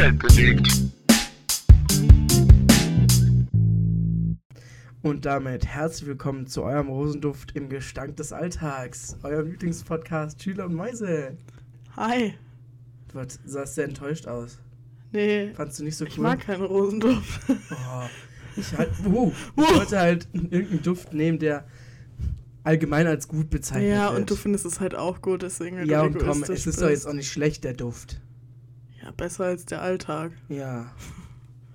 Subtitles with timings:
[0.00, 0.66] Umwelt bewegt.
[5.02, 10.74] Und damit herzlich willkommen zu eurem Rosenduft im Gestank des Alltags, eurem Lieblingspodcast Schüler und
[10.74, 11.36] Mäuse.
[11.96, 12.32] Hi.
[13.12, 14.58] Du sahst sehr enttäuscht aus.
[15.12, 15.52] Nee.
[15.52, 16.10] Fandst du nicht so cool?
[16.12, 17.42] Ich mag keinen Rosenduft.
[17.50, 18.08] Oh,
[18.56, 21.66] ich, halt, uh, ich wollte halt irgendeinen Duft nehmen, der
[22.64, 24.20] allgemein als gut bezeichnet ja, wird.
[24.20, 26.88] und du findest es halt auch gut, deswegen Ja, du und komm, es ist doch
[26.88, 28.18] jetzt auch nicht schlecht, der Duft.
[29.20, 30.32] Besser als der Alltag.
[30.48, 30.90] Ja.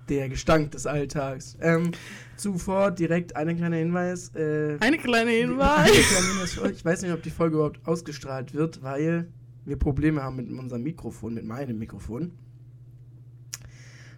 [0.09, 1.55] Der Gestank des Alltags.
[1.61, 1.91] Ähm,
[2.37, 4.29] zuvor direkt ein kleiner Hinweis.
[4.35, 5.91] Äh, Eine kleine Eine Hinweis.
[5.91, 6.71] kleine Hinweis.
[6.75, 9.27] Ich weiß nicht, ob die Folge überhaupt ausgestrahlt wird, weil
[9.63, 12.31] wir Probleme haben mit unserem Mikrofon, mit meinem Mikrofon.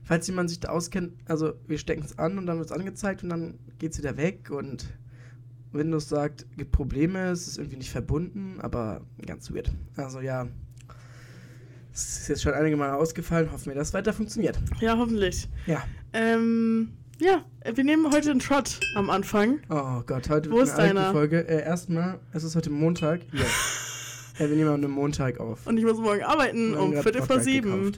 [0.04, 3.24] Falls jemand sich da auskennt, also wir stecken es an und dann wird es angezeigt
[3.24, 4.88] und dann geht es wieder weg und
[5.74, 9.70] Windows sagt, gibt Probleme, es ist irgendwie nicht verbunden, aber ganz weird.
[9.98, 10.48] Also ja,
[11.98, 14.58] es ist jetzt schon einige Mal ausgefallen, hoffen wir, dass es weiter funktioniert.
[14.80, 15.50] Ja, hoffentlich.
[15.66, 15.84] Ja.
[16.14, 19.60] Ähm, ja, wir nehmen heute einen Shot am Anfang.
[19.70, 21.12] Oh Gott, heute Wo wird ist eine alte?
[21.14, 21.48] Folge.
[21.48, 23.22] Äh, erstmal, es ist heute Montag.
[23.34, 23.42] Ja.
[24.46, 25.66] äh, wir nehmen an einem Montag auf.
[25.66, 27.94] Und ich muss morgen arbeiten um Viertel vor sieben.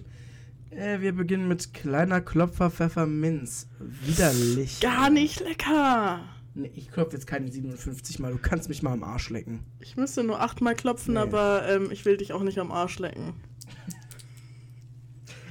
[0.69, 3.67] Äh, wir beginnen mit kleiner Klopfer Pfefferminz.
[4.05, 4.79] Widerlich.
[4.79, 6.21] Gar nicht lecker.
[6.55, 8.31] Nee, ich klopfe jetzt keine 57 Mal.
[8.31, 9.59] Du kannst mich mal am Arsch lecken.
[9.79, 11.19] Ich müsste nur achtmal klopfen, Nee.
[11.19, 13.33] aber ähm, ich will dich auch nicht am Arsch lecken.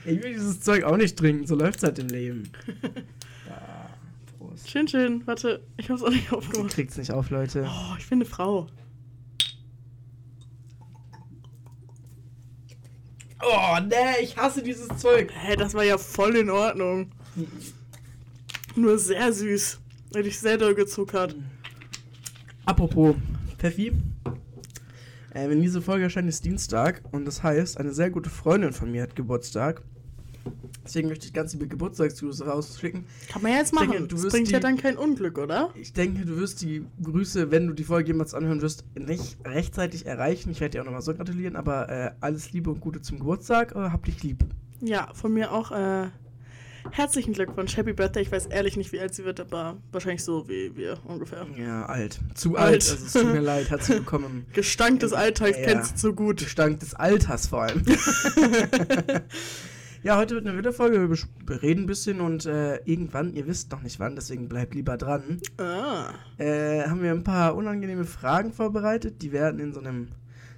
[0.09, 1.47] Ich will dieses Zeug auch nicht trinken.
[1.47, 2.51] So läuft's halt im Leben.
[3.49, 3.91] ja,
[4.39, 4.71] Prost.
[4.71, 5.27] Schön, schön.
[5.27, 6.73] Warte, ich hab's auch nicht aufgemacht.
[6.73, 7.67] kriegt's nicht auf, Leute.
[7.69, 8.69] Oh, ich bin eine Frau.
[13.41, 15.31] Oh, nee, ich hasse dieses Zeug.
[15.33, 17.13] Hä, das war ja voll in Ordnung.
[18.75, 19.81] Nur sehr süß.
[20.15, 21.37] Hätte ich sehr doll gezuckert.
[22.65, 23.15] Apropos
[23.59, 23.93] Pfeffi.
[25.35, 27.03] Äh, wenn diese Folge erscheint, ist Dienstag.
[27.13, 29.83] Und das heißt, eine sehr gute Freundin von mir hat Geburtstag.
[30.89, 33.05] Deswegen möchte ich ganz liebe Geburtstagsgrüße rausschicken.
[33.31, 34.09] Kann man ja jetzt Ich denke, machen.
[34.09, 35.69] du das bringt ja die- dann kein Unglück, oder?
[35.75, 40.07] Ich denke, du wirst die Grüße, wenn du die Folge jemals anhören wirst, nicht rechtzeitig
[40.07, 40.51] erreichen.
[40.51, 43.73] Ich werde dir auch nochmal so gratulieren, aber äh, alles Liebe und Gute zum Geburtstag.
[43.77, 44.45] Äh, hab dich lieb.
[44.81, 46.07] Ja, von mir auch äh,
[46.91, 47.77] herzlichen Glückwunsch.
[47.77, 48.23] Happy Birthday.
[48.23, 51.47] Ich weiß ehrlich nicht, wie alt sie wird, aber wahrscheinlich so wie wir ungefähr.
[51.59, 52.19] Ja, alt.
[52.35, 52.65] Zu Alt.
[52.67, 52.91] alt.
[52.91, 53.69] Also es tut mir leid.
[53.69, 55.65] Herzlich willkommen Gestank des Alltags Ja.
[55.67, 56.39] kennst du so gut.
[56.39, 57.83] Gestank des Alters vor allem.
[60.09, 61.07] ja, heute wird eine Wiederfolge.
[61.11, 64.97] Wir reden ein bisschen und äh, irgendwann, ihr wisst noch nicht wann, deswegen bleibt lieber
[64.97, 65.39] dran.
[65.59, 66.07] Ah.
[66.39, 69.21] äh, haben wir ein paar unangenehme Fragen vorbereitet.
[69.21, 70.09] Die werden in so einem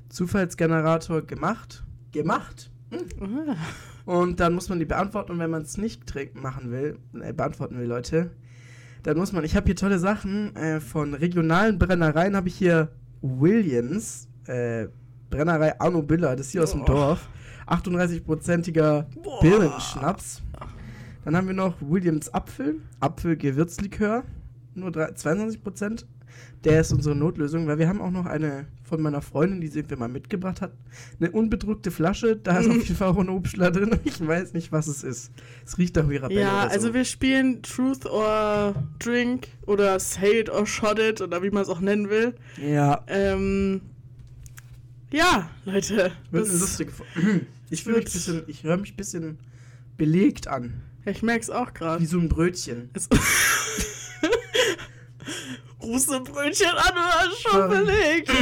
[0.09, 1.83] Zufallsgenerator gemacht.
[2.13, 2.71] Gemacht.
[2.91, 3.49] Hm.
[3.49, 3.57] Ah.
[4.05, 5.33] Und dann muss man die beantworten.
[5.33, 8.31] Und wenn man es nicht machen will, äh, beantworten will, Leute,
[9.03, 9.43] dann muss man.
[9.43, 12.37] Ich habe hier tolle Sachen äh, von regionalen Brennereien.
[12.37, 14.87] Habe ich hier Williams, äh,
[15.29, 16.87] Brennerei Arno Biller, das ist hier aus dem Oh.
[16.87, 17.29] Dorf.
[17.71, 19.41] 38-prozentiger Boah.
[19.41, 20.43] Birnenschnaps.
[21.25, 24.25] Dann haben wir noch Williams Apfel, Apfelgewürzlikör,
[24.75, 26.05] nur drei- 22%.
[26.65, 29.81] Der ist unsere Notlösung, weil wir haben auch noch eine von meiner Freundin, die sie
[29.81, 30.73] irgendwie mal mitgebracht hat.
[31.19, 33.99] Eine unbedruckte Flasche, da ist auf jeden Fall auch ein Obstler drin.
[34.05, 35.31] Ich weiß nicht, was es ist.
[35.67, 36.75] Es riecht nach Mirabelle Ja, so.
[36.75, 41.63] also wir spielen Truth or Drink oder Say it or Shot it oder wie man
[41.63, 42.35] es auch nennen will.
[42.63, 43.81] Ja, Ähm,
[45.13, 46.13] ja, Leute.
[46.31, 47.05] wird eine das- lustige Fo-
[47.71, 49.39] Ich fühle mich ein bisschen, ich höre mich ein bisschen
[49.97, 50.83] belegt an.
[51.07, 52.03] Ich merke es auch gerade.
[52.03, 52.91] Wie so ein Brötchen.
[55.83, 58.31] Ein Brötchen an oder schon belegt?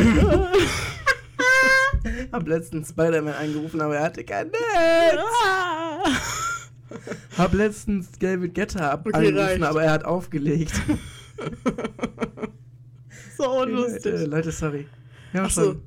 [2.32, 4.58] Hab letztens Spider-Man angerufen, aber er hatte kein Netz.
[5.44, 6.10] Ah.
[7.36, 9.62] Hab letztens David Guetta ab Okay, angerufen, reicht.
[9.62, 10.72] aber er hat aufgelegt.
[13.36, 14.26] so Leute, unlustig.
[14.26, 14.86] Leute, sorry.
[15.32, 15.62] Wir haben Ach so.
[15.64, 15.82] schon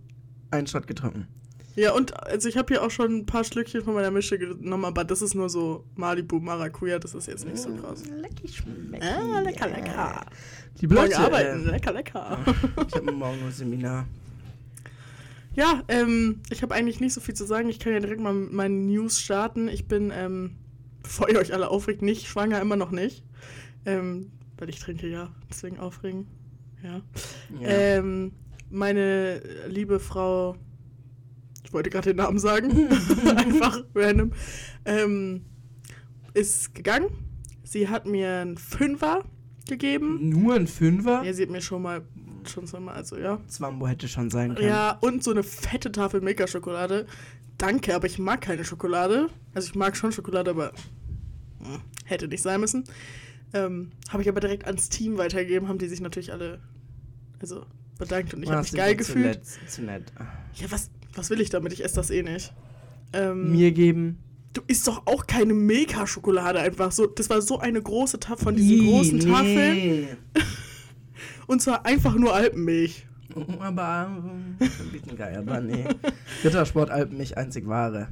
[0.51, 1.27] einen Shot getrunken.
[1.75, 4.85] Ja, und also ich habe hier auch schon ein paar Schlückchen von meiner Mische genommen,
[4.85, 8.03] aber das ist nur so Malibu Maracuja, das ist jetzt nicht so krass.
[8.05, 9.05] Lecky schmecki.
[9.05, 10.25] Ah, lecker, lecker.
[10.81, 12.39] Die Morgen Leute, arbeiten, äh, lecker, lecker.
[12.87, 14.05] ich habe morgen ein Seminar.
[15.53, 17.69] Ja, ähm, ich habe eigentlich nicht so viel zu sagen.
[17.69, 19.67] Ich kann ja direkt mal mit meinen News starten.
[19.67, 20.55] Ich bin, ähm,
[21.03, 23.23] bevor ihr euch alle aufregt, nicht schwanger, immer noch nicht.
[23.85, 26.27] Ähm, weil ich trinke ja, deswegen aufregen.
[26.83, 27.01] Ja.
[27.59, 27.67] Ja.
[27.67, 28.31] Ähm,
[28.69, 30.55] meine liebe Frau,
[31.71, 32.69] ich wollte gerade den Namen sagen,
[33.37, 34.33] einfach random,
[34.83, 35.45] ähm,
[36.33, 37.05] ist gegangen.
[37.63, 39.23] Sie hat mir einen Fünfer
[39.69, 40.19] gegeben.
[40.27, 41.23] Nur ein Fünfer?
[41.23, 42.01] Ja, sie hat mir schon mal,
[42.45, 43.39] schon zweimal, also ja.
[43.47, 44.67] Zwambo hätte schon sein können.
[44.67, 47.05] Ja, und so eine fette Tafel Milka-Schokolade.
[47.57, 49.29] Danke, aber ich mag keine Schokolade.
[49.53, 50.73] Also ich mag schon Schokolade, aber
[51.59, 52.83] hm, hätte nicht sein müssen.
[53.53, 56.59] Ähm, habe ich aber direkt ans Team weitergegeben, haben die sich natürlich alle
[57.39, 57.65] also
[57.97, 59.45] bedankt und ich Ah, habe mich sind geil gefühlt.
[59.45, 59.69] Zu nett.
[59.69, 60.11] Zu nett.
[60.55, 61.73] Ja, was, was will ich damit?
[61.73, 62.53] Ich esse das eh nicht.
[63.13, 64.17] Ähm, Mir geben.
[64.53, 67.07] du isst doch auch keine Milka-Schokolade einfach so.
[67.07, 69.75] Das war so eine große Tafel von diesen Ih, großen Tafeln.
[69.75, 70.07] nee.
[71.47, 73.05] Und zwar einfach nur Alpenmilch.
[73.59, 75.85] Aber ähm, ein bisschen geil, aber nee.
[76.43, 78.07] Rittersport Alpenmilch einzig wahre.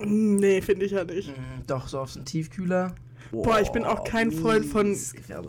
[0.00, 1.28] Mm, Nee, finde ich ja nicht.
[1.30, 2.94] Mm, Doch, so auf so einen Tiefkühler.
[3.32, 4.94] Boah, ich bin auch kein Freund von.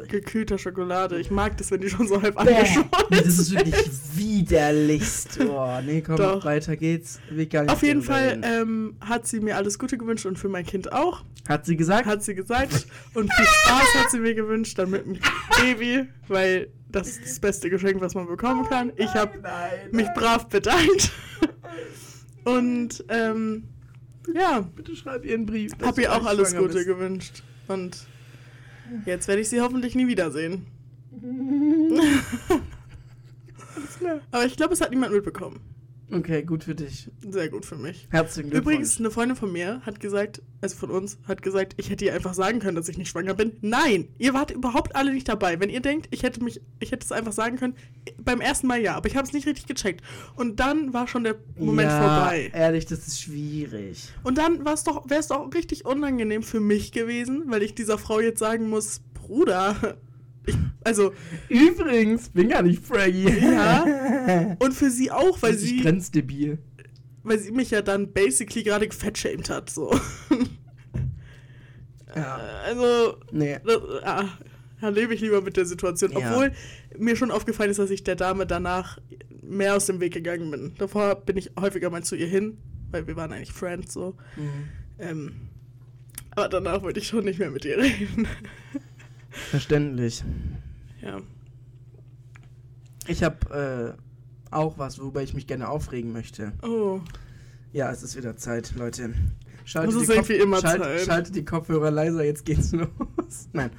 [0.08, 1.20] Gekühlter Schokolade.
[1.20, 3.76] Ich mag das, wenn die schon so halb Bäh, angeschwollen Das ist wirklich
[4.16, 5.40] widerlichst.
[5.42, 6.46] Oh, nee, komm, Doch.
[6.46, 7.20] weiter geht's.
[7.68, 11.24] Auf jeden Fall ähm, hat sie mir alles Gute gewünscht und für mein Kind auch,
[11.48, 12.06] Hat sie gesagt?
[12.06, 12.88] hat sie gesagt.
[13.14, 15.20] Und viel Spaß hat sie mir gewünscht, dann mit dem
[15.60, 18.94] Baby, weil das ist das beste Geschenk, was man bekommen kann.
[18.96, 19.32] Ich habe
[19.92, 21.12] mich brav bedankt.
[22.46, 23.66] Und ähm,
[24.34, 25.74] ja, Bitte schreib ihr einen Brief.
[25.78, 26.86] du ihr auch alles Gute bist.
[26.88, 27.44] gewünscht.
[27.68, 28.08] Und
[29.06, 30.66] jetzt werde ich sie hoffentlich nie wiedersehen.
[34.32, 35.60] Aber ich glaube, es hat niemand mitbekommen.
[36.12, 37.10] Okay, gut für dich.
[37.28, 38.08] Sehr gut für mich.
[38.12, 38.76] Herzlichen Glückwunsch.
[38.76, 42.14] Übrigens, eine Freundin von mir hat gesagt, also von uns, hat gesagt, ich hätte ihr
[42.14, 43.54] einfach sagen können, dass ich nicht schwanger bin.
[43.62, 45.60] Nein, ihr wart überhaupt alle nicht dabei.
[45.60, 47.76] Wenn ihr denkt, ich hätte mich, ich hätte es einfach sagen können,
[48.18, 50.02] beim ersten Mal ja, aber ich habe es nicht richtig gecheckt.
[50.36, 52.52] Und dann war schon der Moment ja, vorbei.
[52.54, 54.10] Ehrlich, das ist schwierig.
[54.24, 57.76] Und dann war es doch, wäre es doch richtig unangenehm für mich gewesen, weil ich
[57.76, 59.98] dieser Frau jetzt sagen muss, Bruder,
[60.84, 61.14] also
[61.50, 63.30] Übrigens, bin gar nicht Fraggy.
[63.30, 64.56] Ja.
[64.60, 66.58] und für sie auch, weil sie grenzdebil.
[67.24, 69.98] weil sie mich ja dann basically gerade gefettshamed hat, so.
[72.16, 72.36] Ja.
[72.66, 73.60] Also Nee.
[73.66, 74.26] Das, ah,
[74.82, 76.12] da lebe ich lieber mit der Situation.
[76.12, 76.18] Ja.
[76.18, 76.52] Obwohl
[76.98, 79.00] mir schon aufgefallen ist, dass ich der Dame danach
[79.42, 80.74] mehr aus dem Weg gegangen bin.
[80.78, 82.58] Davor bin ich häufiger mal zu ihr hin,
[82.92, 84.16] weil wir waren eigentlich Friends so.
[84.36, 84.70] Mhm.
[85.00, 85.32] Ähm,
[86.32, 88.28] aber danach wollte ich schon nicht mehr mit ihr reden.
[89.50, 90.24] Verständlich.
[91.02, 91.20] ja.
[93.06, 96.54] Ich habe äh, auch was, worüber ich mich gerne aufregen möchte.
[96.62, 97.02] Oh.
[97.74, 99.14] Ja, es ist wieder Zeit, Leute.
[99.66, 101.02] Schaltet die Kopf- schalt-.
[101.02, 102.72] Schaltet die Kopfhörer leiser, jetzt geht's
[103.18, 103.50] los.
[103.52, 103.72] Nein.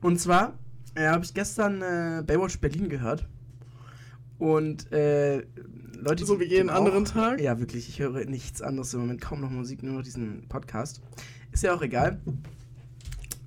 [0.00, 0.54] Und zwar
[0.94, 3.26] äh, habe ich gestern äh, Baywatch Berlin gehört.
[4.38, 5.42] Und äh,
[5.98, 7.38] Leute, So wie jeden den anderen Tag?
[7.40, 7.86] Ja, wirklich.
[7.90, 9.20] Ich höre nichts anderes im Moment.
[9.20, 11.02] Kaum noch Musik, nur noch diesen Podcast.
[11.52, 12.18] Ist ja auch egal.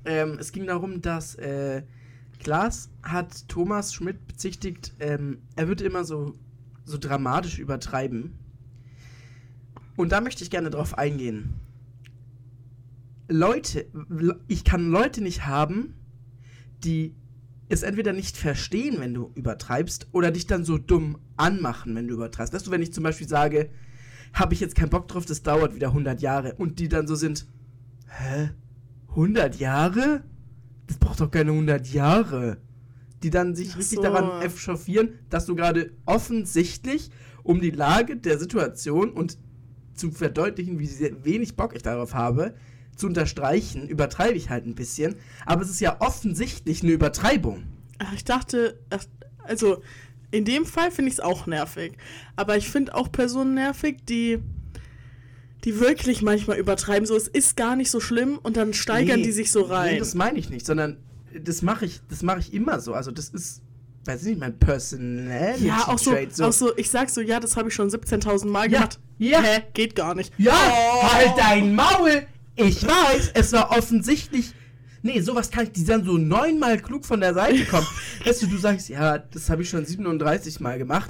[0.06, 1.84] Ähm, es ging darum, dass äh,
[2.40, 6.34] Klaas hat Thomas Schmidt bezichtigt, ähm, er würde immer so,
[6.84, 8.34] so dramatisch übertreiben.
[9.96, 11.54] Und da möchte ich gerne drauf eingehen.
[13.30, 13.86] Leute,
[14.48, 15.96] ich kann Leute nicht haben,
[16.84, 17.16] die
[17.70, 22.16] es entweder nicht verstehen, wenn du übertreibst, oder dich dann so dumm anmachen, wenn du
[22.16, 22.54] übertreibst.
[22.54, 23.70] Weißt du, wenn ich zum Beispiel sage,
[24.34, 27.16] habe ich jetzt keinen Bock drauf, das dauert wieder 100 Jahre, und die dann so
[27.16, 27.48] sind,
[28.08, 28.50] hä?
[29.16, 30.24] 100 Jahre?
[30.88, 32.58] Das braucht doch keine 100 Jahre.
[33.22, 34.02] Die dann sich richtig so.
[34.02, 37.10] daran echauffieren, dass du gerade offensichtlich
[37.44, 39.38] um die Lage der Situation und
[39.94, 42.54] zu verdeutlichen, wie sehr wenig Bock ich darauf habe,
[42.96, 45.16] zu unterstreichen, übertreibe ich halt ein bisschen.
[45.46, 47.64] Aber es ist ja offensichtlich eine Übertreibung.
[48.00, 49.06] Ach, ich dachte, ach,
[49.44, 49.82] also
[50.32, 51.94] in dem Fall finde ich es auch nervig.
[52.36, 54.40] Aber ich finde auch Personen nervig, die,
[55.64, 57.06] die wirklich manchmal übertreiben.
[57.06, 59.94] So, es ist gar nicht so schlimm und dann steigern Nee, die sich so rein.
[59.94, 60.98] Nee, das meine ich nicht, sondern
[61.42, 62.94] das mache ich, das mache ich immer so.
[62.94, 63.62] Also das ist,
[64.06, 66.42] weiß ich nicht, mein Personality ja, auch so, Trait.
[66.42, 69.00] auch so, ich sag so, ja, das habe ich schon 17.000 Mal Ja, gemacht.
[69.18, 69.42] ja.
[69.42, 69.64] Hä?
[69.74, 70.34] Geht gar nicht.
[70.38, 71.04] Ja, Oh.
[71.14, 72.24] halt dein Maul!
[72.56, 74.54] Ich weiß, es war offensichtlich.
[75.02, 77.88] Nee, sowas kann ich, die dann so neunmal klug von der Seite kommen.
[78.26, 81.10] weißt du, du sagst, ja, das habe ich schon 37 Mal gemacht.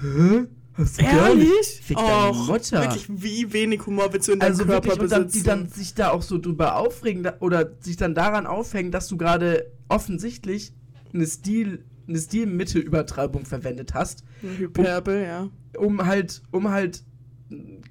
[0.00, 0.44] Hä?
[0.80, 1.04] Hast du?
[1.04, 1.80] Ehrlich?
[1.82, 2.80] Fick deine Och, Mutter.
[2.80, 5.68] Wirklich, wie wenig Humor willst du in deinem Also Körper wirklich, und dann, die dann
[5.68, 9.70] sich da auch so drüber aufregen da, oder sich dann daran aufhängen, dass du gerade
[9.88, 10.72] offensichtlich
[11.12, 15.48] eine Stil, eine Stilmittelübertreibung verwendet hast, Hyperbel, ja.
[15.76, 17.04] um halt, um halt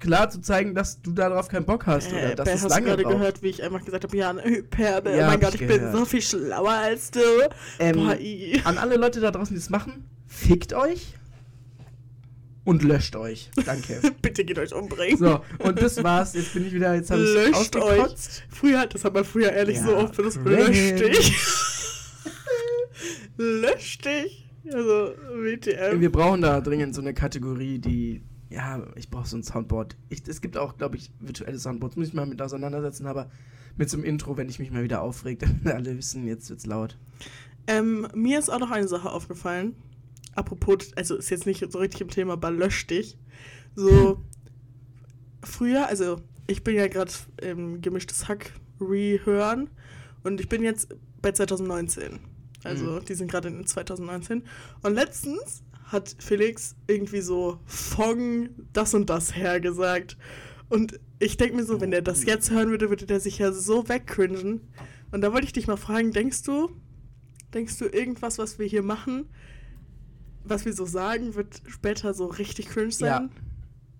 [0.00, 2.70] klar zu zeigen, dass du darauf keinen Bock hast oder Äh, dass Ben, es hast
[2.70, 5.16] lange gerade gehört, wie ich einfach gesagt habe, ja, eine Hyperbel.
[5.16, 5.96] Ja, oh mein Gott, ich ich bin gehört.
[5.96, 7.20] so viel schlauer als du.
[7.78, 8.16] Ähm, Boah.
[8.64, 11.14] An alle Leute da draußen, die das machen, fickt euch
[12.70, 13.50] und löscht euch.
[13.66, 14.00] Danke.
[14.22, 15.18] Bitte geht euch umbringen.
[15.18, 16.34] so, und das war's.
[16.34, 17.82] Jetzt bin ich wieder, jetzt habe ich Löscht euch.
[17.82, 18.44] ausgekotzt.
[18.48, 20.40] Früher, das hat man früher ehrlich Ja, so oft benutzt.
[20.44, 20.96] cringe.
[20.96, 21.36] Lösch dich.
[23.36, 24.46] Lösch dich.
[24.72, 25.98] Also, WTF.
[25.98, 28.22] Wir brauchen da dringend so eine Kategorie, die.
[28.50, 29.96] Ja, ich brauche so ein Soundboard.
[30.08, 31.96] Ich, es gibt auch, glaube ich, virtuelle Soundboards.
[31.96, 33.30] Muss ich mal mit auseinandersetzen, aber
[33.76, 36.66] mit so einem Intro, wenn ich mich mal wieder aufregt, damit alle wissen, jetzt wird's
[36.66, 36.96] laut.
[37.66, 39.74] Ähm, mir ist auch noch eine Sache aufgefallen.
[40.34, 43.18] Apropos, also ist jetzt nicht so richtig im Thema, aber lösch dich.
[43.74, 44.22] So,
[45.42, 49.70] früher, also ich bin ja gerade im gemischtes Hack rehören
[50.22, 52.18] und ich bin jetzt bei 2019.
[52.64, 53.04] Also Mhm.
[53.06, 54.42] die sind gerade in 2019.
[54.82, 60.16] Und letztens hat Felix irgendwie so Fong das und das hergesagt.
[60.68, 63.50] Und ich denke mir so, wenn der das jetzt hören würde, würde der sich ja
[63.52, 64.60] so wegcringen.
[65.10, 66.70] Und da wollte ich dich mal fragen, denkst du,
[67.54, 69.28] denkst du irgendwas, was wir hier machen,
[70.44, 73.08] was wir so sagen, wird später so richtig cringe sein?
[73.08, 73.28] Ja.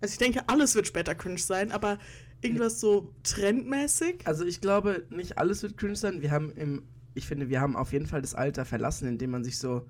[0.00, 1.98] Also ich denke, alles wird später cringe sein, aber
[2.40, 4.26] irgendwas so trendmäßig?
[4.26, 6.22] Also ich glaube, nicht alles wird cringe sein.
[6.22, 6.82] Wir haben im,
[7.14, 9.86] ich finde, wir haben auf jeden Fall das Alter verlassen, in dem man sich so,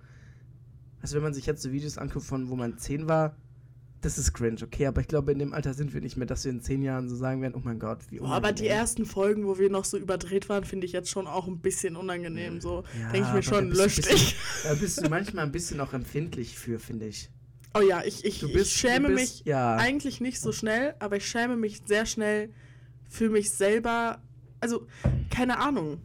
[1.01, 3.37] also wenn man sich jetzt so Videos anguckt, von wo man 10 war,
[4.03, 6.45] das ist cringe, okay, aber ich glaube, in dem Alter sind wir nicht mehr, dass
[6.45, 8.73] wir in 10 Jahren so sagen werden, oh mein Gott, wie Boah, aber die unangenehm.
[8.81, 11.97] ersten Folgen, wo wir noch so überdreht waren, finde ich jetzt schon auch ein bisschen
[11.97, 12.61] unangenehm.
[12.61, 14.37] So Ja, denke ich mir schon, da bist du lösch ein bisschen- dich.
[14.65, 17.31] Da bist du manchmal ein bisschen auch empfindlich für, finde ich.
[17.75, 19.77] Oh ja, ich, ich, bist- ich schäme bist- mich ja.
[19.77, 22.51] eigentlich nicht so schnell, aber ich schäme mich sehr schnell
[23.09, 24.23] für mich selber.
[24.61, 24.87] Also,
[25.31, 26.01] keine Ahnung.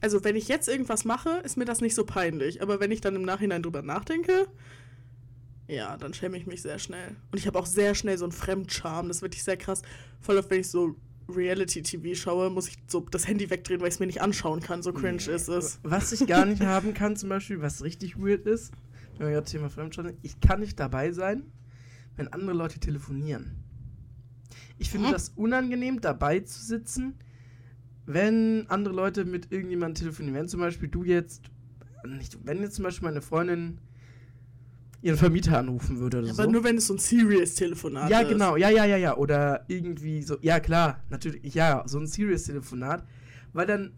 [0.00, 2.62] Also, wenn ich jetzt irgendwas mache, ist mir das nicht so peinlich.
[2.62, 4.46] Aber wenn ich dann im Nachhinein drüber nachdenke,
[5.68, 7.16] ja, dann schäme ich mich sehr schnell.
[7.30, 9.08] Und ich habe auch sehr schnell so einen Fremdscham.
[9.08, 9.82] Das ist wirklich sehr krass.
[10.20, 10.96] Voll oft, wenn ich so
[11.28, 14.82] Reality-TV schaue, muss ich so das Handy wegdrehen, weil ich es mir nicht anschauen kann.
[14.82, 15.78] So cringe ist es.
[15.82, 18.72] Was ich gar nicht haben kann, zum Beispiel, was richtig weird ist,
[19.18, 21.42] wenn wir gerade Thema Fremdscham ich kann nicht dabei sein,
[22.16, 23.62] wenn andere Leute telefonieren.
[24.78, 25.12] Ich finde Hm?
[25.12, 27.18] das unangenehm, dabei zu sitzen,
[28.06, 30.34] wenn andere Leute mit irgendjemandem telefonieren.
[30.36, 31.42] Wenn zum Beispiel du jetzt,
[32.06, 33.80] nicht, wenn jetzt zum Beispiel meine Freundin
[35.02, 36.50] ihren Vermieter anrufen würde oder Aber so.
[36.50, 38.28] nur wenn es so ein Serious-Telefonat Ja, ist.
[38.30, 39.16] genau, ja, ja, ja, ja.
[39.16, 43.04] Oder irgendwie so, ja klar, natürlich, ja, so ein Serious-Telefonat.
[43.52, 43.92] Weil dann,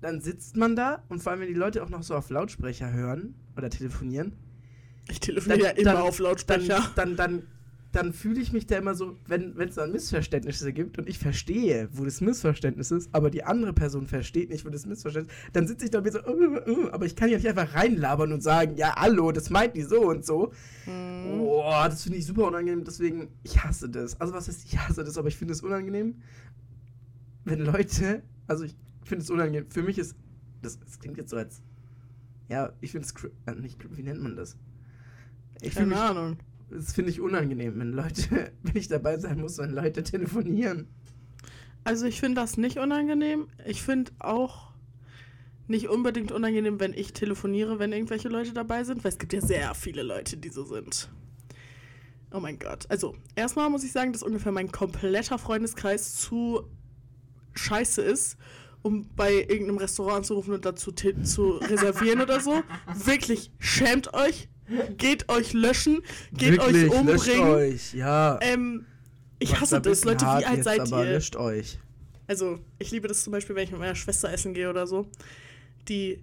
[0.00, 2.92] dann sitzt man da und vor allem, wenn die Leute auch noch so auf Lautsprecher
[2.92, 4.32] hören oder telefonieren,
[5.08, 6.92] Ich telefoniere ja immer auf dann, Lautsprecher.
[6.96, 7.42] dann, dann, dann
[8.12, 12.04] fühle ich mich da immer so, wenn es dann Missverständnisse gibt und ich verstehe, wo
[12.04, 15.86] das Missverständnis ist, aber die andere Person versteht nicht, wo das Missverständnis ist, dann sitze
[15.86, 18.42] ich da und bin so, äh, äh, aber ich kann ja nicht einfach reinlabern und
[18.42, 20.52] sagen, ja, hallo, das meint die so und so.
[20.84, 21.38] Hm.
[21.38, 24.20] Boah, das finde ich super unangenehm, deswegen, ich hasse das.
[24.20, 26.22] Also was heißt, ich hasse das, aber ich finde es unangenehm,
[27.44, 30.14] wenn Leute, also ich finde es unangenehm, für mich ist,
[30.62, 31.62] das, das klingt jetzt so als,
[32.48, 33.14] ja, ich finde es,
[33.46, 34.56] äh, nicht, wie nennt man das?
[35.60, 36.36] Ich Keine Ahnung.
[36.70, 40.88] Das finde ich unangenehm, wenn Leute, wenn ich dabei sein muss, wenn Leute telefonieren.
[41.84, 43.48] Also ich finde das nicht unangenehm.
[43.64, 44.68] Ich finde auch
[45.68, 49.40] nicht unbedingt unangenehm, wenn ich telefoniere, wenn irgendwelche Leute dabei sind, weil es gibt ja
[49.40, 51.10] sehr viele Leute, die so sind.
[52.32, 52.86] Oh mein Gott.
[52.90, 56.68] Also, erstmal muss ich sagen, dass ungefähr mein kompletter Freundeskreis zu
[57.54, 58.36] scheiße ist,
[58.82, 62.62] um bei irgendeinem Restaurant anzurufen und dazu zu reservieren oder so.
[62.94, 64.48] Wirklich, schämt euch.
[64.96, 66.02] Geht euch löschen.
[66.32, 67.48] Geht euch umbringen.
[67.48, 68.38] euch, ja.
[68.42, 68.86] Ähm,
[69.38, 70.04] ich Macht's hasse das.
[70.04, 71.12] Leute, wie alt seid aber ihr?
[71.12, 71.78] löscht euch.
[72.26, 75.06] Also, ich liebe das zum Beispiel, wenn ich mit meiner Schwester essen gehe oder so.
[75.88, 76.22] Die,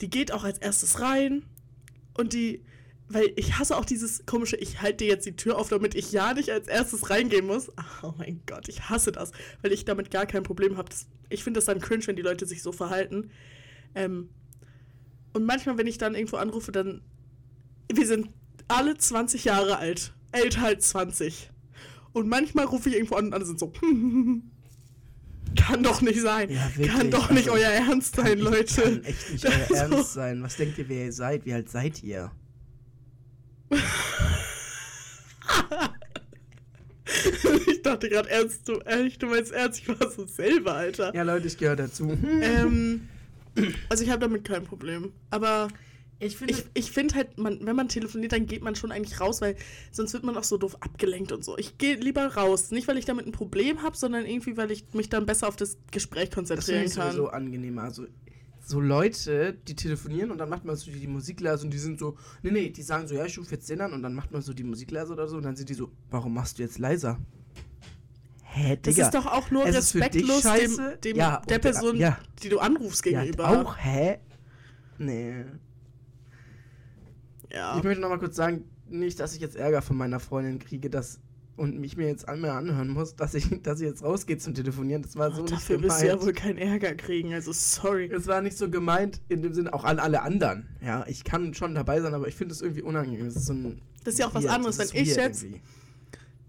[0.00, 1.42] die geht auch als erstes rein
[2.16, 2.62] und die,
[3.08, 6.12] weil ich hasse auch dieses komische, ich halte dir jetzt die Tür auf, damit ich
[6.12, 7.72] ja nicht als erstes reingehen muss.
[8.02, 10.90] Oh mein Gott, ich hasse das, weil ich damit gar kein Problem habe.
[11.30, 13.30] Ich finde das dann cringe, wenn die Leute sich so verhalten.
[13.94, 14.28] Ähm,
[15.32, 17.02] und manchmal, wenn ich dann irgendwo anrufe, dann,
[17.92, 18.28] wir sind
[18.68, 21.50] alle 20 Jahre alt, älter als 20.
[22.12, 23.68] Und manchmal rufe ich irgendwo an und alle sind so,
[25.56, 26.50] kann doch nicht sein.
[26.50, 28.82] Ja, wirklich, kann doch nicht also, euer Ernst sein, Kann- Leute.
[28.82, 29.74] Kann echt nicht euer So.
[29.74, 30.42] Ernst sein.
[30.42, 31.44] Was denkt ihr, wer ihr seid?
[31.44, 32.30] Wie alt seid ihr?
[37.66, 41.14] ich dachte gerade ernst, du, ehrlich, du meinst ernst, ich war so selber, Alter.
[41.14, 42.16] Ja, Leute, ich gehöre dazu.
[42.42, 43.08] Ähm,
[43.88, 45.12] also ich habe damit kein Problem.
[45.30, 45.68] Aber
[46.20, 49.20] Ich finde, ich, ich finde halt, man, wenn man telefoniert, dann geht man schon eigentlich
[49.20, 49.56] raus, weil
[49.90, 51.58] sonst wird man auch so doof abgelenkt und so.
[51.58, 52.70] Ich gehe lieber raus.
[52.70, 55.56] Nicht, weil ich damit ein Problem habe, sondern irgendwie, weil ich mich dann besser auf
[55.56, 57.10] das Gespräch das finde konzentrieren ich kann.
[57.10, 57.82] sowieso angenehmer.
[57.82, 58.06] Also,
[58.66, 61.98] so Leute, die telefonieren und dann macht man so die Musik leise und die sind
[61.98, 64.32] so, nee, nee, die sagen so, ja, ich rufe jetzt den an und dann macht
[64.32, 66.62] man so die Musik leise oder so und dann sind die so, warum machst du
[66.62, 67.18] jetzt leiser?
[68.42, 69.06] Hä, das Digga.
[69.06, 72.18] ist doch auch nur ist respektlos dem, dem Ja, der Person, ja.
[72.42, 73.48] die du anrufst, ja, gegenüber.
[73.48, 74.18] auch, hä?
[74.96, 75.44] Nee.
[77.54, 77.76] Ja.
[77.78, 80.90] Ich möchte noch mal kurz sagen, nicht, dass ich jetzt Ärger von meiner Freundin kriege,
[80.90, 81.20] dass
[81.56, 85.02] und mich mir jetzt einmal anhören muss, dass ich, dass ich jetzt rausgehe zum Telefonieren.
[85.02, 85.92] Das war so nicht Dafür gemeint.
[85.92, 88.10] wirst du ja wohl keinen Ärger kriegen, also sorry.
[88.12, 90.66] es war nicht so gemeint in dem Sinne auch an alle anderen.
[90.84, 93.24] Ja, ich kann schon dabei sein, aber ich finde es irgendwie unangenehm.
[93.26, 93.54] Das ist, so
[94.02, 95.60] Das ist ja auch was weird, anderes, das ist wenn ich jetzt- irgendwie.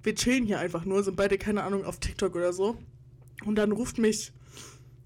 [0.02, 2.76] wir chillen hier einfach nur, sind beide, keine Ahnung, auf TikTok oder so.
[3.46, 4.34] Und dann ruft mich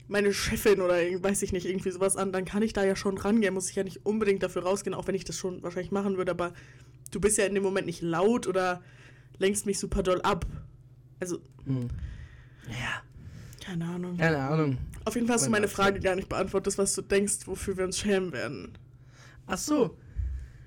[0.09, 3.17] meine Chefin oder weiß ich nicht, irgendwie sowas an, dann kann ich da ja schon
[3.17, 6.17] rangehen, muss ich ja nicht unbedingt dafür rausgehen, auch wenn ich das schon wahrscheinlich machen
[6.17, 6.53] würde, aber
[7.11, 8.81] du bist ja in dem Moment nicht laut oder
[9.37, 10.45] lenkst mich super doll ab.
[11.19, 11.87] Also, Hm.
[12.67, 13.01] Ja,
[13.65, 14.17] keine Ahnung.
[14.17, 14.77] keine Ahnung.
[15.05, 15.67] Auf jeden Fall hast du Mein meine.
[15.71, 18.77] Frage gar nicht beantwortet, was du denkst, wofür wir uns schämen werden.
[19.47, 19.97] Ach so.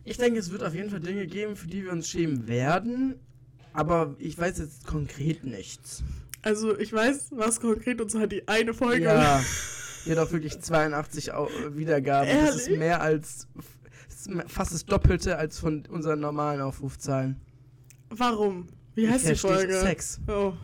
[0.04, 3.14] Ich denke, es wird auf jeden Fall Dinge geben, für die wir uns schämen werden.
[3.72, 6.02] Aber ich weiß jetzt konkret nichts.
[6.42, 9.04] Also ich weiß, was konkret und zwar die eine Folge.
[9.04, 9.42] Ja.
[10.04, 12.28] Die hat auch wirklich 82 Au- Wiedergaben.
[12.28, 12.78] Das ist Ehrlich?
[12.80, 13.46] mehr als.
[14.08, 17.40] Das fast das Doppelte als von unseren normalen Aufrufzahlen.
[18.10, 18.66] Warum?
[18.96, 19.80] Wie heißt die Da steht Folge?
[19.80, 20.20] Sex.
[20.26, 20.54] Oh.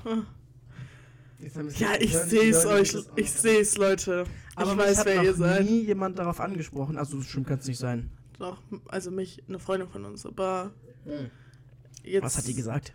[1.77, 2.93] Ja, ich die sehe es Leute euch.
[2.93, 4.25] das Ich sehe es, Leute.
[4.57, 5.65] Aber ich weiß, hat wer noch ihr seid.
[5.65, 6.99] nie jemand darauf angesprochen.
[6.99, 8.11] Also, stimmt, kann es nicht sein.
[8.41, 10.73] Doch, also mich, eine Freundin von uns, aber
[12.03, 12.25] jetzt.
[12.25, 12.93] Was hat die gesagt?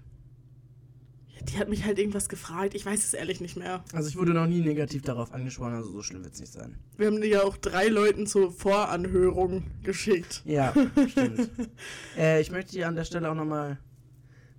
[1.41, 2.73] Die hat mich halt irgendwas gefragt.
[2.73, 3.83] Ich weiß es ehrlich nicht mehr.
[3.91, 6.77] Also, ich wurde noch nie negativ darauf angesprochen, also so schlimm wird es nicht sein.
[6.97, 10.41] Wir haben die ja auch drei Leuten zur Voranhörung geschickt.
[10.45, 10.73] Ja,
[11.09, 11.49] stimmt.
[12.17, 13.79] äh, ich möchte hier an der Stelle auch nochmal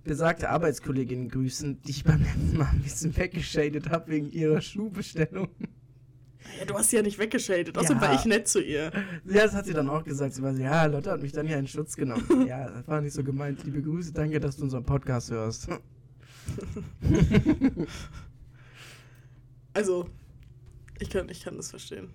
[0.03, 5.47] besagte Arbeitskollegin grüßen, die ich beim letzten Mal ein bisschen weggeschadet habe wegen ihrer Schuhbestellung.
[6.59, 7.75] Ja, du hast sie ja nicht weggeschadet.
[7.75, 8.07] Außerdem Ja.
[8.09, 8.91] war ich nett zu ihr.
[9.25, 10.35] Ja, das hat sie dann auch gesagt.
[10.35, 12.45] Sie war so, ja, Lotte hat mich dann ja in Schutz genommen.
[12.47, 13.63] ja, das war nicht so gemeint.
[13.63, 15.67] Liebe Grüße, danke, dass du unseren Podcast hörst.
[19.75, 20.09] Also,
[20.99, 22.07] ich kann, ich kann das verstehen.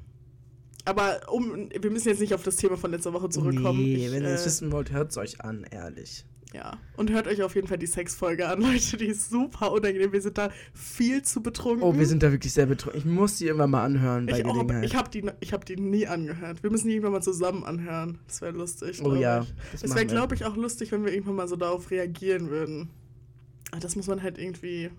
[0.86, 3.82] Aber um, wir müssen jetzt nicht auf das Thema von letzter Woche zurückkommen.
[3.82, 6.24] Nee, ich, wenn ihr es äh, wissen wollt, hört es euch an, ehrlich.
[6.54, 8.96] Ja, und hört euch auf jeden Fall die Sexfolge an, Leute.
[8.96, 10.10] Die ist super unangenehm.
[10.10, 11.82] Wir sind da viel zu betrunken.
[11.82, 12.98] Oh, wir sind da wirklich sehr betrunken.
[12.98, 15.76] Ich muss die immer mal anhören bei ich auch, ich habe die, ich hab die
[15.76, 16.62] nie angehört.
[16.62, 18.18] Wir müssen die irgendwann mal zusammen anhören.
[18.26, 19.00] Das wäre lustig.
[19.04, 19.42] oh ja.
[19.42, 19.54] Ich.
[19.72, 22.48] das Es machen wäre, glaube ich, auch lustig, wenn wir irgendwann mal so darauf reagieren
[22.48, 22.88] würden.
[23.70, 24.90] Aber das muss man halt irgendwie.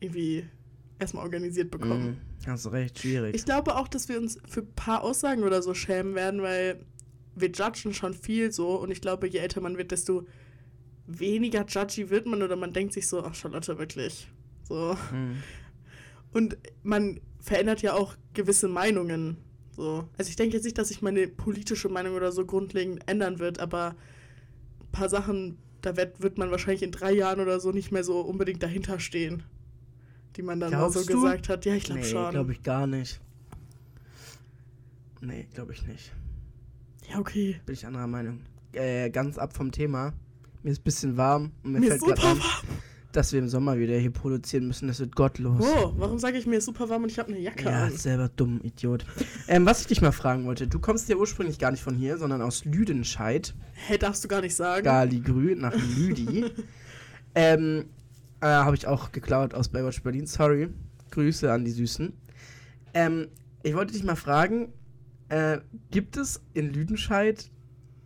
[0.00, 0.44] irgendwie
[0.98, 2.18] erstmal organisiert bekommen.
[2.44, 3.34] Mm, hast recht, schwierig.
[3.34, 6.84] Ich glaube auch, dass wir uns für ein paar Aussagen oder so schämen werden, weil
[7.34, 10.26] wir judgen schon viel so und ich glaube, je älter man wird, desto
[11.06, 14.28] weniger judgy wird man oder man denkt sich so, ach Charlotte, wirklich.
[14.64, 14.96] So.
[15.12, 15.42] Mm.
[16.32, 19.36] Und man verändert ja auch gewisse Meinungen.
[19.70, 20.08] So.
[20.16, 23.60] Also ich denke jetzt nicht, dass sich meine politische Meinung oder so grundlegend ändern wird,
[23.60, 23.94] aber
[24.80, 28.02] ein paar Sachen, da wird, wird man wahrscheinlich in drei Jahren oder so nicht mehr
[28.04, 29.44] so unbedingt dahinter stehen,
[30.36, 31.14] die man dann mal so Glaubst du?
[31.14, 31.64] gesagt hat.
[31.64, 32.30] Ja, ich glaube nee, schon.
[32.30, 33.20] glaube ich gar nicht.
[35.20, 36.12] Nee, glaube ich nicht.
[37.10, 37.60] Ja, okay.
[37.64, 38.40] Bin ich anderer Meinung.
[38.72, 40.12] Äh, ganz ab vom Thema.
[40.62, 42.75] Mir ist ein bisschen warm und mir, Mir fällt ist gerade super an, warm.
[43.16, 44.88] Dass wir im Sommer wieder hier produzieren müssen.
[44.88, 45.64] Das wird gottlos.
[45.64, 47.92] Oh, warum sage ich mir ist super warm und ich habe eine Jacke Ja, an?
[47.96, 49.04] selber dumm, Idiot.
[49.48, 52.18] ähm, was ich dich mal fragen wollte, du kommst ja ursprünglich gar nicht von hier,
[52.18, 53.54] sondern aus Lüdenscheid,
[53.88, 54.84] Hä, darfst du gar nicht sagen.
[54.84, 56.44] Galigrü, nach Lüdi.
[57.34, 57.86] ähm,
[58.40, 60.68] äh, habe ich auch geklaut aus Baywatch Berlin, sorry.
[61.10, 62.12] Grüße an die Süßen.
[62.94, 63.28] Ähm,
[63.62, 64.72] ich wollte dich mal fragen,
[65.28, 65.58] äh,
[65.90, 67.50] gibt es in Lüdenscheid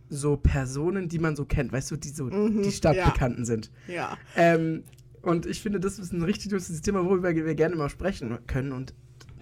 [0.09, 3.71] so Personen, die man so kennt, weißt du, die so Mhm, die Stadtbekannten sind?
[3.87, 4.17] Ja.
[4.35, 4.83] Ähm,
[5.21, 8.71] und ich finde, das ist ein richtig lustiges Thema, worüber wir gerne mal sprechen können
[8.71, 8.93] und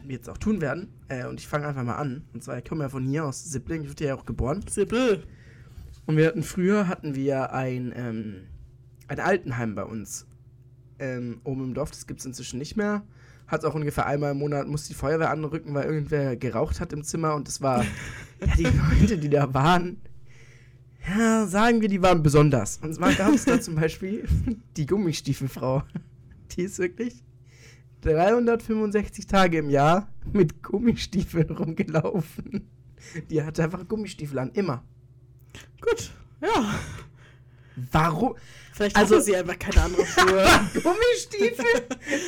[0.07, 0.89] jetzt auch tun werden.
[1.07, 2.23] Äh, und ich fange einfach mal an.
[2.33, 4.63] Und zwar, ich komme ja von hier aus Sippling, ich wurde ja auch geboren.
[4.67, 5.23] Sibyl.
[6.05, 8.35] Und wir hatten früher hatten wir ein, ähm,
[9.07, 10.25] ein Altenheim bei uns
[10.97, 11.91] ähm, oben im Dorf.
[11.91, 13.03] Das gibt es inzwischen nicht mehr.
[13.47, 17.03] Hat auch ungefähr einmal im Monat muss die Feuerwehr anrücken, weil irgendwer geraucht hat im
[17.03, 17.35] Zimmer.
[17.35, 17.83] Und das war,
[18.41, 20.01] ja, die Leute, die da waren,
[21.17, 22.77] ja, sagen wir, die waren besonders.
[22.81, 24.27] Und zwar gab es da zum Beispiel
[24.77, 25.83] die Gummistiefelfrau.
[26.55, 27.23] Die ist wirklich
[28.01, 32.69] 365 Tage im Jahr mit Gummistiefeln rumgelaufen.
[33.29, 34.83] Die hatte einfach Gummistiefel an, immer.
[35.81, 36.11] Gut.
[36.41, 36.75] Ja.
[37.91, 38.35] Warum?
[38.73, 40.45] Vielleicht Also- hatte sie einfach keine andere Schuhe.
[40.83, 41.65] Gummistiefel?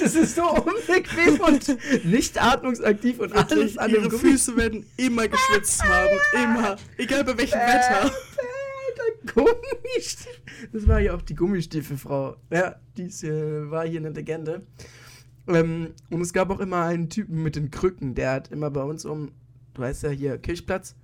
[0.02, 4.12] Das ist so unbequem und nicht atmungsaktiv und alles Wirklich, an ihre.
[4.12, 6.10] Füße werden immer geschwitzt haben.
[6.44, 6.76] Immer.
[6.98, 8.12] Egal bei welchem Wetter.
[9.26, 10.34] Gummistiefel.
[10.72, 12.38] Das war ja auch die Gummistiefelfrau.
[12.52, 14.66] Ja, die ist, äh, war hier eine Legende.
[15.48, 18.84] Ähm, und es gab auch immer einen Typen mit den Krücken, der hat immer bei
[18.84, 19.32] uns um,
[19.74, 20.96] du weißt ja hier, Kirchplatz,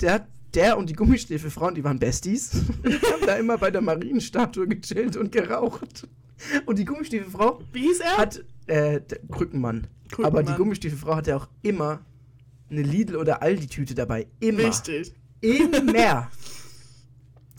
[0.00, 2.50] der hat der und die Gummistiefelfrauen, die waren Besties,
[2.84, 6.08] die haben da immer bei der Marienstatue gechillt und geraucht.
[6.66, 8.16] Und die Gummistiefelfrau Wie hieß er?
[8.16, 9.86] hat äh, der Krückenmann.
[10.08, 10.32] Krückenmann.
[10.32, 12.00] Aber die Gummistiefelfrau hatte auch immer
[12.70, 14.26] eine Lidl- oder Aldi-Tüte dabei.
[14.40, 14.64] Immer.
[14.64, 15.12] Richtig.
[15.40, 16.30] Immer.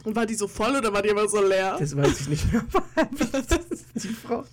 [0.04, 1.76] Und war die so voll oder war die immer so leer?
[1.80, 2.66] Das weiß ich nicht mehr.
[3.30, 4.46] das ist die Frau.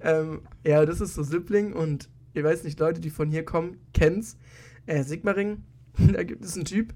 [0.00, 3.78] Ähm, ja, das ist so Sippling und ihr weiß nicht, Leute, die von hier kommen,
[3.92, 4.36] kennen's.
[4.86, 5.64] Äh, Sigmaring,
[6.12, 6.94] da gibt es einen Typ,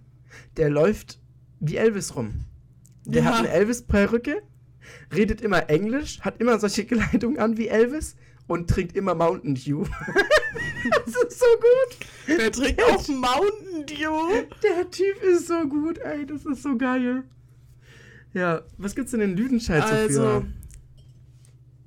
[0.56, 1.20] der läuft
[1.60, 2.44] wie Elvis rum.
[3.04, 3.28] Der Ja.
[3.30, 4.42] hat eine Elvis-Perücke,
[5.14, 8.16] redet immer Englisch, hat immer solche Kleidung an wie Elvis
[8.46, 9.84] und trinkt immer Mountain Dew.
[11.04, 12.06] das ist so gut.
[12.26, 14.44] Wer trinkt auch Mountain Dew?
[14.62, 17.24] Der Typ ist so gut, ey, das ist so geil.
[18.36, 20.46] Ja, was gibt's denn in Lüdenscheid so Also, für?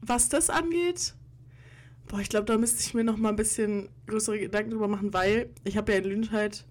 [0.01, 1.13] was das angeht,
[2.07, 5.13] boah, ich glaube, da müsste ich mir noch mal ein bisschen größere Gedanken drüber machen,
[5.13, 6.65] weil ich habe ja in Lüdenscheid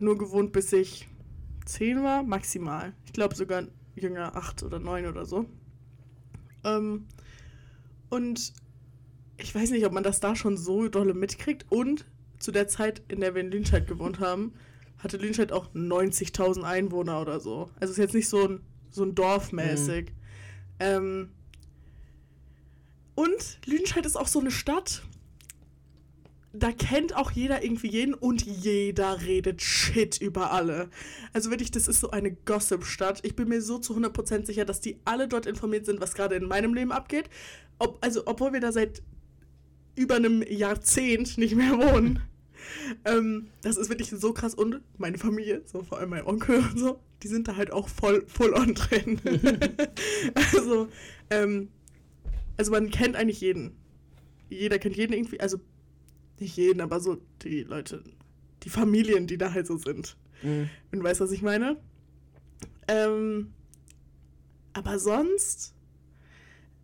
[0.00, 1.06] nur gewohnt, bis ich
[1.66, 2.94] zehn war, maximal.
[3.06, 3.62] Ich glaube sogar
[3.94, 5.46] jünger, acht oder neun oder so.
[6.64, 7.06] Ähm,
[8.10, 8.52] und
[9.36, 11.64] ich weiß nicht, ob man das da schon so dolle mitkriegt.
[11.70, 12.06] Und
[12.40, 14.52] zu der Zeit, in der wir in Lünscheid gewohnt haben,
[14.98, 17.70] hatte Lünscheid auch 90.000 Einwohner oder so.
[17.78, 20.12] Also ist jetzt nicht so ein, so ein Dorf mäßig.
[20.80, 21.30] Ähm,
[23.14, 25.02] und Lüdenscheid ist auch so eine Stadt.
[26.52, 30.88] Da kennt auch jeder irgendwie jeden und jeder redet Shit über alle.
[31.32, 33.20] Also wirklich, das ist so eine Gossip-Stadt.
[33.24, 36.36] Ich bin mir so zu 100% sicher, dass die alle dort informiert sind, was gerade
[36.36, 37.28] in meinem Leben abgeht.
[37.78, 39.02] Ob, also, obwohl wir da seit
[39.94, 42.20] über einem Jahrzehnt nicht mehr wohnen.
[43.04, 44.54] Ähm, das ist wirklich so krass.
[44.54, 47.88] Und meine Familie, so vor allem mein Onkel und so, die sind da halt auch
[47.88, 49.20] voll, voll on drin.
[50.34, 50.88] also,
[51.30, 51.68] ähm,
[52.56, 53.76] also man kennt eigentlich jeden.
[54.50, 55.58] Jeder kennt jeden irgendwie, also
[56.40, 58.02] nicht jeden, aber so die Leute,
[58.62, 60.16] die Familien, die da halt so sind.
[60.42, 60.70] Mhm.
[60.90, 61.76] Wenn du weißt, was ich meine.
[62.86, 63.52] Ähm,
[64.72, 65.74] aber sonst,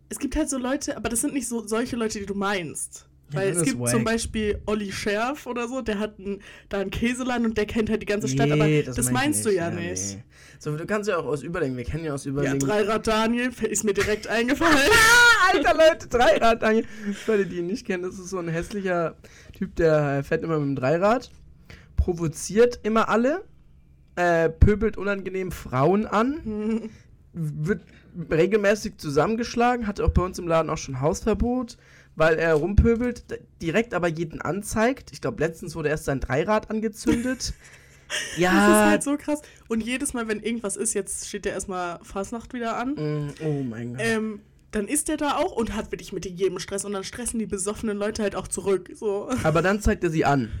[0.09, 3.07] es gibt halt so Leute, aber das sind nicht so solche Leute, die du meinst.
[3.31, 3.89] Ja, Weil das es gibt wack.
[3.89, 7.89] zum Beispiel Olli Scherf oder so, der hat ein, da einen Käseladen und der kennt
[7.89, 10.15] halt die ganze Stadt, aber Nee, das, mein ich meinst du ja nicht.
[10.17, 10.23] nee.
[10.59, 12.59] So, du kannst ja auch aus Überlegen, wir kennen ja aus Ja, Überlegen.
[12.59, 14.77] Dreirad Daniel ist mir direkt eingefallen.
[15.53, 16.61] Alter Leute, Dreirad.
[16.61, 16.85] Daniel.
[17.13, 19.15] Für alle, die ihn nicht kennen, das ist so ein hässlicher
[19.53, 21.31] Typ, der fährt immer mit dem Dreirad,
[21.95, 23.43] provoziert immer alle,
[24.15, 26.89] äh, pöbelt unangenehm Frauen an,
[27.33, 27.81] wird
[28.31, 31.77] regelmäßig zusammengeschlagen, hatte auch bei uns im Laden auch schon Hausverbot,
[32.15, 33.23] weil er rumpöbelt,
[33.61, 35.11] direkt aber jeden anzeigt.
[35.11, 37.53] Ich glaube, letztens wurde erst sein Dreirad angezündet.
[38.37, 38.51] ja.
[38.51, 39.41] Das ist halt so krass.
[39.67, 43.63] Und jedes Mal, wenn irgendwas ist, jetzt steht ja erstmal Fasnacht wieder an, Mm, Oh
[43.63, 44.01] mein Gott.
[44.05, 47.39] ähm, dann ist der da auch und hat wirklich mit jedem Stress und dann stressen
[47.39, 48.89] die besoffenen Leute halt auch zurück.
[48.93, 50.51] So, aber dann zeigt er sie an.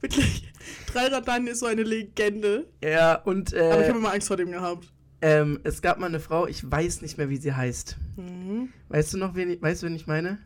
[0.00, 0.52] wirklich.
[0.92, 2.66] Dreirad Daniel ist so eine Legende.
[2.82, 4.91] Ja, und Aber ich äh, habe immer Angst vor dem gehabt.
[5.22, 7.96] Ähm, es gab mal eine Frau, ich weiß nicht mehr, wie sie heißt.
[8.16, 8.68] Mhm.
[8.88, 10.38] Weißt du noch, wen ich, weißt du, wen ich meine?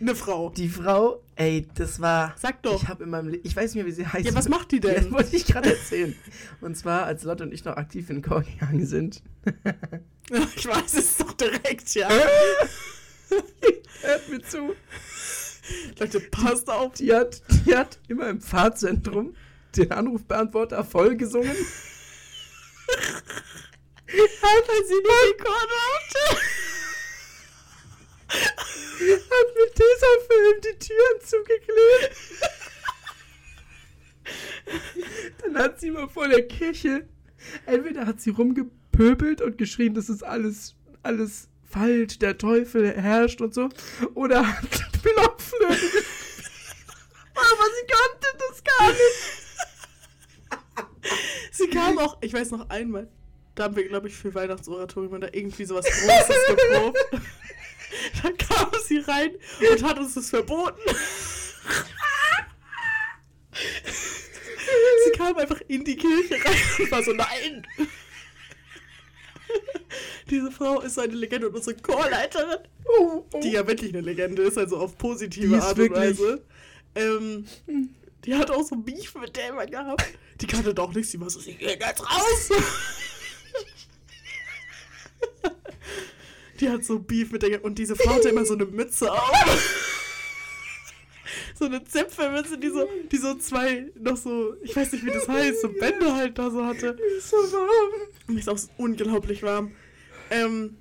[0.00, 0.50] Eine Frau.
[0.50, 2.34] Die Frau, ey, das war.
[2.38, 2.82] Sag doch.
[2.82, 4.26] Ich habe in meinem Le ich weiß nicht mehr, wie sie heißt.
[4.26, 5.12] Ja, was macht die Das denn?
[5.12, 6.14] wollte ich gerade erzählen.
[6.60, 9.22] Und zwar, als Lotte und ich noch aktiv in den Chor gegangen sind.
[10.56, 12.06] Ich weiß es doch direkt, ja.
[14.02, 14.74] Hört mir zu.
[15.98, 16.92] Leute, passt auf.
[16.94, 19.34] Die hat, die hat immer im Pfarrzentrum
[19.74, 21.56] den Anrufbeantworter voll gesungen.
[24.10, 26.24] Weil sie die Rekorde hatte.
[28.28, 32.16] Hat mit Tesafilm die Türen zugeklebt.
[35.42, 37.08] Dann hat sie mal vor der Kirche,
[37.66, 43.54] entweder hat sie rumgepöbelt und geschrien, das ist alles, alles falsch, der Teufel herrscht und
[43.54, 43.68] so,
[44.14, 44.62] oder hat
[45.02, 46.04] Blockflöte.
[47.34, 49.38] Aber sie konnte das gar nicht.
[51.52, 53.08] Sie kam auch, ich weiß noch einmal,
[53.58, 56.98] da haben wir, glaube ich, für Weihnachtsoratorium da irgendwie sowas Großes geprobt.
[58.22, 59.30] Da kam sie rein
[59.72, 60.78] und hat uns das verboten.
[65.04, 67.66] Sie kam einfach in die Kirche rein und war so, nein.
[70.28, 73.40] Diese Frau ist eine Legende und unsere Chorleiterin, Oh, oh.
[73.40, 76.44] die ja wirklich eine Legende ist, also auf positive Art und Weise.
[76.94, 77.46] Ähm,
[78.24, 80.04] die hat auch so Beef mit der immer gehabt.
[80.40, 82.50] Die kannte doch nichts, die war so, sie geht jetzt raus.
[86.60, 89.32] Die hat so Beef mit der und diese Frau hatte immer so eine Mütze auf.
[91.58, 95.26] So eine Zipfelmütze, die so, die so zwei, noch so, ich weiß nicht wie das
[95.28, 96.96] heißt, so Bänder halt da so hatte.
[97.18, 98.08] ist so warm.
[98.28, 99.72] Mir ist auch so unglaublich warm.
[100.30, 100.76] Ähm,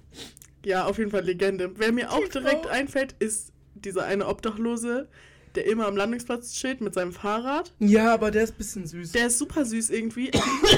[0.63, 1.71] ja, auf jeden Fall Legende.
[1.77, 5.07] Wer mir auch direkt einfällt, ist dieser eine Obdachlose,
[5.55, 7.73] der immer am Landungsplatz steht mit seinem Fahrrad.
[7.79, 9.13] Ja, aber der ist ein bisschen süß.
[9.13, 10.31] Der ist super süß irgendwie.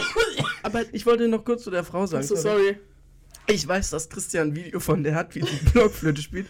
[0.64, 2.26] Aber, ich wollte noch kurz zu der Frau sagen.
[2.26, 2.78] so sorry.
[3.50, 6.48] Ich weiß, dass Christian ein Video von der hat, wie sie Blockflöte spielt.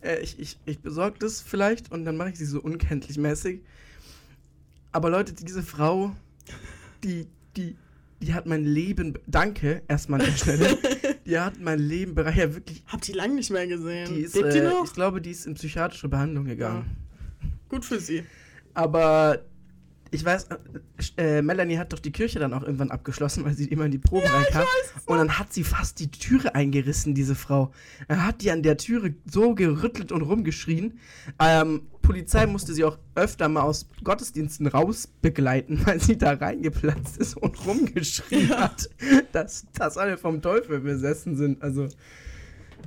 [0.00, 3.60] Äh, ich ich, ich besorge das vielleicht und dann mache ich sie so unkenntlich mäßig.
[4.92, 6.14] Aber Leute, diese Frau,
[7.04, 7.76] die, die,
[8.20, 9.14] die hat mein Leben.
[9.14, 10.78] be- Danke, erstmal an der Stelle.
[11.26, 12.36] Die hat mein Leben bereichert.
[12.50, 12.84] Ja, wirklich.
[12.86, 14.14] Hab die lang nicht mehr gesehen.
[14.14, 14.84] Die ist, Lebt die äh, noch?
[14.84, 16.86] ich glaube, die ist in psychiatrische Behandlung gegangen.
[17.68, 18.22] Gut für sie.
[18.74, 19.44] Aber
[20.10, 20.48] ich weiß,
[21.16, 23.90] äh, äh, Melanie hat doch die Kirche dann auch irgendwann abgeschlossen, weil sie immer in
[23.90, 24.64] die Proben reinkam.
[25.06, 27.72] Und dann hat sie fast die Türe eingerissen, diese Frau.
[28.08, 30.98] Er hat die an der Türe so gerüttelt und rumgeschrien.
[31.40, 37.36] Ähm, Polizei musste sie auch öfter mal aus Gottesdiensten rausbegleiten, weil sie da reingeplatzt ist
[37.36, 38.58] und rumgeschrien Ja.
[38.60, 38.88] hat,
[39.32, 41.62] dass, dass alle vom Teufel besessen sind.
[41.62, 41.88] Also,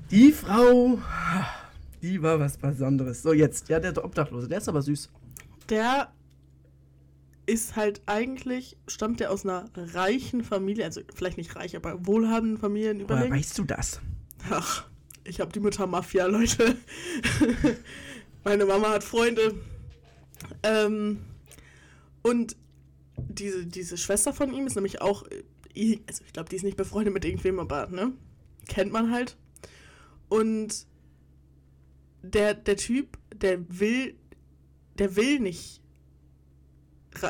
[0.10, 0.97] die Frau,
[2.01, 3.21] die war was Besonderes.
[3.21, 5.10] So, jetzt, ja, der Obdachlose, der ist aber süß.
[5.69, 6.10] Der
[7.49, 12.57] ist halt eigentlich, stammt der aus einer reichen Familie, also vielleicht nicht reich, aber wohlhabenden
[12.57, 13.35] Familien Woher überlegen.
[13.35, 13.99] weißt du das?
[14.49, 14.85] Ach,
[15.23, 16.77] ich habe die Mutter Mafia, Leute.
[18.43, 19.55] Meine Mama hat Freunde.
[20.63, 21.19] Ähm,
[22.21, 22.55] und
[23.17, 25.23] diese, diese Schwester von ihm ist nämlich auch,
[25.75, 28.13] äh, also ich glaube, die ist nicht befreundet mit irgendwem, aber ne?
[28.67, 29.38] Kennt man halt.
[30.29, 30.85] Und
[32.21, 34.15] der, der Typ, der will,
[34.99, 35.81] der will nicht,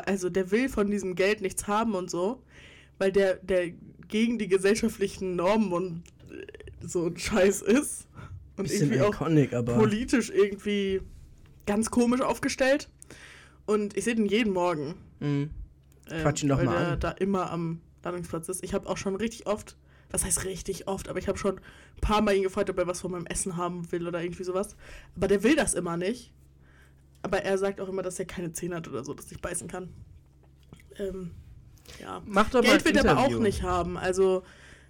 [0.06, 2.42] also der will von diesem Geld nichts haben und so,
[2.98, 3.70] weil der, der
[4.08, 8.06] gegen die gesellschaftlichen Normen und äh, so ein Scheiß ist.
[8.56, 9.74] Und Bisschen irgendwie auch iconic, aber.
[9.74, 11.00] politisch irgendwie
[11.66, 12.90] ganz komisch aufgestellt.
[13.66, 14.96] Und ich sehe den jeden Morgen.
[15.20, 15.50] Mhm.
[16.10, 17.00] ähm, Quatsch ihn doch weil mal der an.
[17.00, 18.64] da immer am Landungsplatz ist.
[18.64, 19.76] Ich habe auch schon richtig oft,
[20.10, 22.86] was heißt richtig oft, aber ich habe schon ein paar Mal ihn gefragt, ob er
[22.86, 24.76] was von meinem Essen haben will oder irgendwie sowas.
[25.16, 26.32] Aber der will das immer nicht.
[27.22, 29.68] Aber er sagt auch immer, dass er keine Zähne hat oder so, dass ich beißen
[29.68, 29.88] kann.
[30.98, 31.32] Ähm,
[32.00, 32.22] ja.
[32.26, 33.96] Mach doch Geld mal wird er aber auch nicht haben.
[33.98, 34.42] Also,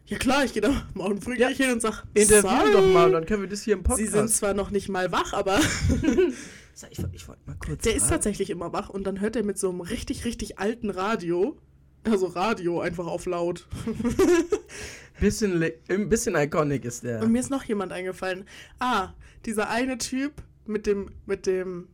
[0.07, 1.49] ja klar, ich gehe da morgen früh Ja.
[1.49, 4.13] gleich hin und sag, Interview doch mal, dann können wir das hier im Sie Podcast.
[4.13, 5.59] sind zwar noch nicht mal wach, aber
[6.91, 7.83] Ich, ich wollte mal kurz.
[7.83, 8.13] der ist fragen.
[8.15, 11.59] tatsächlich immer wach und dann hört er mit so einem richtig, richtig alten Radio,
[12.05, 13.67] also Radio einfach auf laut.
[15.21, 17.21] Bisschen, ein bisschen iconic ist der.
[17.21, 18.47] Und mir ist noch jemand eingefallen.
[18.79, 19.11] Ah,
[19.45, 20.33] dieser eine Typ
[20.65, 21.89] mit dem, mit dem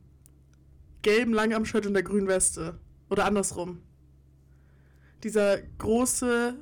[1.07, 2.75] gelben Langarm-Shirt und der grünen Weste.
[3.11, 3.79] Oder andersrum.
[5.23, 6.55] Dieser große,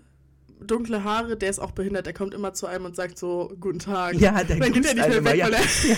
[0.60, 2.04] dunkle Haare, der ist auch behindert.
[2.04, 4.14] Der kommt immer zu einem und sagt so, guten Tag.
[4.16, 5.48] Ja, der Dann geht er nicht mehr weg, ja.
[5.48, 5.96] er...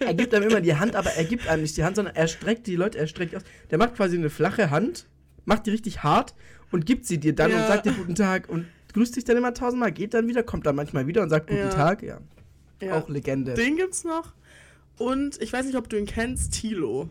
[0.00, 2.28] Er gibt einem immer die Hand, aber er gibt einem nicht die Hand, sondern er
[2.28, 3.42] streckt die Leute, er streckt aus.
[3.70, 5.06] Der macht quasi eine flache Hand,
[5.44, 6.34] macht die richtig hart
[6.72, 7.68] und gibt sie dir dann und Ja.
[7.68, 10.76] sagt dir guten Tag und grüßt dich dann immer tausendmal, geht dann wieder, kommt dann
[10.76, 11.68] manchmal wieder und sagt guten Ja.
[11.68, 12.02] Tag.
[12.02, 12.20] Ja,
[12.80, 12.94] Ja.
[12.98, 13.52] auch Legende.
[13.52, 14.32] Den gibt's noch.
[14.96, 17.10] Und ich weiß nicht, ob du ihn kennst, Tilo.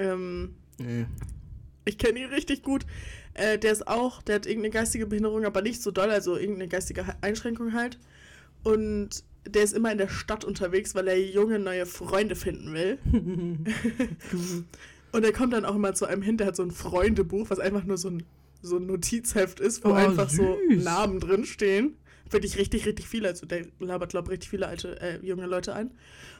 [0.00, 1.04] Ähm, Nee.
[1.84, 2.86] Ich kenne ihn richtig gut.
[3.34, 6.68] Äh, der ist auch, der hat irgendeine geistige Behinderung, aber nicht so doll, also irgendeine
[6.68, 7.98] geistige Einschränkung halt.
[8.62, 12.98] Und der ist immer in der Stadt unterwegs, weil er junge neue Freunde finden will.
[15.12, 17.58] Und er kommt dann auch immer zu einem hin, der hat so ein Freundebuch, was
[17.58, 18.22] einfach nur so ein,
[18.62, 20.84] so ein Notizheft ist, wo Oh, einfach so süß.
[20.84, 21.96] Namen drin stehen.
[22.30, 23.28] Wirklich richtig, richtig viele.
[23.28, 25.90] Also der labert, glaube ich, richtig viele alte, äh, junge Leute ein.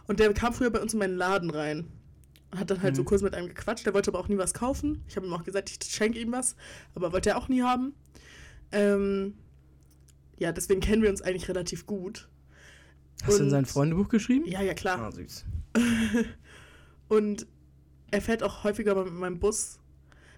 [0.06, 1.86] Und der kam früher bei uns in meinen Laden rein.
[2.56, 3.06] Hat dann halt so Mhm.
[3.06, 3.86] kurz mit einem gequatscht.
[3.86, 5.04] Der wollte aber auch nie was kaufen.
[5.08, 6.56] Ich habe ihm auch gesagt, ich schenke ihm was.
[6.94, 7.94] Aber wollte er auch nie haben.
[8.72, 9.34] Ähm,
[10.38, 12.28] ja, deswegen kennen wir uns eigentlich relativ gut.
[13.24, 14.46] Hast du in sein Freundebuch geschrieben?
[14.48, 14.98] Ja, ja, klar.
[14.98, 15.44] Ah, süß.
[17.08, 17.46] Und
[18.10, 19.78] er fährt auch häufiger mal mit meinem Bus,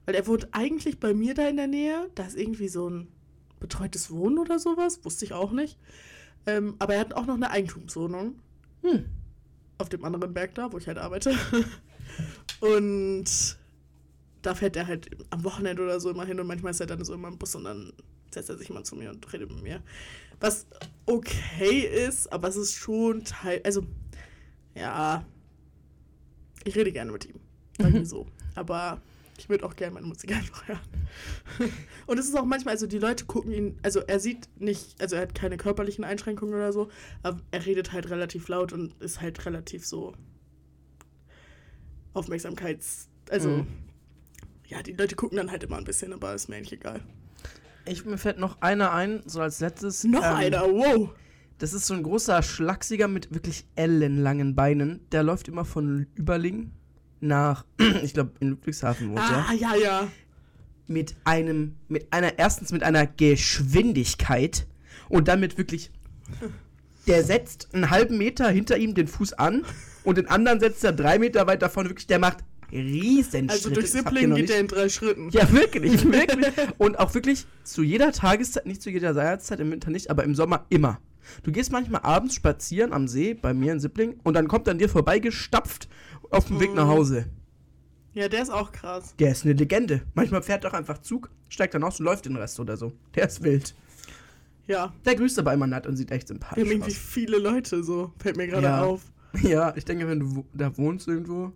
[0.04, 2.10] weil er wohnt eigentlich bei mir da in der Nähe.
[2.14, 3.08] Da ist irgendwie so ein
[3.60, 5.78] betreutes Wohnen oder sowas, wusste ich auch nicht.
[6.46, 8.34] Ähm, aber er hat auch noch eine Eigentumswohnung
[8.82, 9.04] Hm.
[9.78, 11.32] auf dem anderen Berg da, wo ich halt arbeite.
[12.60, 13.56] und
[14.42, 17.04] da fährt er halt am Wochenende oder so immer hin und manchmal ist er dann
[17.04, 17.92] so immer im Bus und dann
[18.30, 19.82] setzt er sich mal zu mir und redet mit mir.
[20.40, 20.66] Was
[21.06, 23.86] okay ist, aber es ist schon Teil, also
[24.74, 25.24] ja,
[26.64, 27.40] ich rede gerne mit ihm,
[27.78, 28.26] sagen wir so.
[28.54, 29.00] Aber
[29.38, 30.80] ich würde auch gerne meine Musik einfach hören.
[32.06, 35.16] und es ist auch manchmal, also die Leute gucken ihn, also er sieht nicht, also
[35.16, 36.90] er hat keine körperlichen Einschränkungen oder so,
[37.22, 40.14] aber er redet halt relativ laut und ist halt relativ so
[42.14, 43.66] Aufmerksamkeits, also Mhm.
[44.68, 47.00] ja, die Leute gucken dann halt immer ein bisschen, aber ist mir eigentlich egal.
[47.84, 50.04] Ich, mir fällt noch einer ein, so als letztes.
[50.04, 51.10] Noch ähm, einer, wow.
[51.58, 55.00] Das ist so ein großer Schlachsiger mit wirklich ellenlangen Beinen.
[55.10, 56.72] Der läuft immer von Überlingen
[57.20, 57.64] nach,
[58.02, 59.46] ich glaube, in Ludwigshafen wohnt er.
[59.48, 60.08] Ah, ja, ja.
[60.86, 64.66] Mit einem, mit einer, erstens mit einer Geschwindigkeit
[65.08, 65.90] und dann mit wirklich,
[67.06, 69.64] der setzt einen halben Meter hinter ihm den Fuß an
[70.04, 71.86] und den anderen setzt er drei Meter weit davon.
[71.88, 72.38] Wirklich, der macht
[72.70, 75.28] riesen Also durch Sibling geht er in drei Schritten.
[75.30, 76.46] ja, wirklich, wirklich.
[76.78, 80.34] Und auch wirklich zu jeder Tageszeit, nicht zu jeder Jahreszeit, im Winter nicht, aber im
[80.34, 80.98] Sommer immer.
[81.44, 84.78] Du gehst manchmal abends spazieren am See, bei mir in Sippling, und dann kommt an
[84.78, 85.88] dir vorbeigestapft
[86.30, 86.90] auf dem Weg nach Mhm.
[86.90, 87.26] Hause.
[88.14, 89.14] Ja, der ist auch krass.
[89.18, 90.02] Der ist eine Legende.
[90.14, 92.92] Manchmal fährt er auch einfach Zug, steigt dann aus und läuft den Rest oder so.
[93.14, 93.74] Der ist wild.
[94.68, 96.96] Ja, Der grüßt aber immer nett und sieht echt wir sympathisch haben irgendwie aus.
[96.98, 98.12] viele Leute so.
[98.18, 98.82] Fällt mir gerade Ja.
[98.82, 99.02] auf.
[99.42, 101.52] Ja, ich denke, wenn du wo- da wohnst irgendwo.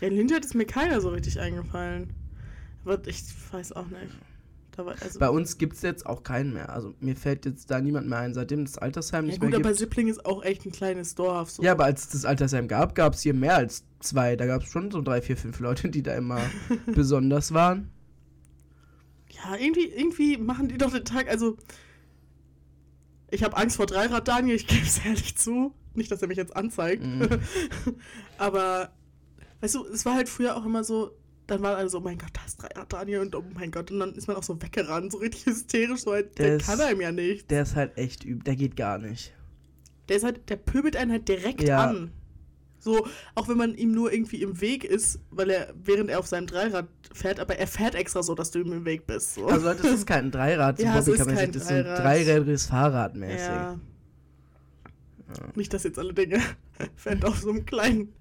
[0.00, 2.12] Ja, in Lindy ist mir keiner so richtig eingefallen.
[2.84, 4.12] Aber ich weiß auch nicht.
[4.76, 6.68] War, also, Bei uns gibt es jetzt auch keinen mehr.
[6.72, 9.58] Also mir fällt jetzt da niemand mehr ein, seitdem das Altersheim ja nicht gut, mehr
[9.58, 9.78] aber gibt.
[9.80, 11.50] Sippling ist auch echt ein kleines Dorf.
[11.50, 11.64] So.
[11.64, 14.36] Ja, aber als es das Altersheim gab, gab es hier mehr als zwei.
[14.36, 16.38] Da gab es schon so drei, vier, fünf Leute, die da immer
[16.94, 17.90] besonders waren.
[19.30, 21.56] Ja, irgendwie, irgendwie machen die doch den Tag, also
[23.30, 25.74] ich habe Angst vor Dreirad, Daniel, ich gebe es ehrlich zu.
[25.94, 27.04] Nicht, dass er mich jetzt anzeigt.
[27.04, 27.28] Mhm.
[28.38, 28.90] Aber,
[29.60, 31.10] weißt du, es war halt früher auch immer so,
[31.46, 33.90] dann war alle so, oh mein Gott, da ist Dreirad, Daniel, und oh mein Gott,
[33.90, 36.80] und dann ist man auch so weggerannt, so richtig hysterisch, so halt, der Das- kann
[36.80, 37.50] einem ja nicht.
[37.50, 39.32] Der ist halt echt üb, der geht gar nicht.
[40.08, 41.86] Der ist halt, der pöbelt einen halt direkt Ja.
[41.90, 42.12] an.
[42.80, 46.26] So, auch wenn man ihm nur irgendwie im Weg ist, weil er, während er auf
[46.28, 49.34] seinem Dreirad fährt, aber er fährt extra so, dass du ihm im Weg bist.
[49.34, 49.46] So.
[49.46, 51.98] Also das ist kein Dreirad, so Ja, es ist kein das ist ein Dreirad.
[52.04, 53.48] dreirädriges Fahrrad mäßig.
[53.48, 53.78] ja.
[55.54, 56.40] Nicht, dass jetzt alle Dinge
[56.96, 58.12] fährt auf so einem kleinen.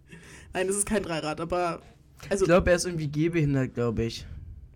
[0.54, 1.82] Nein, es ist kein Dreirad, aber.
[2.30, 4.26] Also, Ich glaube, er ist irgendwie gehbehindert, glaube ich.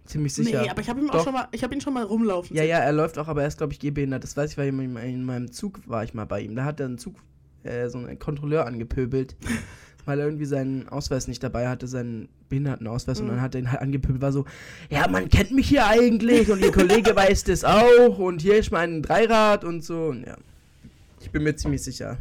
[0.06, 0.62] Ziemlich sicher.
[0.62, 1.24] nee, aber ich habe ihn auch Doch.
[1.24, 2.70] schon mal, ich habe ihn schon mal rumlaufen Ja, sehen.
[2.70, 4.24] ja, er läuft auch, aber er ist, glaube ich, gehbehindert.
[4.24, 6.56] Das weiß ich, weil ich in, in meinem Zug war ich mal bei ihm.
[6.56, 7.16] Da hat er einen Zug,
[7.64, 9.36] äh, so einen Kontrolleur angepöbelt,
[10.06, 13.20] weil er irgendwie seinen Ausweis nicht dabei hatte, seinen Behindertenausweis.
[13.20, 13.32] Und Mhm.
[13.32, 14.46] dann hat er ihn halt angepöbelt, war so,
[14.90, 18.72] ja, man kennt mich hier eigentlich und Ihr Kollege weiß das auch und hier ist
[18.72, 20.06] mein Dreirad und so.
[20.08, 20.36] Und ja,
[21.20, 22.18] ich bin mir ziemlich sicher.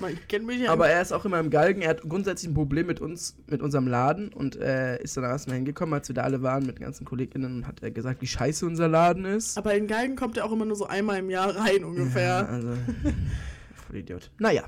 [0.00, 0.72] Man kennt mich ja.
[0.72, 1.80] Aber er ist auch immer im Galgen.
[1.80, 5.54] Er hat grundsätzlich ein Problem mit uns, mit unserem Laden und äh, ist dann erstmal
[5.56, 8.26] hingekommen, als wir da alle waren mit den ganzen KollegInnen und hat er gesagt, wie
[8.26, 9.56] scheiße unser Laden ist.
[9.56, 12.24] aber in Galgen kommt er auch immer nur so einmal im Jahr rein ungefähr.
[12.24, 12.68] Ja, also,
[13.86, 14.32] voll Idiot.
[14.40, 14.64] Naja.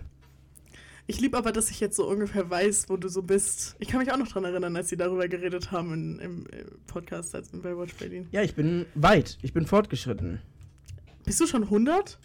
[1.08, 3.76] Ich liebe aber, dass ich jetzt so ungefähr weiß, wo du so bist.
[3.78, 6.66] Ich kann mich auch noch dran erinnern, als sie darüber geredet haben in, im, im
[6.88, 8.26] Podcast als in Baywatch Berlin.
[8.32, 9.38] Ja, ich bin weit.
[9.42, 10.40] Ich bin fortgeschritten.
[11.24, 12.18] Bist du schon 100?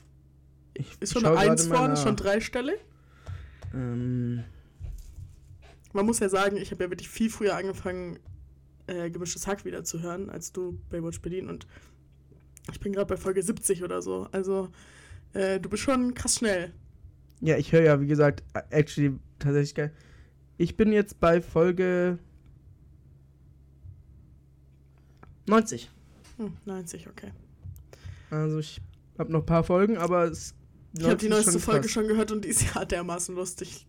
[0.73, 2.79] Ich Ist schon eine Eins vorne, schon dreistellig?
[3.73, 4.43] Ähm,
[5.93, 8.17] Man muss ja sagen, ich habe ja wirklich viel früher angefangen,
[8.87, 11.67] äh, gemischtes Hack wieder zu hören, als du Baywatch Berlin und
[12.71, 14.27] ich bin gerade bei Folge 70 oder so.
[14.31, 14.69] Also,
[15.33, 16.73] äh, du bist schon krass schnell.
[17.41, 19.91] Ja, ich höre ja, wie gesagt, actually tatsächlich geil.
[20.57, 22.19] Ich bin jetzt bei Folge
[25.47, 25.89] 90.
[26.37, 27.31] Hm, 90, okay.
[28.29, 28.81] Also ich
[29.17, 30.53] habe noch ein paar Folgen, aber es
[30.97, 31.91] Ich habe die 90 ist neueste schon Folge krass.
[31.91, 33.87] schon gehört und die ist ja dermaßen lustig.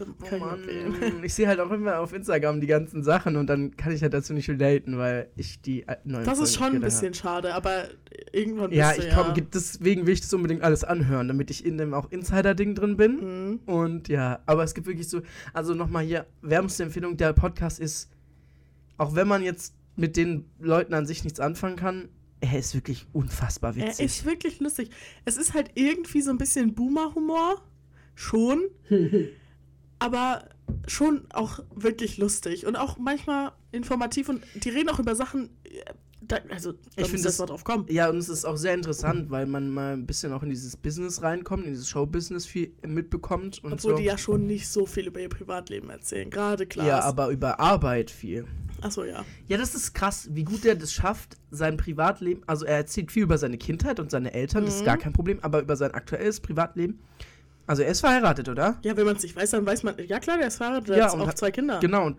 [0.00, 3.92] Oh kann ich sehe halt auch immer auf Instagram die ganzen Sachen und dann kann
[3.92, 7.54] ich halt dazu nicht relaten, weil ich die neuen Das ist schon ein bisschen schade,
[7.54, 7.88] aber
[8.32, 8.72] irgendwann.
[8.72, 12.10] Ja, ich komm, deswegen will ich das unbedingt alles anhören, damit ich in dem auch
[12.10, 13.16] Insider-Ding drin bin.
[13.20, 13.60] Mhm.
[13.66, 18.10] Und ja, aber es gibt wirklich so, also nochmal hier, wärmste Empfehlung, der Podcast ist,
[18.96, 22.08] auch wenn man jetzt mit den Leuten an sich nichts anfangen kann,
[22.40, 24.06] er ist wirklich unfassbar Er witzig.
[24.06, 24.90] ist wirklich lustig.
[25.24, 27.62] Es ist halt irgendwie so ein bisschen Boomer-Humor.
[28.14, 28.62] Schon.
[29.98, 30.48] aber
[30.86, 32.66] schon auch wirklich lustig.
[32.66, 34.28] Und auch manchmal informativ.
[34.28, 35.50] Und die reden auch über Sachen.
[35.64, 37.86] äh, Da, also, Ich muss find jetzt das- mal drauf kommen.
[37.88, 40.76] Ja, und es ist auch sehr interessant, weil man mal ein bisschen auch in dieses
[40.76, 43.96] Business reinkommt, in dieses Show-Business viel mitbekommt und Obwohl so.
[43.98, 46.28] die ja schon nicht so viel über ihr Privatleben erzählen.
[46.28, 46.86] Gerade klar.
[46.86, 48.44] ja, aber über Arbeit viel.
[48.82, 49.24] Achso, ja.
[49.46, 53.22] Ja, das ist krass, wie gut er das schafft, sein Privatleben, also er erzählt viel
[53.22, 54.86] über seine Kindheit und seine Eltern, das ist Mhm.
[54.86, 56.98] gar kein Problem, aber über sein aktuelles Privatleben.
[57.68, 58.78] Also er ist verheiratet, oder?
[58.82, 59.94] Ja, wenn man es nicht weiß, dann weiß man.
[60.06, 60.88] Ja, klar, der ist verheiratet.
[60.88, 61.78] Der Ja, hat auch hat- zwei Kinder.
[61.80, 62.16] Genau, und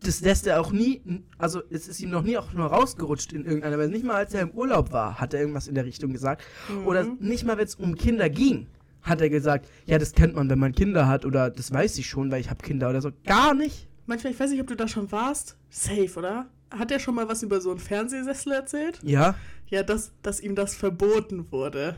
[0.00, 1.00] das lässt er auch nie,
[1.38, 3.90] also es ist ihm noch nie auch nur rausgerutscht in irgendeiner Weise.
[3.90, 6.42] Nicht mal als er im Urlaub war, hat er irgendwas in der Richtung gesagt.
[6.68, 6.86] Mhm.
[6.86, 8.66] Oder nicht mal, wenn es um Kinder ging,
[9.00, 12.06] hat er gesagt, ja, das kennt man, wenn man Kinder hat oder das weiß ich
[12.06, 13.12] schon, weil ich habe Kinder oder so.
[13.24, 13.88] Gar nicht.
[14.06, 15.56] Manchmal, ich weiß nicht, ob du da schon warst.
[15.70, 16.46] Safe, oder?
[16.70, 18.98] Hat er schon mal was über so einen Fernsehsessel erzählt?
[19.02, 19.36] Ja.
[19.68, 21.96] Ja, dass, dass ihm das verboten wurde.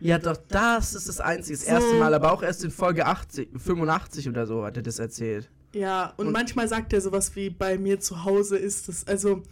[0.00, 1.72] Ja, doch, das ist das einzige, das So.
[1.72, 5.50] erste Mal, aber auch erst in Folge 80, 85 oder so hat er das erzählt.
[5.74, 9.42] Ja, und, Und- manchmal sagt er sowas wie, bei mir zu Hause ist es, also,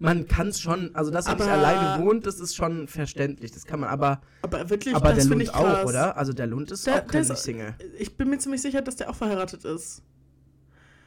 [0.00, 3.64] Man kann es schon, also dass er nicht alleine wohnt, das ist schon verständlich, das
[3.64, 5.78] kann man, aber, aber wirklich, aber der finde Lund ich krass.
[5.84, 6.16] auch, oder?
[6.16, 7.74] Also der Lund ist Der- auch kein ist- Single.
[7.98, 10.02] Ich bin mir ziemlich sicher, dass der auch verheiratet ist.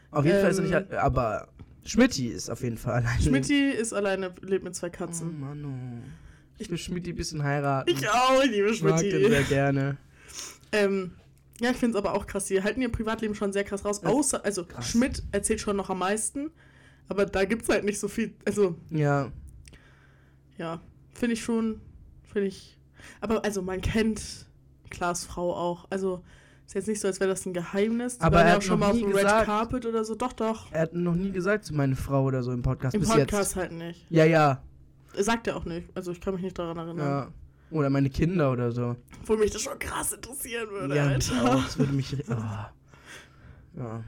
[0.09, 1.47] Auf jeden Fall ist er ähm, nicht, aber
[1.85, 3.21] Schmidti ist auf jeden Fall alleine.
[3.21, 5.39] Schmidti ist alleine, lebt mit zwei Oh Katzen.
[5.39, 6.03] Mann, oh.
[6.61, 7.89] Ich will Schmidti ein bisschen heiraten.
[7.89, 9.97] Ich auch, ich liebe Ich mag den sehr gerne.
[10.71, 11.11] Ähm,
[11.59, 12.45] ja, ich finde es aber auch krass.
[12.45, 14.03] Die halten ihr Privatleben schon sehr krass raus.
[14.03, 14.89] Außer, also krass.
[14.89, 16.51] Schmidt erzählt schon noch am meisten.
[17.09, 18.33] Aber da gibt es halt nicht so viel.
[18.45, 19.31] Also, Ja,
[20.57, 20.79] ja,
[21.13, 21.81] finde ich schon,
[22.31, 22.77] finde ich.
[23.19, 24.45] Aber also man kennt
[24.89, 25.87] Klaas Frau auch.
[25.89, 26.23] Also
[26.65, 28.17] ist jetzt nicht so, als wäre das ein Geheimnis.
[28.17, 30.05] Die Aber er ja hat auch schon noch mal auf dem Red gesagt- Carpet oder
[30.05, 30.15] so.
[30.15, 30.71] Doch, doch.
[30.71, 33.31] er hat noch nie gesagt zu meiner Frau oder so im Podcast Im bis Podcast
[33.51, 33.55] jetzt.
[33.57, 34.05] halt nicht.
[34.09, 34.61] Ja, ja,
[35.17, 35.89] Sagt er auch nicht.
[35.95, 37.07] Also ich kann mich nicht daran erinnern.
[37.07, 37.27] ja.
[37.71, 38.97] Oder meine Kinder oder so.
[39.21, 41.45] Obwohl mich das schon krass interessieren würde, ja, Alter.
[41.55, 41.63] auch.
[41.63, 42.13] Das würde mich.
[42.29, 42.35] Oh.
[43.77, 44.03] Ja.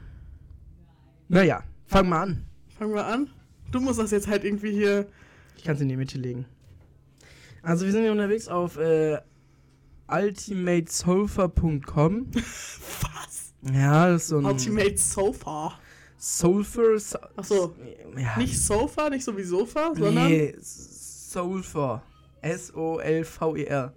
[1.28, 2.44] Naja, fang mal an.
[2.78, 3.30] Fangen wir an.
[3.70, 5.08] Du musst das jetzt halt irgendwie hier.
[5.56, 6.44] Ich kann es in die Mitte legen.
[7.62, 9.16] Also wir sind hier unterwegs auf äh,
[10.08, 12.26] ultimatesulfur.com.
[12.34, 13.54] Was?
[13.72, 15.78] Ja, das ist so ein Ultimate Sofa.
[16.18, 16.98] Sulfur.
[16.98, 17.74] So Ach so.
[18.16, 18.36] Ja.
[18.38, 20.28] Nicht Sofa, nicht so wie Sofa, sondern.
[20.28, 20.54] Nee,
[21.34, 22.02] Sulfur.
[22.42, 23.92] S-O-L-V-E-R.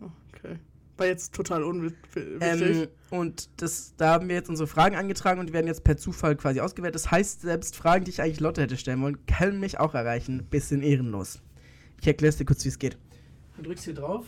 [0.00, 0.58] Okay.
[0.96, 1.98] War jetzt total unwichtig.
[2.40, 5.96] Ähm, und das, da haben wir jetzt unsere Fragen angetragen und die werden jetzt per
[5.96, 6.94] Zufall quasi ausgewählt.
[6.94, 10.44] Das heißt, selbst Fragen, die ich eigentlich Lotte hätte stellen wollen, können mich auch erreichen.
[10.50, 11.40] Bisschen ehrenlos.
[12.00, 12.98] Ich erkläre es dir kurz, wie es geht.
[13.56, 14.26] Du drückst hier drauf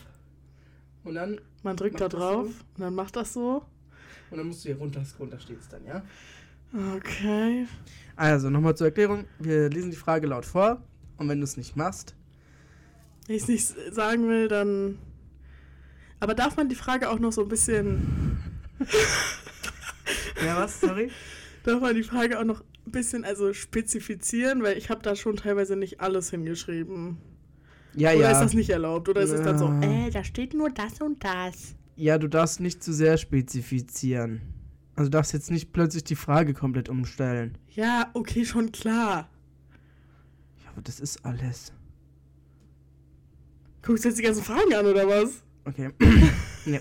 [1.02, 2.52] und dann Man drückt da drauf so?
[2.76, 3.64] und dann macht das so.
[4.30, 6.02] Und dann musst du hier runter, runter steht's dann, ja?
[6.96, 7.66] Okay.
[8.14, 9.24] Also, nochmal zur Erklärung.
[9.40, 10.82] Wir lesen die Frage laut vor.
[11.16, 12.14] Und wenn du es nicht machst,
[13.30, 14.98] Wenn ich es nicht sagen will, dann.
[16.18, 18.40] Aber darf man die Frage auch noch so ein bisschen.
[20.44, 21.12] ja was, sorry?
[21.62, 24.64] Darf man die Frage auch noch ein bisschen also spezifizieren?
[24.64, 27.18] Weil ich habe da schon teilweise nicht alles hingeschrieben.
[27.94, 28.30] Ja, Oder ja.
[28.32, 29.08] ist das nicht erlaubt?
[29.08, 30.08] Oder ist es dann so, Ja.
[30.08, 31.76] äh, da steht nur das und das?
[31.94, 34.40] Ja, du darfst nicht zu sehr spezifizieren.
[34.96, 37.58] Also du darfst jetzt nicht plötzlich die Frage komplett umstellen.
[37.68, 39.30] Ja, okay, schon klar.
[40.64, 41.72] Ja, aber das ist alles.
[43.82, 45.42] Guckst du jetzt die ganzen Fragen an, oder was?
[45.64, 45.90] Okay.
[46.66, 46.78] ja.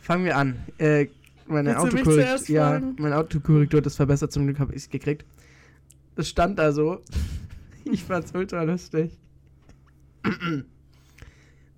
[0.00, 0.56] Fangen wir an.
[0.78, 1.06] Äh,
[1.46, 2.54] meine Autokorrektur.
[2.54, 5.24] Ja, meine Autokorrektur hat das verbessert, zum Glück habe ich es gekriegt.
[6.16, 7.02] Es stand da so.
[7.84, 9.16] ich fand's ultra lustig.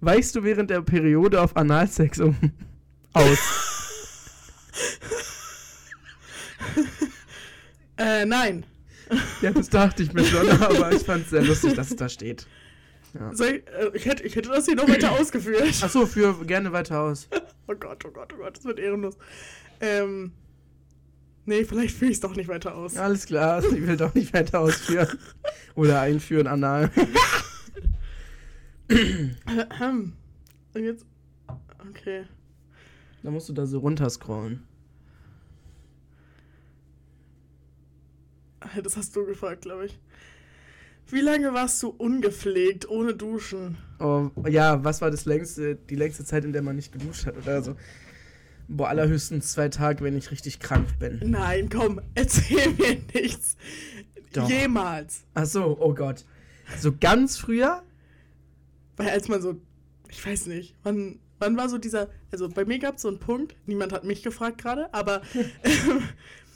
[0.00, 2.36] Weichst du während der Periode auf Analsex um
[3.12, 3.38] aus?
[7.96, 8.64] Äh, nein.
[9.42, 12.46] ja, das dachte ich mir schon, aber ich fand's sehr lustig, dass es da steht.
[13.14, 13.32] Ja.
[13.32, 13.62] Ich, äh,
[13.94, 15.82] ich, hätte, ich hätte das hier noch weiter ausgeführt.
[15.82, 17.28] Achso, für gerne weiter aus.
[17.66, 19.16] Oh Gott, oh Gott, oh Gott, das wird ehrenlos.
[19.80, 20.32] Ähm.
[21.44, 22.96] Nee, vielleicht führe ich es doch nicht weiter aus.
[22.98, 25.18] Alles klar, ich will doch nicht weiter ausführen.
[25.74, 26.90] Oder einführen, anal.
[28.90, 30.14] Und
[30.74, 31.06] jetzt.
[31.88, 32.26] Okay.
[33.22, 34.62] Da musst du da so runterscrollen.
[38.82, 39.98] Das hast du gefragt, glaube ich.
[41.11, 43.78] Wie lange warst du ungepflegt, ohne Duschen?
[43.98, 47.36] Oh, ja, was war das längste, die längste Zeit, in der man nicht geduscht hat
[47.38, 47.76] oder so?
[48.68, 51.20] Boah, allerhöchstens zwei Tage, wenn ich richtig krank bin.
[51.24, 53.56] Nein, komm, erzähl mir nichts.
[54.34, 54.48] Doch.
[54.48, 55.24] Jemals.
[55.32, 56.26] Ach so, oh Gott.
[56.78, 57.82] So ganz früher?
[58.98, 59.56] Weil als man so,
[60.11, 63.18] ich weiß nicht, wann, wann war so dieser, also bei mir gab es so einen
[63.18, 65.22] Punkt, niemand hat mich gefragt gerade, aber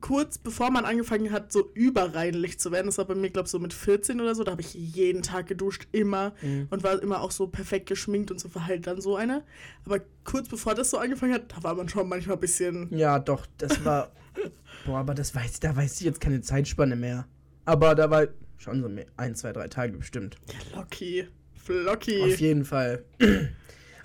[0.00, 3.50] kurz bevor man angefangen hat, so überreinlich zu werden, das war bei mir, glaube ich,
[3.52, 6.68] so mit 14 oder so, da habe ich jeden Tag geduscht, immer Mhm.
[6.70, 9.42] und war immer auch so perfekt geschminkt und so war halt dann so einer.
[9.84, 13.18] Aber kurz bevor das so angefangen hat, da war man schon manchmal ein bisschen, Ja,
[13.18, 14.12] doch, das war.
[14.86, 17.26] Boah, aber das weiß, da weiß ich jetzt keine Zeitspanne mehr.
[17.64, 18.28] Aber da war
[18.58, 20.36] schon so ein, zwei, drei Tage bestimmt.
[20.48, 22.22] ja, locky, flocky.
[22.22, 23.04] Auf jeden Fall.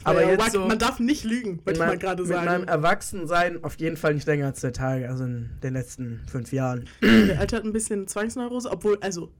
[0.04, 2.64] Aber ja, jetzt so man darf nicht lügen, wollte mal gerade mit meinem sagen.
[2.68, 6.88] Erwachsensein auf jeden Fall nicht länger als zwei Tage, also in den letzten fünf Jahren.
[7.02, 9.32] Der Alte hat ein bisschen Zwangsneurose, obwohl, also,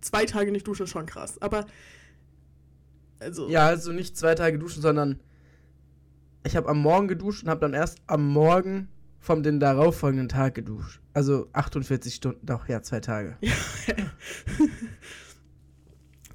[0.00, 1.40] zwei Tage nicht duschen ist schon krass.
[1.40, 1.66] Aber,
[3.20, 5.20] also, Ja, also nicht zwei Tage duschen, sondern
[6.44, 8.88] ich habe am Morgen geduscht und habe dann erst am Morgen
[9.20, 11.00] vom den darauffolgenden Tag geduscht.
[11.12, 13.36] Also 48 Stunden, doch, ja, zwei Tage.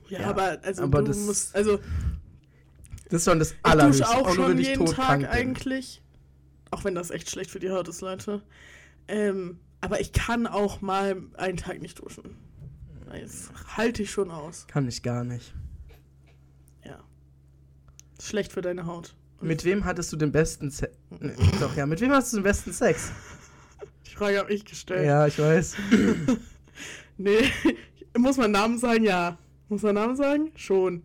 [0.10, 1.80] ja, Ja, aber, also, aber du das- musst, also,
[3.06, 4.04] Das ist schon das ich Allerhöchste.
[4.04, 6.02] dusche auch schon ich jeden Tag eigentlich.
[6.72, 8.42] Auch wenn das echt schlecht für die Haut ist, Leute.
[9.08, 12.38] Ähm, aber ich kann auch mal einen Tag nicht duschen.
[13.12, 14.66] Das halte ich schon aus.
[14.68, 15.54] Kann ich gar nicht.
[16.84, 17.00] Ja.
[18.20, 19.16] Schlecht für deine Haut.
[19.40, 20.98] Und Mit wem hattest du den besten Sex?
[21.20, 23.12] Nee, doch, ja, mit wem hast du den besten Sex?
[24.08, 25.06] Die Frage habe ich gestellt.
[25.06, 25.76] Ja, ich weiß.
[27.18, 27.44] Nee,
[28.18, 29.04] muss man Namen sagen?
[29.04, 29.38] Ja.
[29.70, 30.52] Muss man Namen sagen?
[30.56, 31.04] Schon.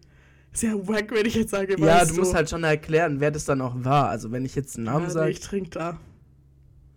[0.62, 3.60] Ja wack, wenn ich jetzt sage, Ja, du musst halt schon erklären, wer das dann
[3.60, 4.08] auch war.
[4.08, 5.30] Also wenn ich jetzt einen Namen ja, nee, sage.
[5.30, 6.00] ich trinke da.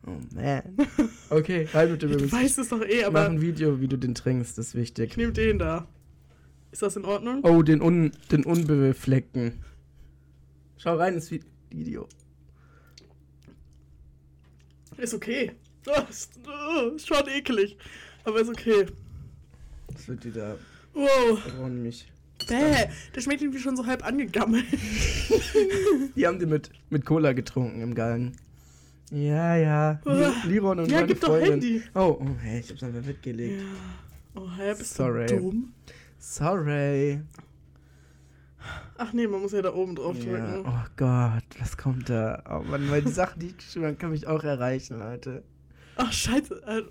[0.07, 0.64] Oh man.
[1.30, 3.97] Okay, halt mit dem Du weißt es doch eh, Mach aber ein Video, wie du
[3.97, 5.18] den trinkst, das ist ich wichtig.
[5.18, 5.88] nehme den da.
[6.72, 7.41] Ist das in Ordnung?
[7.43, 9.59] Oh, den, un, den unbefleckten.
[10.78, 12.07] Schau rein ins Vi- Video.
[14.97, 15.51] Ist okay.
[15.88, 17.78] Oh, ist, oh, ist schon ekelig.
[18.24, 18.86] Aber ist okay.
[19.88, 20.57] Das wird wieder
[20.93, 21.39] Wow.
[21.57, 22.12] warum mich.
[22.48, 24.66] Bäh, der schmeckt irgendwie schon so halb angegammelt.
[26.16, 28.34] Die haben den mit, mit Cola getrunken im Gang.
[29.12, 30.00] Ja, ja.
[30.06, 30.34] Uah.
[30.46, 31.52] Liron und Ja, meine gib doch Freundin.
[31.52, 31.84] Handy.
[31.96, 33.62] Oh, oh, hey, ich hab's einfach weggelegt.
[33.62, 34.42] Ja.
[34.42, 35.26] Oh, hä, bist Sorry.
[35.26, 35.74] du dumm?
[36.18, 37.22] Sorry.
[38.98, 40.66] Ach nee, man muss ja da oben drauf Ja, drücken.
[40.68, 42.44] oh Gott, was kommt da?
[42.50, 45.44] Oh Mann, weil die Sachen, die ich geschrieben habe, kann mich auch erreichen, Leute.
[45.96, 46.62] Ach, scheiße.
[46.68, 46.84] Äh.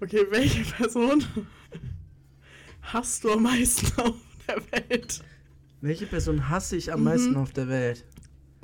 [0.00, 1.24] Okay, welche Person
[2.82, 4.14] hast du am meisten auf
[4.48, 5.20] der Welt?
[5.80, 7.04] Welche Person hasse ich am Mhm.
[7.04, 8.04] meisten auf der Welt?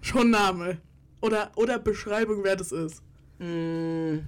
[0.00, 0.78] Schon Name.
[1.20, 3.02] Oder, oder Beschreibung, wer das ist.
[3.38, 4.22] Hm,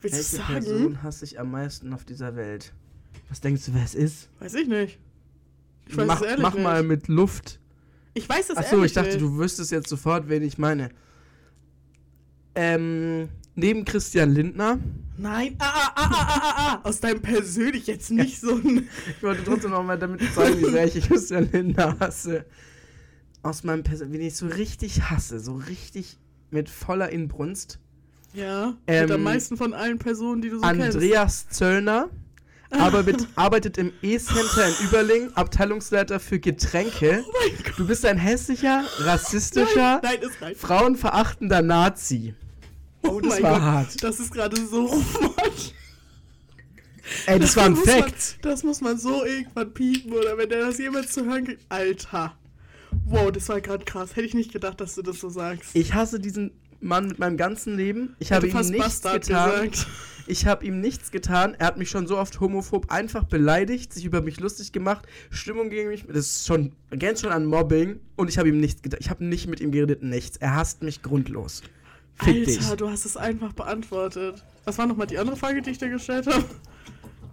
[0.00, 0.52] Willst welche sagen?
[0.64, 2.72] Person hasse ich am meisten auf dieser Welt?
[3.28, 4.28] Was denkst du, wer es ist?
[4.40, 4.98] Weiß ich nicht.
[5.86, 6.62] Ich weiß mach es ehrlich mach nicht.
[6.64, 7.60] mal mit Luft.
[8.14, 9.20] Ich weiß es Achso, ehrlich ich dachte, nicht.
[9.20, 10.88] du wüsstest jetzt sofort, wen ich meine.
[12.54, 13.28] Ähm,
[13.60, 14.78] neben Christian Lindner.
[15.16, 18.88] Nein, ah, ah, ah, ah, ah, ah, aus deinem persönlich jetzt nicht so ein.
[19.16, 22.46] Ich wollte trotzdem noch mal damit zeigen, wie sehr ich Christian Lindner hasse.
[23.42, 26.16] Aus meinem Person, wen ich so richtig hasse, so richtig
[26.50, 27.78] mit voller Inbrunst.
[28.32, 28.74] Ja.
[28.86, 30.96] Ähm, mit am meisten von allen Personen, die du so kennst.
[30.96, 32.10] Andreas Zöllner
[32.70, 37.24] aber mit, arbeitet im E-Center in Überling, Abteilungsleiter für Getränke.
[37.26, 37.32] Oh.
[37.76, 40.54] Du bist ein hässlicher, rassistischer, Nein, rein.
[40.54, 42.34] frauenverachtender Nazi.
[43.02, 44.04] Oh, das mein war Gott, hart.
[44.04, 45.74] Das ist gerade so rufmord.
[47.26, 48.38] Ey, das war ein muss man, Fact.
[48.42, 51.62] Das muss man so irgendwann piepen oder wenn der das jemals zu hören kriegt.
[51.68, 52.36] Alter.
[53.06, 54.16] Wow, das war gerade krass.
[54.16, 55.70] Hätte ich nicht gedacht, dass du das so sagst.
[55.74, 58.16] Ich hasse diesen Mann mit meinem ganzen Leben.
[58.18, 59.70] Ich habe ihm nichts Bastard getan.
[59.70, 59.86] gesagt.
[60.26, 61.54] Ich habe ihm nichts getan.
[61.58, 65.70] Er hat mich schon so oft homophob einfach beleidigt, sich über mich lustig gemacht, Stimmung
[65.70, 66.06] gegen mich.
[66.06, 68.00] Das ist schon, grenzt schon an Mobbing.
[68.16, 69.00] Und ich habe ihm nichts getan.
[69.00, 70.36] Ich habe nicht mit ihm geredet, nichts.
[70.36, 71.62] Er hasst mich grundlos.
[72.22, 72.76] Fick Alter, dich.
[72.76, 74.44] du hast es einfach beantwortet.
[74.64, 76.44] Was war nochmal die andere Frage, die ich dir gestellt habe?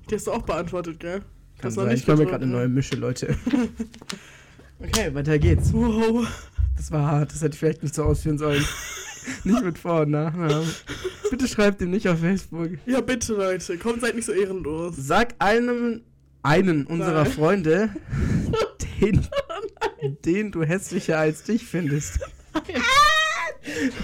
[0.09, 1.21] Die hast du auch beantwortet, gell?
[1.59, 1.87] Kann sein.
[1.87, 3.35] nicht Ich mache mir gerade eine neue Mische, Leute.
[4.79, 5.73] okay, weiter geht's.
[5.73, 6.27] Wow.
[6.77, 7.31] Das war hart.
[7.31, 8.63] Das hätte ich vielleicht nicht so ausführen sollen.
[9.43, 10.67] nicht mit Vor- und Nachnamen.
[11.29, 12.69] Bitte schreibt ihm nicht auf Facebook.
[12.85, 13.77] Ja, bitte, Leute.
[13.77, 14.95] Kommt, seid nicht so ehrenlos.
[14.97, 16.01] Sag einem,
[16.43, 17.31] einen unserer Nein.
[17.31, 17.89] Freunde,
[19.01, 19.27] den,
[20.23, 22.19] den du hässlicher als dich findest.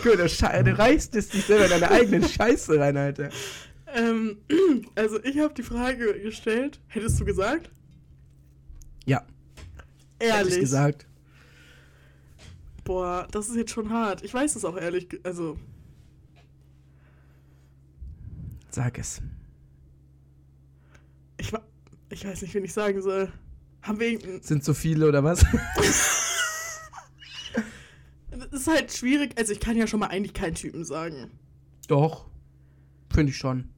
[0.03, 3.29] Gut, du, du reißt es dich selber in deine eigene Scheiße rein, Alter.
[3.93, 4.37] Ähm,
[4.95, 6.79] also ich habe die Frage gestellt.
[6.87, 7.71] Hättest du gesagt?
[9.05, 9.25] Ja,
[10.19, 10.53] hätte Ehrlich.
[10.55, 11.07] ich gesagt.
[12.83, 14.23] Boah, das ist jetzt schon hart.
[14.23, 15.07] Ich weiß es auch ehrlich.
[15.23, 15.57] Also,
[18.69, 19.21] Sag es.
[21.37, 21.53] ich,
[22.09, 23.31] ich weiß nicht, wen ich sagen soll.
[23.83, 24.41] Haben wir irgendeinen.
[24.41, 25.45] Sind so viele oder was?
[28.53, 29.33] Ist halt schwierig.
[29.37, 31.31] Also, ich kann ja schon mal eigentlich keinen Typen sagen.
[31.87, 32.25] Doch.
[33.13, 33.69] Finde ich schon.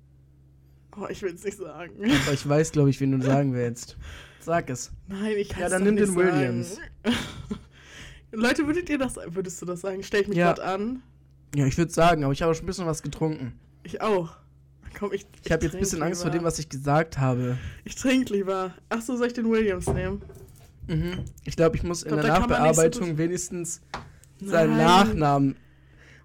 [0.97, 1.93] Oh, ich will es nicht sagen.
[2.23, 3.97] Aber ich weiß, glaube ich, wen du sagen willst.
[4.39, 4.91] Sag es.
[5.07, 6.38] Nein, ich kann Ja, es dann doch nimm nicht den sagen.
[6.38, 6.78] Williams.
[8.32, 10.03] Leute, würdet ihr das, würdest du das sagen?
[10.03, 10.53] Stell ich mich Ja.
[10.53, 11.01] gerade an.
[11.55, 13.53] Ja, ich würde sagen, aber ich habe schon ein bisschen was getrunken.
[13.84, 14.36] Ich auch.
[14.97, 15.26] Komm, ich.
[15.43, 17.57] Ich habe jetzt ein bisschen Angst vor dem, was ich gesagt habe.
[17.84, 18.73] Ich trinke lieber.
[18.89, 20.21] Ach so, soll ich den Williams nehmen?
[20.88, 21.19] Mhm.
[21.43, 23.82] Ich glaube, ich muss in Glaub, der nicht so Nachbearbeitung wenigstens
[24.41, 24.77] seinen.
[24.77, 25.55] Nachnamen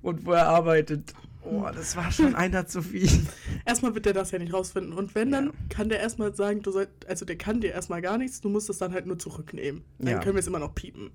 [0.02, 1.14] und wo er arbeitet.
[1.42, 3.08] Oh, das war schon einer zu viel.
[3.64, 4.92] Erstmal wird der das ja nicht rausfinden.
[4.92, 5.52] Und wenn, dann Ja.
[5.70, 8.68] kann der erstmal sagen, du soll, also der kann dir erstmal gar nichts, du musst
[8.68, 9.82] es dann halt nur zurücknehmen.
[9.98, 10.18] Dann Ja.
[10.20, 11.10] können wir es immer noch piepen.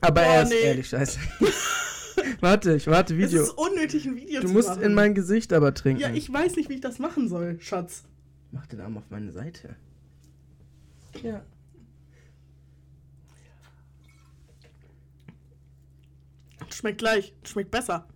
[0.00, 0.60] Aber Oh, er ist nee.
[0.62, 1.18] ehrlich scheiße.
[2.40, 3.42] warte, ich warte Es Video.
[3.42, 4.82] ist unnötig, ein Video Du zu musst machen.
[4.82, 6.00] in mein Gesicht aber trinken.
[6.00, 8.04] Ja, ich weiß nicht, wie ich das machen soll, Schatz.
[8.50, 9.76] Mach den Arm auf meine Seite.
[11.22, 11.42] Ja.
[16.72, 17.34] Schmeckt gleich.
[17.44, 18.06] Schmeckt besser.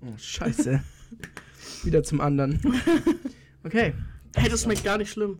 [0.00, 0.82] Oh, scheiße.
[1.84, 2.60] Wieder zum anderen.
[3.64, 3.94] Okay.
[4.34, 5.38] Hey, das schmeckt gar nicht schlimm.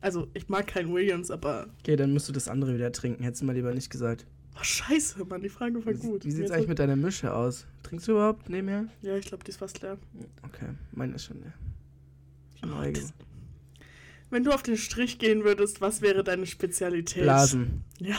[0.00, 1.66] Also, ich mag keinen Williams, aber.
[1.80, 3.24] Okay, dann musst du das andere wieder trinken.
[3.24, 4.26] Hättest du mal lieber nicht gesagt.
[4.54, 6.24] Oh, scheiße, Mann, die Frage war Wie, gut.
[6.24, 7.66] wie sieht's Jetzt- eigentlich mit deiner Mische aus?
[7.82, 8.84] Trinkst du überhaupt nebenher?
[9.02, 9.98] Ja, ich glaube, die ist fast leer.
[10.44, 11.52] Okay, meine ist schon leer.
[12.62, 13.12] Die Oh, das-
[14.30, 17.24] Wenn du auf den Strich gehen würdest, was wäre deine Spezialität?
[17.24, 17.82] Blasen.
[17.98, 18.18] Ja.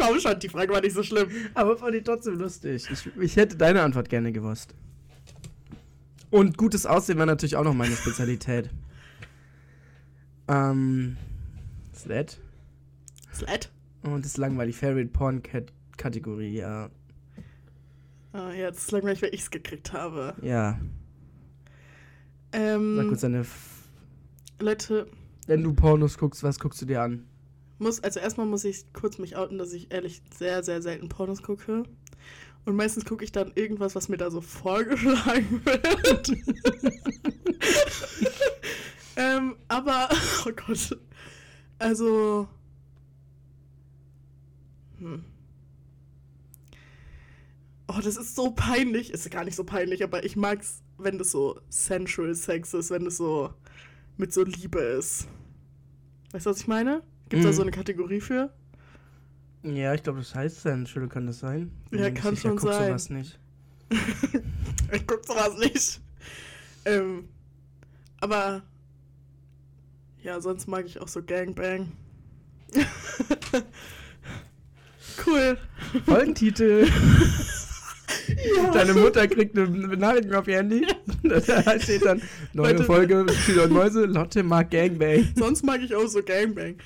[0.00, 1.28] Komm schon, die Frage war nicht so schlimm.
[1.54, 2.88] Aber fand ich trotzdem lustig.
[2.90, 4.74] Ich, ich hätte deine Antwort gerne gewusst.
[6.30, 8.70] Und gutes Aussehen war natürlich auch noch meine Spezialität.
[10.48, 11.16] ähm.
[11.94, 12.38] Sled.
[13.34, 13.70] Sled?
[14.02, 14.76] Und das ist langweilig.
[14.76, 16.88] Favorite Porn Cat Kategorie, ja.
[18.32, 20.34] Ah, ja, das ist langweilig, weil ich es gekriegt habe.
[20.40, 20.78] Ja.
[22.52, 23.40] Ähm, Sag kurz deine.
[23.40, 23.88] F
[24.60, 25.06] Leute,
[25.46, 27.26] Wenn du Pornos guckst, was guckst du dir an?
[27.80, 31.42] Muss, also erstmal muss ich kurz mich outen, dass ich ehrlich sehr, sehr selten Pornos
[31.42, 31.84] gucke.
[32.66, 36.32] Und meistens gucke ich dann irgendwas, was mir da so vorgeschlagen wird.
[39.16, 40.08] ähm, aber,
[40.46, 40.98] oh Gott.
[41.78, 42.48] Also.
[44.98, 45.24] Hm.
[47.88, 49.10] Oh, das ist so peinlich.
[49.10, 53.06] Ist gar nicht so peinlich, aber ich mag's, wenn das so sensual Sex ist, wenn
[53.06, 53.52] das so
[54.18, 55.26] mit so Liebe ist.
[56.32, 57.02] Weißt du, was ich meine?
[57.30, 57.54] Gibt's da Mhm.
[57.56, 58.52] so eine Kategorie für?
[59.62, 61.70] Ja, ich glaube, das heißt Sensual, kann das sein?
[61.90, 62.88] Ja, nicht kann schon guck sein.
[62.88, 63.38] sowas nicht.
[64.92, 66.00] ich guck sowas nicht.
[66.84, 67.28] Ähm,
[68.20, 68.62] aber
[70.22, 71.92] ja, sonst mag ich auch so Gangbang.
[75.26, 75.58] cool.
[76.04, 76.88] Folgentitel.
[78.56, 78.70] Ja.
[78.72, 80.86] Deine Mutter kriegt eine Benachrichtigung auf ihr Handy.
[81.22, 82.22] Da steht dann,
[82.54, 85.28] neue Leute- Folge, Chili und Mäuse, Lotte mag Gangbang.
[85.36, 86.76] Sonst mag ich auch so Gangbang.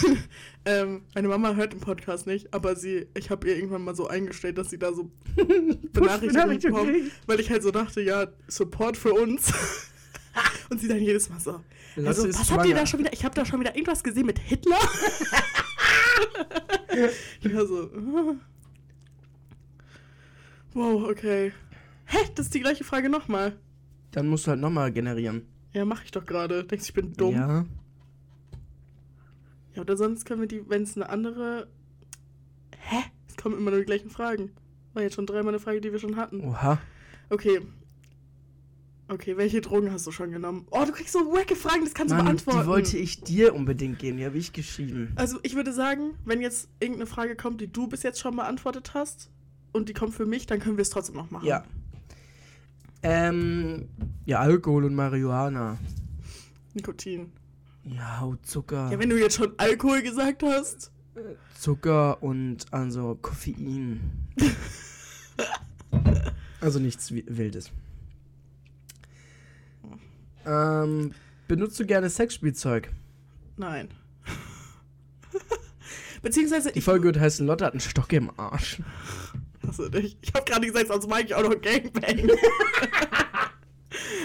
[0.64, 4.06] ähm, meine Mama hört den Podcast nicht, aber sie, ich habe ihr irgendwann mal so
[4.08, 8.96] eingestellt, dass sie da so Benachrichtigungen Benachrichtigung bekommt, weil ich halt so dachte, ja, Support
[8.96, 9.52] für uns.
[10.70, 11.60] Und sie dann jedes Mal so,
[12.06, 12.86] Also, was habt ihr da schwanger.
[12.86, 13.12] schon wieder?
[13.12, 14.78] Ich habe da schon wieder irgendwas gesehen mit Hitler.
[17.42, 17.90] ja, so.
[20.74, 21.52] Wow, okay.
[22.06, 22.18] Hä?
[22.34, 23.58] Das ist die gleiche Frage nochmal.
[24.10, 25.46] Dann musst du halt nochmal generieren.
[25.72, 26.64] Ja, mach ich doch gerade.
[26.64, 27.34] Denkst du, ich bin dumm?
[27.34, 27.64] Ja.
[29.74, 31.68] Ja, oder sonst können wir die, wenn es eine andere.
[32.76, 33.04] Hä?
[33.28, 34.52] Es kommen immer nur die gleichen Fragen.
[34.92, 36.40] War jetzt schon dreimal eine Frage, die wir schon hatten.
[36.40, 36.78] Oha.
[37.30, 37.60] Okay.
[39.08, 40.66] Okay, welche Drogen hast du schon genommen?
[40.70, 42.60] Oh, du kriegst so wacke Fragen, das kannst du Mann, beantworten.
[42.60, 44.18] die wollte ich dir unbedingt geben.
[44.18, 45.12] Die habe ich geschrieben.
[45.16, 48.92] Also ich würde sagen, wenn jetzt irgendeine Frage kommt, die du bis jetzt schon beantwortet
[48.94, 49.30] hast
[49.72, 51.46] und die kommt für mich, dann können wir es trotzdem noch machen.
[51.46, 51.64] Ja.
[53.02, 53.88] Ähm,
[54.26, 55.78] ja, Alkohol und Marihuana.
[56.74, 57.32] Nikotin.
[57.84, 58.90] Ja, Zucker.
[58.92, 60.92] Ja, wenn du jetzt schon Alkohol gesagt hast.
[61.58, 64.00] Zucker und also Koffein.
[66.60, 67.70] also nichts Wi- Wildes.
[70.46, 71.12] Ähm,
[71.48, 72.90] benutzt du gerne Sexspielzeug?
[73.56, 73.88] Nein.
[76.22, 78.80] Beziehungsweise Die Folge wird heißen, Lotte hat einen Stock im Arsch.
[79.72, 80.16] Hasse dich.
[80.20, 82.30] Ich habe gerade gesagt, sonst mag ich auch noch Gangbang.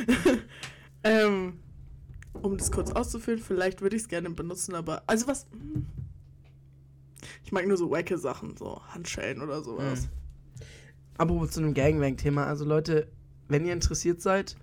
[1.03, 1.59] ähm,
[2.33, 5.47] um das kurz auszuführen, vielleicht würde ich es gerne benutzen, aber also was?
[5.51, 5.85] hm.
[7.43, 10.03] Ich mag nur so wacke Sachen, so Handschellen oder sowas.
[10.03, 10.09] Mhm.
[11.17, 13.07] Apropos zu einem Gangbang-Thema, also Leute,
[13.47, 14.55] wenn ihr interessiert seid,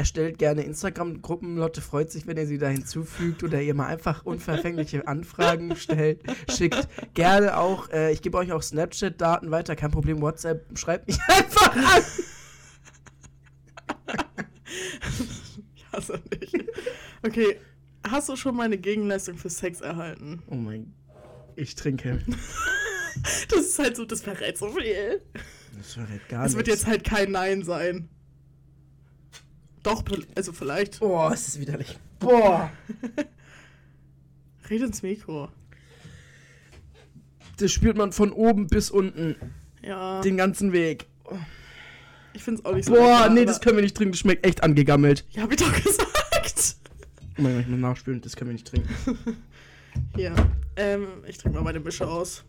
[0.00, 1.56] erstellt gerne Instagram-Gruppen.
[1.56, 6.22] Lotte freut sich, wenn ihr sie da hinzufügt oder ihr mal einfach unverfängliche Anfragen stellt,
[6.50, 6.88] schickt.
[7.14, 11.76] Gerne auch, äh, ich gebe euch auch Snapchat-Daten weiter, kein Problem, WhatsApp, schreibt mich einfach
[11.76, 12.02] an.
[15.74, 16.52] Ich hasse dich.
[17.22, 17.56] Okay,
[18.06, 20.42] hast du schon mal eine Gegenleistung für Sex erhalten?
[20.46, 20.94] Oh mein
[21.56, 22.20] ich trinke.
[23.48, 25.20] Das ist halt so, das verrät so viel.
[25.76, 26.82] Das verrät gar Es wird nichts.
[26.82, 28.08] jetzt halt kein Nein sein.
[29.82, 30.04] Doch,
[30.34, 31.00] also vielleicht.
[31.00, 31.98] Oh, es ist widerlich.
[32.18, 32.70] Boah.
[34.70, 35.48] Red ins Mikro.
[37.56, 39.36] Das spürt man von oben bis unten,
[39.82, 41.06] Ja, den ganzen Weg.
[42.32, 42.94] ich find's auch nicht so.
[42.94, 45.26] Boah, lecker, nee, das können wir nicht trinken, das schmeckt echt angegammelt.
[45.30, 46.76] Ja, hab ich doch gesagt.
[47.38, 48.88] Oh mein Gott, ich muss nachspülen, das können wir nicht trinken.
[50.16, 50.34] Hier.
[50.76, 52.44] Ähm, ich trinke mal meine Mische aus.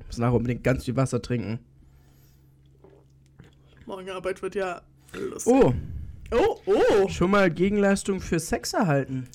[0.00, 1.58] Ich muss nachher unbedingt ganz viel Wasser trinken.
[3.86, 4.82] Morgen Arbeit wird ja
[5.14, 5.52] lustig.
[5.52, 5.72] Oh,
[6.32, 7.08] Oh, oh.
[7.08, 9.28] schon mal Gegenleistung für Sex erhalten.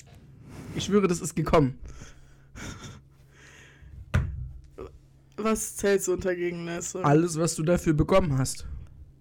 [0.74, 1.78] Ich schwöre, das ist gekommen.
[5.36, 7.04] Was zählst du unter Gegenleistung?
[7.04, 8.66] Alles, was du dafür bekommen hast.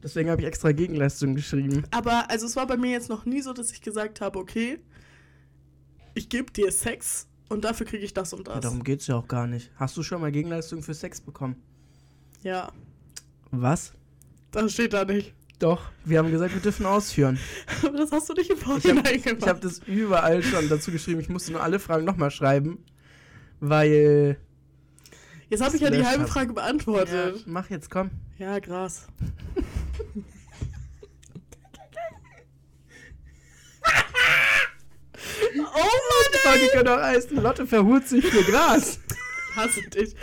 [0.04, 1.84] Deswegen habe ich extra Gegenleistung geschrieben.
[1.92, 4.80] Aber, also es war bei mir jetzt noch nie so, dass ich gesagt habe, okay,
[6.14, 8.64] ich gebe dir Sex und dafür kriege ich das und Ja, das.
[8.64, 9.72] darum geht's ja auch gar nicht.
[9.76, 11.56] Hast du schon mal Gegenleistung für Sex bekommen?
[12.44, 12.72] Ja,
[13.52, 13.94] Was?
[14.52, 15.34] das steht da nicht.
[15.62, 17.38] Doch, wir haben gesagt, wir dürfen ausführen.
[17.86, 19.48] Aber das hast du nicht im Ich Vorhinein habe gemacht.
[19.48, 21.20] hab das überall schon dazu geschrieben.
[21.22, 22.84] Ich musste nur alle Fragen nochmal schreiben,
[23.60, 24.38] weil.
[25.50, 27.44] Jetzt habe ich ja die halbe hab- Frage Ja, beantwortet.
[27.46, 28.10] mach jetzt, komm.
[28.40, 29.08] Ja, Gras.
[35.56, 39.00] oh Mann, Die Folge könnte auch heißen, Lotte verhurt sich für Gras.
[39.52, 40.16] ich hasse dich.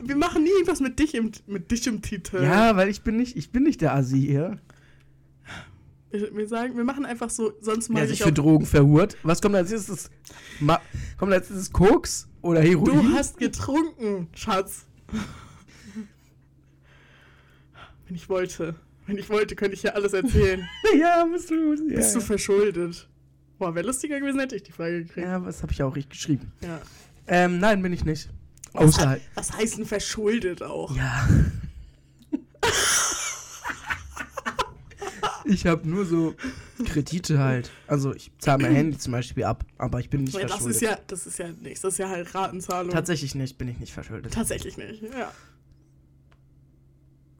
[0.00, 2.42] Wir machen nie irgendwas mit dich im, mit dich im Titel.
[2.42, 4.58] Ja, weil ich bin nicht, ich bin nicht der Assi hier.
[6.14, 9.16] Wir, wir sagen, wir machen einfach so, sonst mal Der sich für Drogen verhurt.
[9.24, 10.10] Was kommt als erstes?
[10.60, 10.80] Ma
[11.18, 12.84] kommt als erstes Koks oder Heroin?
[12.84, 14.84] Du hast getrunken, Schatz.
[18.06, 18.76] Wenn ich wollte.
[19.06, 20.68] Wenn ich wollte, könnte ich ja alles erzählen.
[20.98, 21.74] ja, bist du.
[21.74, 23.08] Ja, Bist du verschuldet?
[23.58, 25.26] Boah, wäre lustiger gewesen, hätte ich die Frage gekriegt.
[25.26, 26.52] ja, was habe ich auch richtig geschrieben?
[26.62, 26.80] Ja.
[27.26, 28.28] Ähm, nein, bin ich nicht.
[28.72, 30.94] Was, Außer was heißt denn verschuldet auch?
[30.96, 31.28] Ja.
[35.44, 36.34] Ich habe nur so
[36.84, 37.70] Kredite halt.
[37.86, 40.76] Also ich zahle mein Handy zum Beispiel ab, aber ich bin nicht Ja, das verschuldet.
[40.76, 41.80] ist ja, das ist ja nichts.
[41.82, 42.92] Das ist ja halt Ratenzahlung.
[42.92, 44.32] Tatsächlich nicht, bin ich nicht verschuldet.
[44.32, 45.02] Tatsächlich nicht.
[45.02, 45.32] Ja.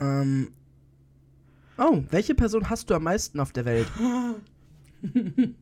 [0.01, 0.49] Ähm.
[1.79, 3.89] Oh, welche Person hast du am meisten auf der Welt?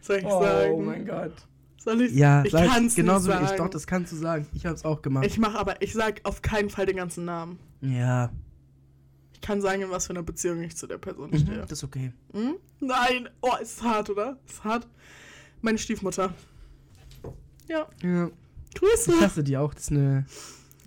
[0.00, 0.74] Soll ich sagen?
[0.88, 1.32] Oh Gott.
[1.78, 2.12] Soll ich?
[2.14, 3.48] Ja, ich sag- kann's genauso nicht wie ich.
[3.50, 3.62] sagen.
[3.62, 4.46] Doch, das kannst du sagen.
[4.54, 5.26] Ich habe es auch gemacht.
[5.26, 7.58] Ich mach aber, ich sag auf keinen Fall den ganzen Namen.
[7.80, 8.30] ja, Ich
[9.44, 11.60] kann sagen, in was für einer Beziehung ich zu der Person mhm, stehe.
[11.60, 12.12] das ist okay.
[12.32, 12.56] Hm?
[12.80, 13.28] Nein!
[13.42, 14.38] Oh, ist hart, oder?
[14.48, 14.88] Ist hart.
[15.60, 16.32] Meine Stiefmutter.
[17.68, 18.30] Ja, Ja,
[18.74, 19.12] Grüße.
[19.14, 19.72] ich hasse die auch.
[19.74, 20.26] Das ist eine,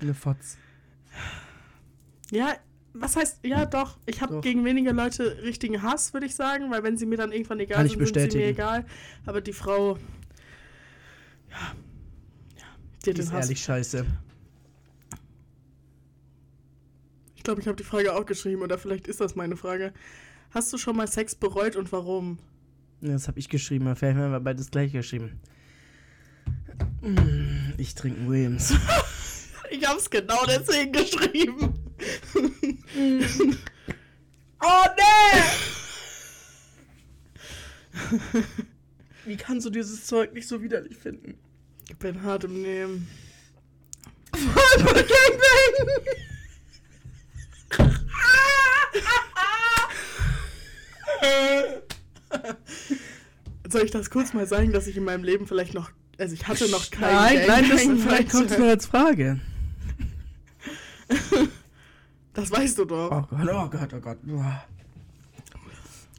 [0.02, 0.58] eine Fotz.
[2.32, 2.56] Ja,
[2.94, 6.82] was heißt, ja doch, ich habe gegen wenige Leute richtigen Hass, würde ich sagen, weil
[6.84, 8.86] wenn sie mir dann irgendwann egal Kann sind, sind sie mir egal.
[9.26, 9.98] Aber die Frau,
[11.50, 11.58] ja,
[12.56, 12.66] ja,
[13.06, 13.46] die Die hat den ist Hass.
[13.46, 14.06] ehrlich scheiße.
[17.36, 19.94] Ich glaube, ich habe die Frage auch geschrieben oder vielleicht ist das meine Frage.
[20.52, 22.40] Hast du schon mal Sex bereut und warum?
[23.00, 25.40] Das habe ich geschrieben, vielleicht haben wir beides gleich geschrieben.
[27.02, 28.74] Mm, Ich trinke Williams.
[29.70, 31.74] Ich habe es genau deswegen geschrieben.
[34.64, 35.42] oh nee!
[39.26, 41.38] Wie kannst du dieses Zeug nicht so widerlich finden?
[41.90, 43.10] Ich bin hart im Nehmen.
[53.70, 55.92] Soll ich das kurz mal sagen, dass ich in meinem Leben vielleicht noch.
[56.18, 59.40] Also ich hatte noch keinen Nein, nein, das vielleicht kommt es nur als Frage.
[62.34, 63.10] Das weißt du doch.
[63.10, 64.18] Oh Gott, oh Gott, oh Gott.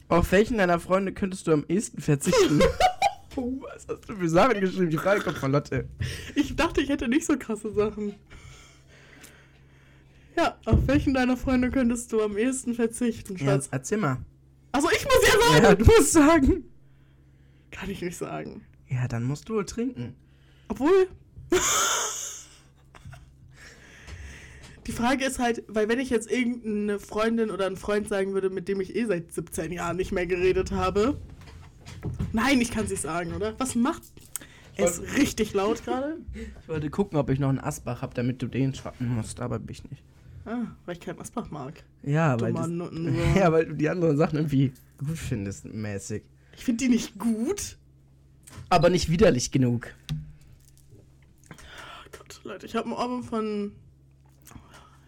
[0.09, 2.61] Auf welchen deiner Freunde könntest du am ehesten verzichten?
[3.37, 4.91] oh, was hast du für Sachen geschrieben?
[4.91, 5.89] Die Frage kommt von Lotte.
[6.35, 8.17] Ich dachte, ich hätte nicht so krasse Sachen.
[10.37, 13.69] Ja, auf welchen deiner Freunde könntest du am ehesten verzichten, Ja, Schatz?
[13.71, 14.17] erzähl mal.
[14.73, 15.65] Also ich muss ja sagen.
[15.65, 16.65] Ja, du musst sagen.
[17.71, 18.65] Kann ich nicht sagen.
[18.89, 20.15] Ja, dann musst du wohl trinken.
[20.69, 21.09] Obwohl.
[24.87, 28.49] Die Frage ist halt, weil wenn ich jetzt irgendeine Freundin oder einen Freund sagen würde,
[28.49, 31.21] mit dem ich eh seit 17 Jahren nicht mehr geredet habe.
[32.33, 33.59] Nein, ich kann es nicht sagen, oder?
[33.59, 34.03] Was macht
[34.77, 36.19] es richtig laut gerade?
[36.35, 39.59] Ich wollte gucken, ob ich noch einen Asbach habe, damit du den schwappen musst, aber
[39.59, 40.03] bin ich nicht.
[40.49, 41.85] Ah, weil ich keinen Asbach mag.
[42.03, 42.69] Ja, weil, das,
[43.37, 46.23] ja, weil du die anderen Sachen irgendwie gut findest, mäßig.
[46.57, 47.77] Ich finde die nicht gut.
[48.71, 49.89] Aber nicht widerlich genug.
[51.53, 51.55] Oh
[52.17, 53.73] Gott, Leute, ich habe ein Album von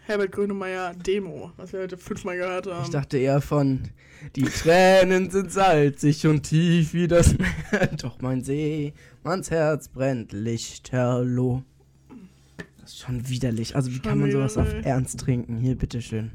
[0.00, 2.84] Herbert Grönemeyer Demo, was wir heute fünfmal gehört haben.
[2.84, 3.88] Ich dachte eher von
[4.36, 7.86] Die Tränen sind salzig und tief wie das Meer.
[8.02, 11.62] Doch mein See, mans Herz brennt lichterloh.
[12.98, 13.76] Schon widerlich.
[13.76, 14.72] Also wie Schon kann man sowas auf.
[14.82, 15.58] Ernst trinken?
[15.58, 16.30] Hier, bitteschön.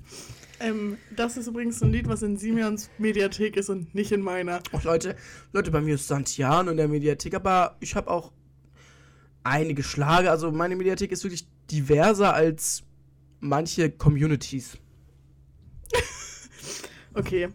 [0.59, 4.61] ähm, das ist übrigens ein Lied, was in Simeons Mediathek ist und nicht in meiner.
[4.73, 5.15] Och, Leute,
[5.53, 8.31] Leute, bei mir ist Santiano in der Mediathek, aber ich habe auch
[9.43, 10.31] einige Schlager.
[10.31, 12.83] Also meine Mediathek ist wirklich diverser als
[13.39, 14.77] manche Communities.
[17.17, 17.47] Okay.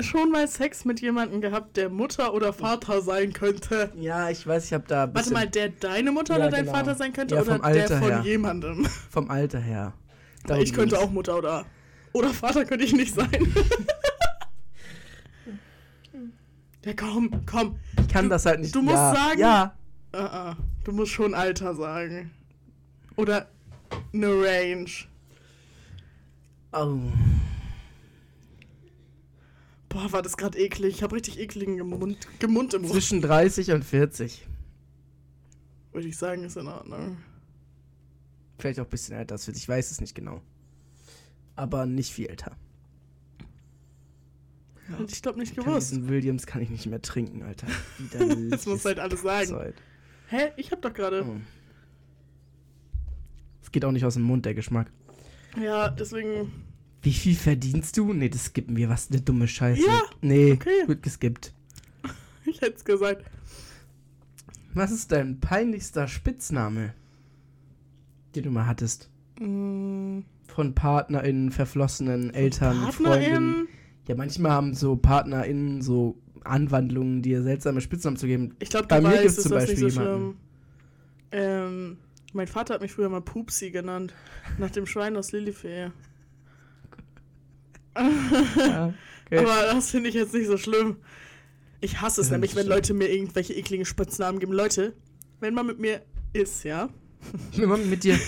[0.00, 3.92] Schon mal Sex mit jemandem gehabt, der Mutter oder Vater sein könnte?
[3.96, 6.76] Ja, ich weiß, ich habe da Warte mal, der deine Mutter Ja, oder dein genau.
[6.76, 8.20] Vater sein könnte Ja, oder der von her.
[8.24, 8.86] jemandem?
[9.10, 9.92] vom Alter her.
[10.46, 11.64] Darum ich könnte auch Mutter oder
[12.12, 13.30] oder Vater könnte ich nicht sein.
[16.84, 17.76] ja, komm, komm.
[18.00, 18.74] Ich kann du- das halt nicht.
[18.74, 19.74] du musst ja, sagen- Ja.
[20.14, 20.56] Uh -uh.
[20.84, 22.30] Du musst schon Alter sagen.
[23.16, 23.48] Oder
[24.12, 24.90] eine Range.
[26.72, 26.98] Oh.
[29.94, 30.96] Boah, war das gerade eklig.
[30.96, 32.92] Ich habe richtig ekligen Gemund, Gemund im Mund.
[32.92, 34.44] Zwischen 30 und 40.
[35.92, 37.18] Würde ich sagen, ist in Ordnung.
[38.58, 39.62] Vielleicht auch ein bisschen älter als 40.
[39.62, 40.42] Ich weiß es nicht genau.
[41.54, 42.56] Aber nicht viel älter.
[44.88, 45.92] Hätte ich glaube nicht gewusst.
[45.92, 47.68] diesen Williams kann ich nicht mehr trinken, Alter.
[48.50, 49.50] Das muss halt alles sagen.
[49.50, 49.76] Zeit.
[50.26, 50.50] Hä?
[50.56, 51.24] Ich hab doch gerade.
[51.24, 51.40] Oh.
[53.62, 54.90] Es geht auch nicht aus dem Mund, der Geschmack.
[55.56, 56.63] Ja, deswegen.
[57.04, 58.12] Wie viel verdienst du?
[58.12, 58.88] Nee, das skippen wir.
[58.88, 59.86] Was eine dumme Scheiße.
[59.86, 60.88] Ja, Nee, okay.
[60.88, 61.52] wird geskippt.
[62.46, 63.24] Ich hätte es gesagt.
[64.74, 66.92] Was ist dein peinlichster Spitzname,
[68.34, 69.08] den du mal hattest?
[69.40, 72.94] Mm, Von PartnerInnen, verflossenen Eltern, Freundinnen.
[73.04, 73.68] PartnerInnen?
[74.08, 78.54] Ja, manchmal haben so PartnerInnen so Anwandlungen, dir seltsame Spitznamen zu geben.
[78.58, 80.04] Ich glaube, Bei mir gibt's ist zum so Beispiel schlimm.
[80.04, 80.36] jemanden.
[81.32, 81.96] Ähm,
[82.34, 84.12] mein Vater hat mich früher mal Pupsi genannt.
[84.58, 85.90] Nach dem Schwein aus Lilifee.
[87.96, 88.92] Ja,
[89.26, 89.38] okay.
[89.38, 90.96] Aber das finde ich jetzt nicht so schlimm.
[91.80, 92.66] Ich hasse es nämlich, wenn.
[92.66, 94.52] Leute mir irgendwelche ekligen Spitznamen geben.
[94.52, 94.94] Leute,
[95.40, 96.88] wenn man mit mir ist, ja?
[97.56, 98.18] Wenn man mit dir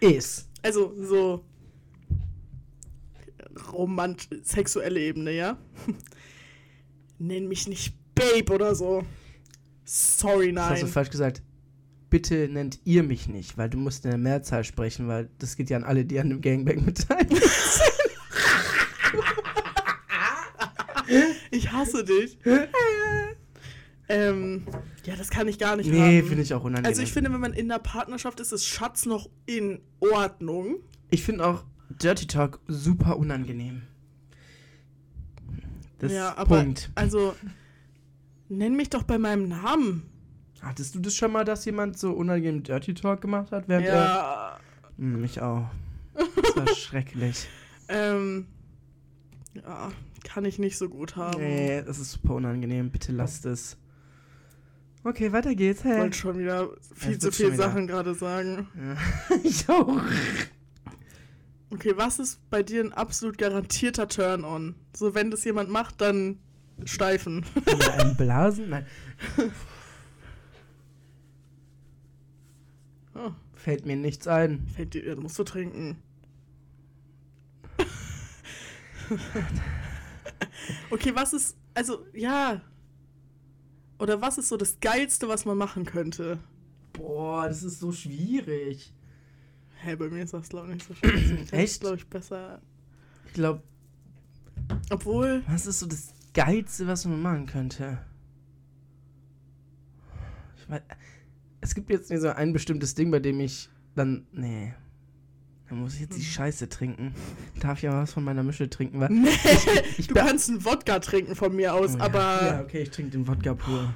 [0.00, 0.48] ist.
[0.62, 1.44] Also so
[3.72, 5.58] romant sexuelle Ebene, ja?
[7.18, 9.04] Nenn mich nicht Babe oder so.
[9.84, 10.92] Sorry, Das hast du nein.
[10.92, 11.42] falsch gesagt.
[12.10, 15.70] Bitte nennt ihr mich nicht, weil du musst in der Mehrzahl sprechen, weil das geht
[15.70, 17.91] ja an alle, die an dem Gangbang beteiligt sind.
[21.52, 22.38] Ich hasse dich.
[24.08, 24.66] ähm,
[25.04, 26.86] ja, das kann ich gar nicht nee, finde ich auch unangenehm.
[26.88, 30.76] Also ich finde, wenn man in der Partnerschaft ist, ist Schatz noch in Ordnung.
[31.10, 33.82] Ich finde auch Dirty Talk super unangenehm.
[35.98, 36.90] Das ja, aber Punkt.
[36.94, 37.34] also
[38.48, 40.02] nenn mich doch bei meinem Namen.
[40.62, 43.68] Hattest du das schon mal, dass jemand so unangenehm Dirty Talk gemacht hat?
[43.68, 44.60] Während er Ja.
[44.96, 45.68] Hm, mich auch.
[46.14, 47.46] Das war schrecklich.
[47.88, 48.46] Ähm,
[49.54, 49.92] ja,
[50.24, 51.40] kann ich nicht so gut haben.
[51.42, 52.90] Nee, das ist super unangenehm.
[52.90, 53.76] Bitte lasst es.
[55.04, 55.80] Okay, weiter geht's.
[55.80, 56.00] Ich Hey.
[56.00, 57.64] wollte schon wieder viel zu wird viel schon wieder.
[57.64, 58.68] Sachen gerade sagen.
[58.76, 59.36] Ja.
[59.42, 60.00] ich auch.
[61.70, 64.74] Okay, was ist bei dir ein absolut garantierter Turn-on?
[64.94, 66.38] So, wenn das jemand macht, dann
[66.84, 67.44] steifen.
[67.66, 68.68] Oder ein Blasen?
[68.70, 68.86] Nein.
[73.14, 74.66] Oh, Fällt mir nichts ein.
[74.74, 75.96] fällt dir, musst du trinken.
[80.90, 82.60] okay, was ist, also, ja.
[83.98, 86.38] Oder was ist so das Geilste, was man machen könnte?
[86.92, 88.92] Boah, das ist so schwierig.
[89.80, 91.52] Hä, hey, bei mir ist das, glaube ich, nicht so schwierig.
[91.52, 91.80] Echt?
[91.80, 92.60] glaube ich, besser.
[93.26, 93.62] Ich glaube.
[94.90, 95.42] Obwohl.
[95.46, 97.98] Was ist so das Geilste, was man machen könnte?
[100.56, 100.82] Ich weiß,
[101.60, 104.26] es gibt jetzt nicht so ein bestimmtes Ding, bei dem ich dann.
[104.32, 104.74] Nee.
[105.72, 107.14] Dann muss ich jetzt die Scheiße trinken.
[107.60, 109.00] Darf ich ja was von meiner Mische trinken?
[109.00, 109.30] Weil Nee,
[109.96, 112.04] ich du be- kannst einen Wodka trinken von mir aus, Oh ja.
[112.04, 113.94] aber Ja, okay, ich trinke den Wodka pur.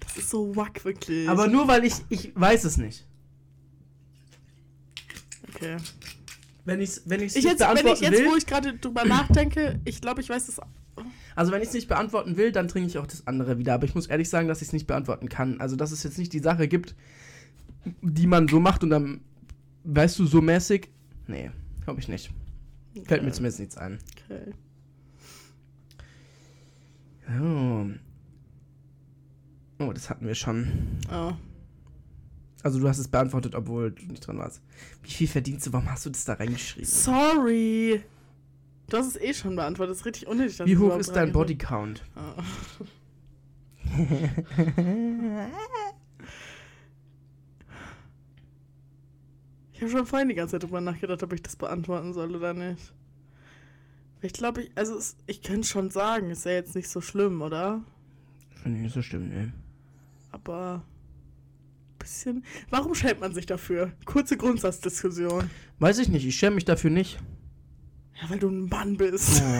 [0.00, 1.28] das ist so wack, wirklich.
[1.28, 1.92] Aber nur weil ich.
[2.08, 3.04] Ich weiß es nicht.
[5.54, 5.76] Okay.
[6.64, 8.30] Wenn ich es wenn ich's Ich nicht jetzt, wenn ich jetzt, will.
[8.30, 10.60] wo ich gerade drüber nachdenke, ich glaube, ich weiß das.
[11.34, 13.74] Also wenn ich es nicht beantworten will, dann trinke ich auch das andere wieder.
[13.74, 15.60] Aber ich muss ehrlich sagen, dass ich es nicht beantworten kann.
[15.60, 16.94] Also dass es jetzt nicht die Sache gibt,
[18.00, 19.20] die man so macht und dann,
[19.86, 20.88] weißt du, so mäßig.
[21.26, 21.50] Nee,
[21.84, 22.30] glaube ich nicht.
[23.04, 23.36] Fällt mir Okay.
[23.36, 23.98] zumindest nichts ein.
[24.24, 24.52] Okay.
[27.40, 27.86] Oh.
[29.80, 30.98] oh, das hatten wir schon.
[31.12, 31.32] Oh.
[32.62, 34.60] Also du hast es beantwortet, obwohl du nicht dran warst.
[35.02, 35.72] Wie viel verdienst du?
[35.72, 36.88] Warum hast du das da reingeschrieben?
[36.88, 38.02] Sorry.
[38.88, 39.92] Du hast es eh schon beantwortet.
[39.92, 40.60] Das ist richtig unnötig.
[40.64, 41.32] Wie hoch ist dein.
[41.32, 42.02] Bodycount?
[42.16, 42.42] Oh.
[49.76, 52.54] Ich habe schon vorhin die ganze Zeit drüber nachgedacht, ob ich das beantworten soll oder
[52.54, 52.94] nicht.
[54.22, 57.42] Ich glaube, ich, also es, ich könnte schon sagen, ist ja jetzt nicht so schlimm,
[57.42, 57.84] oder?
[58.62, 59.52] Finde ich nicht so schlimm, ne?
[60.32, 60.82] Aber
[61.98, 62.42] bisschen.
[62.70, 63.92] Warum schämt man sich dafür?
[64.06, 65.50] Kurze Grundsatzdiskussion.
[65.78, 67.18] Weiß ich nicht, ich schäme mich dafür nicht.
[68.22, 69.42] Ja, weil du ein Mann bist.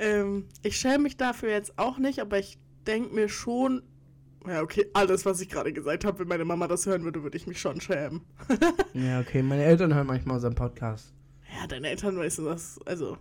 [0.00, 3.82] Ähm, ich schäme mich dafür jetzt auch nicht, aber ich denke mir schon.
[4.46, 7.36] Ja, okay, alles, was ich gerade gesagt habe, wenn meine Mama das hören würde, würde
[7.36, 8.22] ich mich schon schämen.
[8.94, 11.12] Ja, okay, meine Eltern hören manchmal unseren Podcast.
[11.56, 13.16] Ja, deine Eltern wissen das, also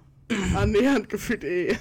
[0.55, 1.75] annähernd gefühlt eh.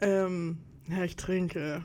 [0.00, 0.58] ähm,
[0.88, 1.84] ja, ich trinke.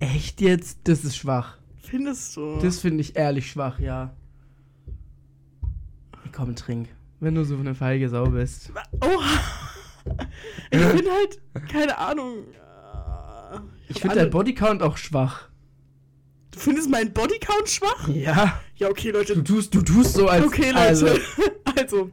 [0.00, 0.80] Echt jetzt?
[0.84, 1.58] Das ist schwach.
[1.76, 2.58] Findest du?
[2.58, 4.14] Das finde ich ehrlich schwach, ja.
[6.32, 6.88] Komm, trink.
[7.20, 8.72] Wenn du so eine feige Sau bist.
[9.00, 9.20] Oh!
[10.70, 11.40] Ich bin halt,
[11.70, 12.44] keine Ahnung.
[13.88, 15.48] Ich finde alle- dein Bodycount auch schwach.
[16.50, 18.08] Du findest meinen Bodycount schwach?
[18.08, 18.60] Ja.
[18.76, 19.42] Ja, okay, Du Leute.
[19.44, 20.44] tust, du tust so als.
[20.46, 20.78] Okay, Leute.
[20.78, 21.06] Also,
[21.76, 22.10] Also,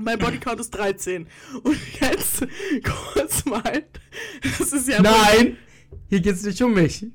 [0.00, 1.26] mein Bodycount ist 13.
[1.62, 2.46] Und jetzt
[3.14, 3.84] kurz mal.
[4.58, 5.00] Das ist ja.
[5.00, 5.56] nein!
[6.08, 7.06] Hier geht's nicht um mich.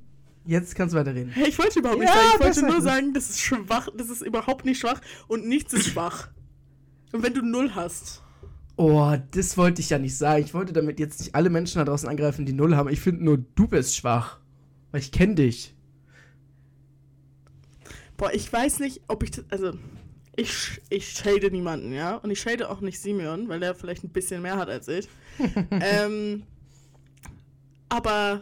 [0.46, 1.30] Jetzt kannst du weiterreden.
[1.32, 2.30] Hey, ich wollte überhaupt nicht Ja, sagen.
[2.34, 3.88] Ich wollte nur sagen, das ist schwach.
[3.96, 5.00] Das ist überhaupt nicht schwach.
[5.28, 6.30] Und nichts ist schwach.
[7.12, 8.23] Und wenn du null hast.
[8.76, 10.44] Oh, das wollte ich ja nicht sagen.
[10.44, 12.90] Ich wollte damit jetzt nicht alle Menschen da draußen angreifen, die null haben.
[12.90, 14.40] Ich finde nur, du bist schwach.
[14.92, 15.76] Weil ich kenne dich.
[18.18, 19.32] Boah, ich weiß nicht, ob ich.
[19.32, 19.74] das- Also,
[20.36, 22.16] ich, ich shade niemanden, ja?
[22.16, 25.08] Und ich shade auch nicht Simeon, weil der vielleicht ein bisschen mehr hat als ich.
[25.72, 26.44] ähm.
[27.90, 28.42] Aber.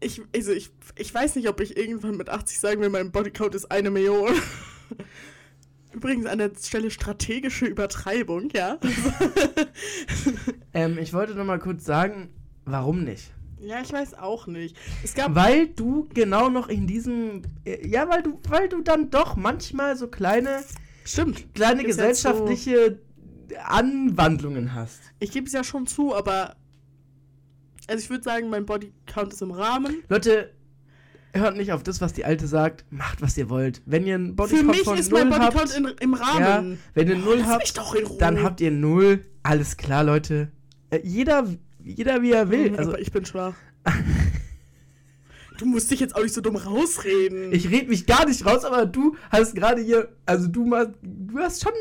[0.00, 3.54] Ich, also ich, ich weiß nicht, ob ich irgendwann mit 80 sagen will, mein Bodycount
[3.54, 4.34] ist eine Million.
[5.94, 8.78] Übrigens an der Stelle strategische Übertreibung, ja.
[10.76, 12.30] Ähm, ich wollte noch mal kurz sagen,
[12.64, 13.30] warum nicht?
[13.60, 14.76] ja, ich weiß auch nicht.
[15.02, 15.34] Es gab.
[15.34, 17.42] Weil du genau noch in diesem.
[17.64, 20.62] äh, Ja, weil du, weil du dann doch manchmal so kleine,
[21.04, 21.54] Stimmt.
[21.54, 22.98] kleine Ist jetzt so- gesellschaftliche
[23.66, 25.00] Anwandlungen hast.
[25.20, 26.56] Ich gebe es ja schon zu, aber.
[27.86, 30.02] Also ich würde sagen, mein Bodycount ist im Rahmen.
[30.08, 30.53] Leute,
[31.34, 32.84] hört nicht auf das, was die Alte sagt.
[32.90, 33.82] Macht, was ihr wollt.
[33.86, 36.78] Wenn ihr einen Bodycount Für mich ist mein Bodycount habt, in, im ja, Rahmen.
[36.94, 37.74] wenn ihr null habt,
[38.18, 39.20] dann habt ihr null.
[39.42, 40.50] Alles klar, Leute.
[40.90, 41.46] Äh, jeder,
[41.82, 42.70] jeder wie er will.
[42.70, 43.54] Mhm, Also, aber ich bin schwach.
[45.58, 47.52] du musst dich jetzt auch nicht so dumm rausreden.
[47.52, 51.38] ich rede mich gar nicht raus, aber du hast gerade hier, also du mal, du
[51.38, 51.72] hast schon.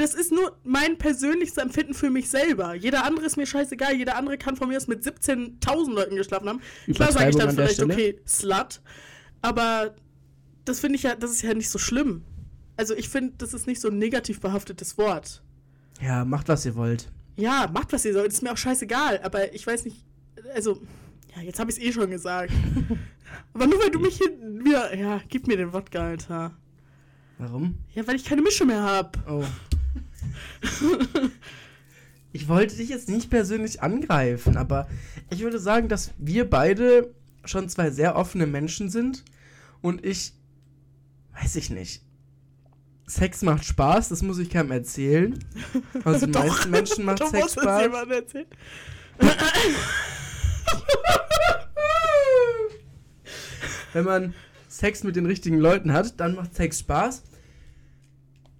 [0.00, 2.74] Das ist nur mein persönliches Empfinden für mich selber.
[2.74, 3.94] Jeder andere ist mir scheißegal.
[3.94, 6.60] Jeder andere kann von mir aus mit 17.000 Leuten geschlafen haben.
[6.92, 8.80] Klar sage ich dann vielleicht, okay, Slut.
[9.42, 9.94] Aber
[10.64, 12.24] das finde ich ja, das ist ja nicht so schlimm.
[12.76, 15.42] Also ich finde, das ist nicht so ein negativ behaftetes Wort.
[16.00, 17.10] Ja, macht, was ihr wollt.
[17.36, 19.20] Ja, macht was ihr sollt, ist mir auch scheißegal.
[19.22, 20.04] Aber ich weiß nicht,
[20.54, 20.82] also,
[21.34, 22.52] ja, jetzt habe ich es eh schon gesagt.
[23.54, 26.52] aber nur weil du mich hinten wieder, ja, gib mir den Wodka, Alter.
[27.38, 27.76] Warum?
[27.94, 29.18] Ja, weil ich keine Mische mehr hab.
[29.28, 29.44] Oh.
[32.32, 34.88] Ich wollte dich jetzt nicht persönlich angreifen, aber
[35.30, 37.14] ich würde sagen, dass wir beide
[37.44, 39.24] schon zwei sehr offene Menschen sind
[39.80, 40.32] und ich
[41.40, 42.02] weiß ich nicht.
[43.06, 45.38] Sex macht Spaß, das muss ich keinem erzählen.
[46.04, 46.44] Also den Doch.
[46.44, 47.90] meisten Menschen macht du Sex Spaß.
[53.92, 54.34] Wenn man
[54.68, 57.22] Sex mit den richtigen Leuten hat, dann macht Sex Spaß.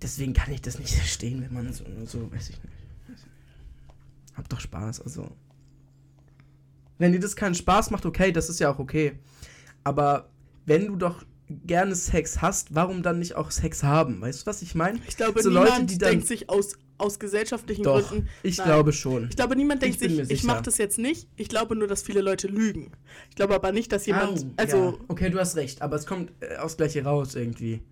[0.02, 3.26] Deswegen kann ich das nicht verstehen, wenn man so, so weiß ich nicht.
[4.36, 5.30] Hab doch Spaß, also.
[6.98, 9.18] Wenn dir das keinen Spaß macht, okay, das ist ja auch okay.
[9.84, 10.30] Aber
[10.64, 14.20] wenn du doch gerne Sex hast, warum dann nicht auch Sex haben?
[14.20, 14.98] Weißt du, was ich meine?
[15.06, 18.28] Ich glaube, So niemand Leute, die denkt sich aus, aus gesellschaftlichen Doch, Gründen.
[18.42, 18.66] ich Nein.
[18.66, 19.28] glaube schon.
[19.28, 21.28] Ich glaube, niemand denkt Ich sich, ich mache das jetzt nicht.
[21.36, 22.92] Ich glaube nur, dass viele Leute lügen.
[23.30, 24.44] Ich glaube aber nicht, dass jemand.
[24.44, 25.04] Au, also, ja.
[25.08, 27.82] Okay, du hast recht, aber es kommt äh, aufs Gleiche raus irgendwie.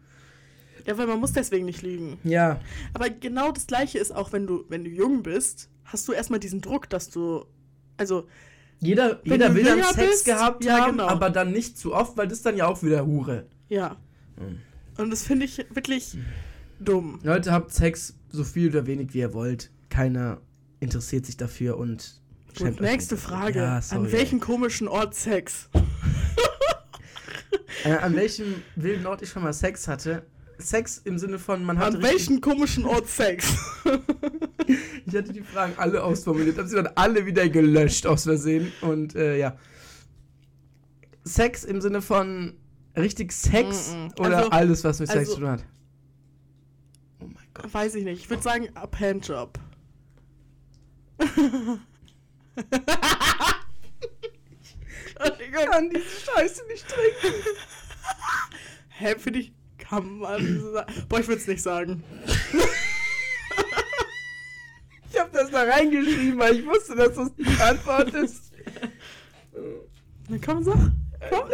[0.87, 0.99] Ja.
[0.99, 2.19] weil man muss deswegen nicht lügen.
[2.25, 2.61] Ja.
[2.93, 6.41] Aber genau das Gleiche ist auch, wenn du, wenn du jung bist, hast du erstmal
[6.41, 7.45] diesen Druck, dass du.
[7.97, 8.27] Also,
[8.81, 11.07] Jeder, Wenn jeder will dann Sex bist, gehabt ja, haben, genau.
[11.07, 13.47] aber dann nicht zu oft, weil das dann ja auch wieder Hure.
[13.69, 13.97] ja.
[14.37, 14.59] Hm.
[14.97, 16.17] Und das finde ich wirklich
[16.79, 17.19] dumm.
[17.23, 19.71] Leute, habt Sex so viel oder wenig wie ihr wollt.
[19.89, 20.41] Keiner
[20.81, 22.21] interessiert sich dafür und
[22.61, 23.17] euch nächste.
[23.17, 23.59] Frage.
[23.59, 23.81] Ja.
[23.91, 25.69] An welchem komischen Ort Sex?
[27.85, 30.25] Äh, an welchem wilden Ort ich schon mal Sex hatte?
[30.59, 33.57] Sex im Sinne von, man hatte An welchem komischen Ort Sex?
[35.07, 38.73] Ich hatte die Fragen alle ausformuliert, habe sie dann alle wieder gelöscht aus Versehen.
[38.81, 39.57] Und äh, ja.
[41.25, 42.55] Sex im Sinne von
[42.97, 44.11] richtig Sex Mm, mm.
[44.21, 45.65] oder Also- alles, was mit Sex also- zu tun hat?
[47.21, 47.75] Oh mein Gott.
[47.75, 48.23] Weiß ich nicht.
[48.23, 49.59] Ich würde sagen, Up Handjob.
[55.41, 57.35] Ich kann diese Scheiße nicht trinken.
[58.89, 59.53] Hä, finde ich,
[59.89, 60.93] kann man so sagen.
[61.09, 62.03] Boah, ich würde es nicht sagen.
[65.13, 68.53] Ich habe das da reingeschrieben, weil ich wusste, dass du es nicht antwortest.
[70.29, 70.75] Na komm, sag.
[71.31, 71.49] Komm,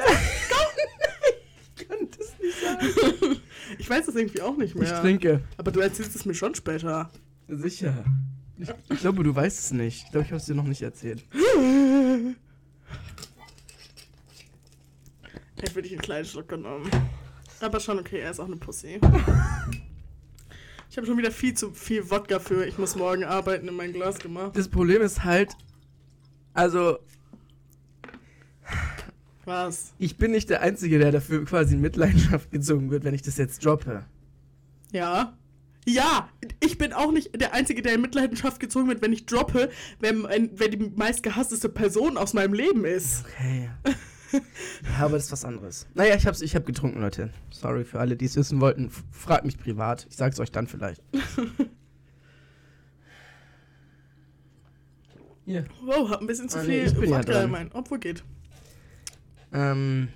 [1.76, 3.41] Ich kann das nicht sagen.
[3.78, 4.85] Ich weiß das irgendwie auch nicht mehr.
[4.95, 5.43] Ich trinke.
[5.59, 7.11] Aber du erzählst es mir schon später.
[7.49, 8.03] Sicher.
[8.59, 10.05] Ich, ich glaube, du weißt es nicht.
[10.07, 11.22] Ich glaube, ich habe es dir noch nicht erzählt.
[15.59, 16.91] Hätte würde ich einen kleinen Schluck genommen.
[17.61, 19.01] Aber schon okay, er ist auch eine Pussy.
[20.91, 23.93] Ich habe schon wieder viel zu viel Wodka für ich muss morgen arbeiten in mein
[23.93, 24.57] Glas gemacht.
[24.57, 25.53] Das Problem ist halt,
[26.53, 26.99] also
[29.45, 29.93] Was?
[29.99, 33.37] ich bin nicht der Einzige, der dafür quasi in Mitleidenschaft gezogen wird, wenn ich das
[33.37, 34.05] jetzt droppe.
[34.91, 35.37] Ja.
[35.87, 36.29] Ja,
[36.61, 40.25] ich bin auch nicht der Einzige, der in Mitleidenschaft gezogen wird, wenn ich droppe, wenn,
[40.25, 43.25] wenn wer die meistgehassteste Person aus meinem Leben ist.
[43.27, 43.71] Okay.
[44.33, 44.41] ja,
[45.05, 45.87] aber das ist was anderes.
[45.95, 47.31] Naja, ich hab's, ich hab getrunken, Leute.
[47.51, 48.91] Sorry für alle, die es wissen wollten.
[49.11, 50.07] Fragt mich privat.
[50.11, 51.03] Ich sag's euch dann vielleicht.
[55.45, 55.64] Hier.
[55.85, 57.45] Wow, hab ein bisschen zu Ah, nee, viel ich bin ja Wodka dran.
[57.45, 57.70] in mein.
[57.72, 58.22] Obwohl geht.
[59.53, 60.09] Ähm.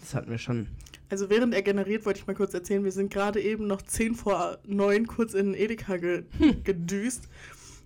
[0.00, 0.68] Das hatten wir schon.
[1.08, 4.14] Also während er generiert, wollte ich mal kurz erzählen, wir sind gerade eben noch 10
[4.14, 6.24] vor 9 kurz in Edeka ge
[6.64, 7.28] gedüst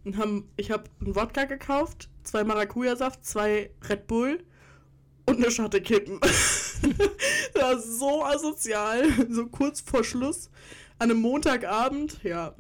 [0.05, 4.39] und haben, ich habe einen Wodka gekauft, zwei Maracuja-Saft, zwei Red Bull
[5.27, 6.21] und eine Schotte Kippen.
[7.55, 10.51] das war so asozial, so kurz vor Schluss,
[10.99, 12.55] an einem Montagabend, ja,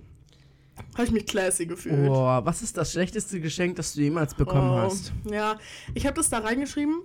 [0.94, 2.06] habe ich mich classy gefühlt.
[2.06, 5.12] Boah, was ist das schlechteste Geschenk, das du jemals bekommen Oh, hast?
[5.30, 5.58] Ja,
[5.94, 7.02] ich habe das da reingeschrieben,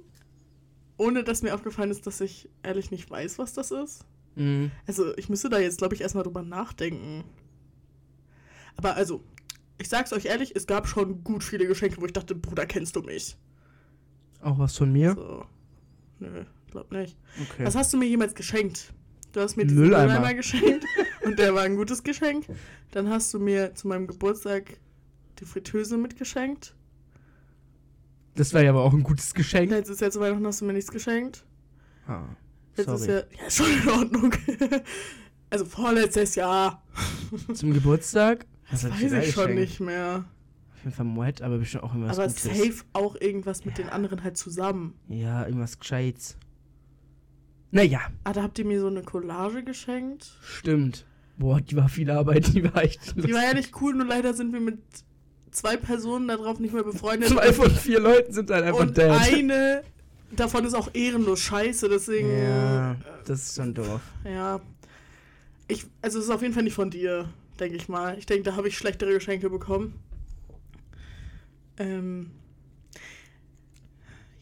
[0.97, 4.05] ohne dass mir aufgefallen ist, dass ich ehrlich nicht weiß, was das ist.
[4.35, 4.71] Mhm.
[4.87, 7.23] Also, ich müsste da jetzt, glaube ich, erstmal drüber nachdenken.
[8.77, 9.23] Aber also,
[9.77, 12.95] ich sag's euch ehrlich, es gab schon gut viele Geschenke, wo ich dachte, Bruder, kennst
[12.95, 13.37] du mich?
[14.41, 15.13] Auch was von mir?
[15.13, 15.45] So.
[16.19, 17.17] Nö, glaub nicht.
[17.41, 17.65] Okay.
[17.65, 18.93] Was hast du mir jemals geschenkt?
[19.31, 20.13] Du hast mir diesen Mülleimer.
[20.13, 20.85] Mülleimer geschenkt
[21.23, 22.45] und der war ein gutes Geschenk.
[22.91, 24.77] Dann hast du mir zu meinem Geburtstag
[25.39, 26.75] die Fritteuse mitgeschenkt.
[28.35, 29.71] Das wäre ja aber auch ein gutes Geschenk.
[29.71, 31.43] Letztes Jahr zu Weihnachten hast du mir nichts geschenkt.
[32.07, 32.23] Ah,
[32.75, 33.05] Letztes.
[33.05, 34.33] Jahr, ja, ist schon in Ordnung.
[35.49, 36.83] also vorletztes Jahr.
[37.53, 38.45] Zum Geburtstag?
[38.69, 39.55] Das weiß ich schon geschenkt?
[39.55, 40.25] nicht mehr.
[40.81, 42.43] Auf jeden Fall Moet, aber bestimmt auch irgendwas Aber Gutes.
[42.43, 44.95] safe auch irgendwas mit den anderen halt zusammen.
[45.09, 46.37] Ja, irgendwas Gescheites.
[47.69, 50.31] Naja, Ah, da habt ihr mir so eine Collage geschenkt.
[50.43, 51.05] stimmt.
[51.37, 54.33] Boah, die war viel Arbeit, die war echt Die war ja nicht cool, nur leider
[54.33, 54.79] sind wir mit
[55.51, 57.29] zwei Personen darauf nicht mehr befreundet.
[57.29, 59.05] Zwei von vier Leuten sind halt einfach Und dead.
[59.09, 59.83] eine
[60.35, 62.29] davon ist auch ehrenlos scheiße, deswegen.
[62.43, 64.01] Ja, äh, das ist schon doof.
[64.25, 64.59] Ja.
[65.67, 67.29] Ich, also es ist auf jeden Fall nicht von dir,
[67.59, 68.17] denke ich mal.
[68.17, 69.93] Ich denke, da habe ich schlechtere Geschenke bekommen.
[71.77, 72.31] Ähm.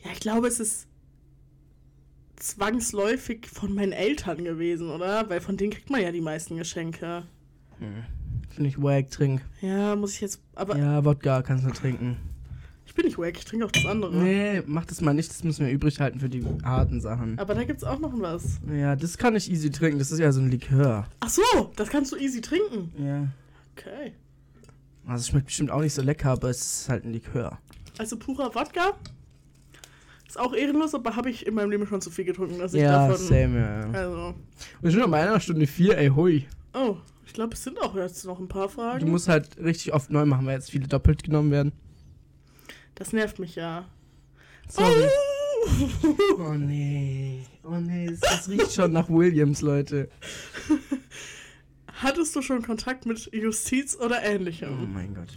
[0.04, 0.88] Ja, ich glaube, es ist
[2.38, 5.30] zwangsläufig von meinen Eltern gewesen, oder?
[5.30, 7.24] Weil von denen kriegt man ja die meisten Geschenke.
[7.80, 8.04] Hm.
[8.50, 9.42] Finde ich wack, trink.
[9.62, 10.42] Ja, muss ich jetzt.
[10.56, 12.18] Aber Ja, Wodka kannst du trinken.
[12.86, 14.16] ich bin nicht wack, ich trinke auch das andere.
[14.16, 17.38] Nee, mach das mal nicht, das müssen wir übrig halten für die harten Sachen.
[17.38, 18.60] Aber da gibt's auch noch was.
[18.74, 21.08] Ja, das kann ich easy trinken, das ist ja so ein Likör.
[21.20, 21.44] Ach so,
[21.76, 22.92] das kannst du easy trinken.
[22.98, 23.28] Ja.
[23.78, 24.14] Okay.
[25.08, 27.58] Also es schmeckt bestimmt auch nicht so lecker, aber es ist halt ein Likör.
[27.98, 28.94] Also purer Wodka.
[30.28, 32.82] Ist auch ehrenlos, aber habe ich in meinem Leben schon zu viel getrunken, dass ich
[32.82, 33.26] Ja, davon.
[33.26, 33.80] same, ja.
[33.88, 33.92] ja.
[33.92, 34.36] Also.
[34.82, 36.46] Wir sind schon bei einer Stunde vier, ey, hui.
[36.74, 39.00] Oh, Ich glaube, es sind auch jetzt noch ein paar Fragen.
[39.00, 41.72] Du musst halt richtig oft neu machen, weil jetzt viele doppelt genommen werden.
[42.94, 43.86] das nervt mich ja.
[44.68, 45.08] Sorry.
[46.38, 47.44] Oh nee.
[47.64, 50.10] Oh nee, es, es riecht schon nach Williams, Leute.
[52.02, 54.94] Hattest du schon Kontakt mit Justiz oder Oh ähnlichem?
[54.94, 55.28] mein Gott.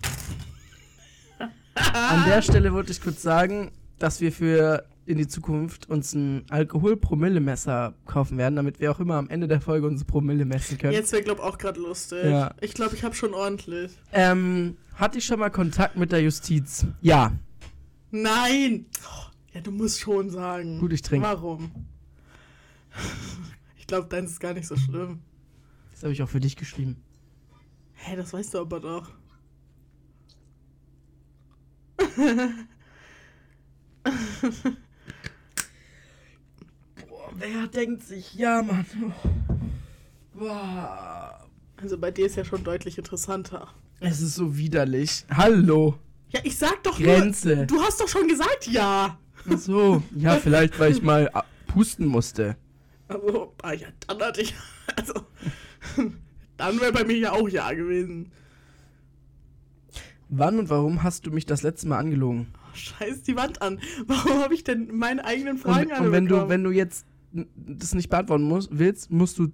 [1.75, 6.45] An der Stelle wollte ich kurz sagen, dass wir für in die Zukunft uns ein
[6.51, 10.93] Alkohol-Promille-Messer kaufen werden, damit wir auch immer am Ende der Folge unsere Promille messen können.
[10.93, 12.25] Jetzt wäre, glaube ich, auch gerade lustig.
[12.27, 12.55] Ja.
[12.61, 13.91] Ich glaube, ich habe schon ordentlich.
[14.13, 16.87] Ähm, hatte ich schon mal Kontakt mit der Justiz?
[17.01, 17.33] Ja.
[18.13, 18.87] Nein!
[19.05, 20.79] Oh, Ja, du musst schon sagen.
[20.79, 21.27] Gut, ich trinke.
[21.27, 21.73] Warum?
[23.79, 25.19] Ich glaube, deins ist gar nicht so schlimm.
[26.03, 26.97] Das habe ich auch für dich geschrieben.
[27.93, 29.09] Hä, das weißt du aber doch.
[37.09, 38.85] Boah, wer denkt sich, ja, Mann.
[40.35, 41.49] Boah.
[41.77, 43.69] Also bei dir ist ja schon deutlich interessanter.
[44.01, 45.25] Es ist so widerlich.
[45.31, 46.01] Hallo.
[46.31, 47.55] Ja, ich sag doch Grenze.
[47.55, 47.67] nur.
[47.67, 49.21] Du hast doch schon gesagt ja.
[49.49, 50.03] Ach so.
[50.17, 51.31] Ja, vielleicht, weil ich mal
[51.69, 52.57] pusten musste.
[53.07, 54.53] Also, ah ja, dann hatte ich.
[54.97, 55.15] Also.
[56.57, 58.31] Dann wäre bei mir ja auch ja gewesen.
[60.29, 62.47] Wann und warum hast du mich das letzte Mal angelogen?
[62.55, 63.81] Oh, scheiß die Wand an.
[64.07, 67.05] Warum habe ich denn meine eigenen Fragen Und, und wenn du, wenn du jetzt
[67.55, 69.53] das nicht beantworten musst, willst, musst du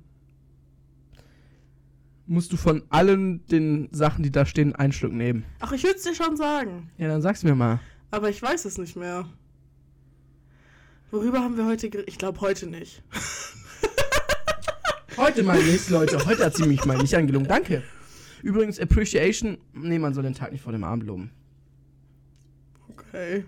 [2.29, 5.45] musst du von allen den Sachen, die da stehen, einen Schluck nehmen.
[5.61, 6.91] Ach, ich würde es dir schon sagen.
[6.99, 7.81] Ja, dann sag's mir mal.
[8.11, 9.26] Aber ich weiß es nicht mehr.
[11.11, 12.11] Worüber haben wir heute geredet?
[12.11, 13.03] Ich glaube heute nicht.
[15.19, 16.25] Heute mal nicht, Leute.
[16.27, 17.49] Heute hat sie mich mal nicht angelogen.
[17.49, 17.83] Danke.
[18.41, 19.59] Übrigens, Appreciation.
[19.73, 21.33] Nee, man soll den Tag nicht vor dem Abend loben.
[22.91, 23.45] Okay.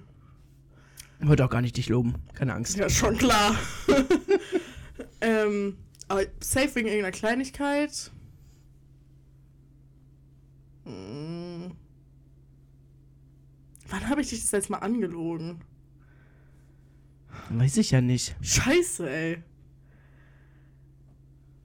[1.25, 2.15] Heute auch gar nicht dich loben.
[2.35, 2.77] Keine Angst.
[2.77, 3.55] Ja, schon klar.
[5.21, 5.77] ähm,
[6.09, 8.11] aber safe wegen irgendeiner Kleinigkeit.
[10.85, 11.71] Hm.
[13.89, 15.61] Wann habe ich dich das letzte Mal angelogen?
[17.51, 18.35] Weiß ich ja nicht.
[18.41, 19.43] Scheiße, ey.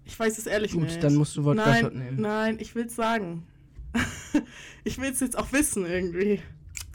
[0.06, 1.04] Ich weiß es ehrlich Gut, nicht.
[1.04, 2.22] dann musst du Wort nein, nehmen.
[2.22, 3.44] nein, ich will's sagen.
[4.84, 6.40] ich will's jetzt auch wissen irgendwie.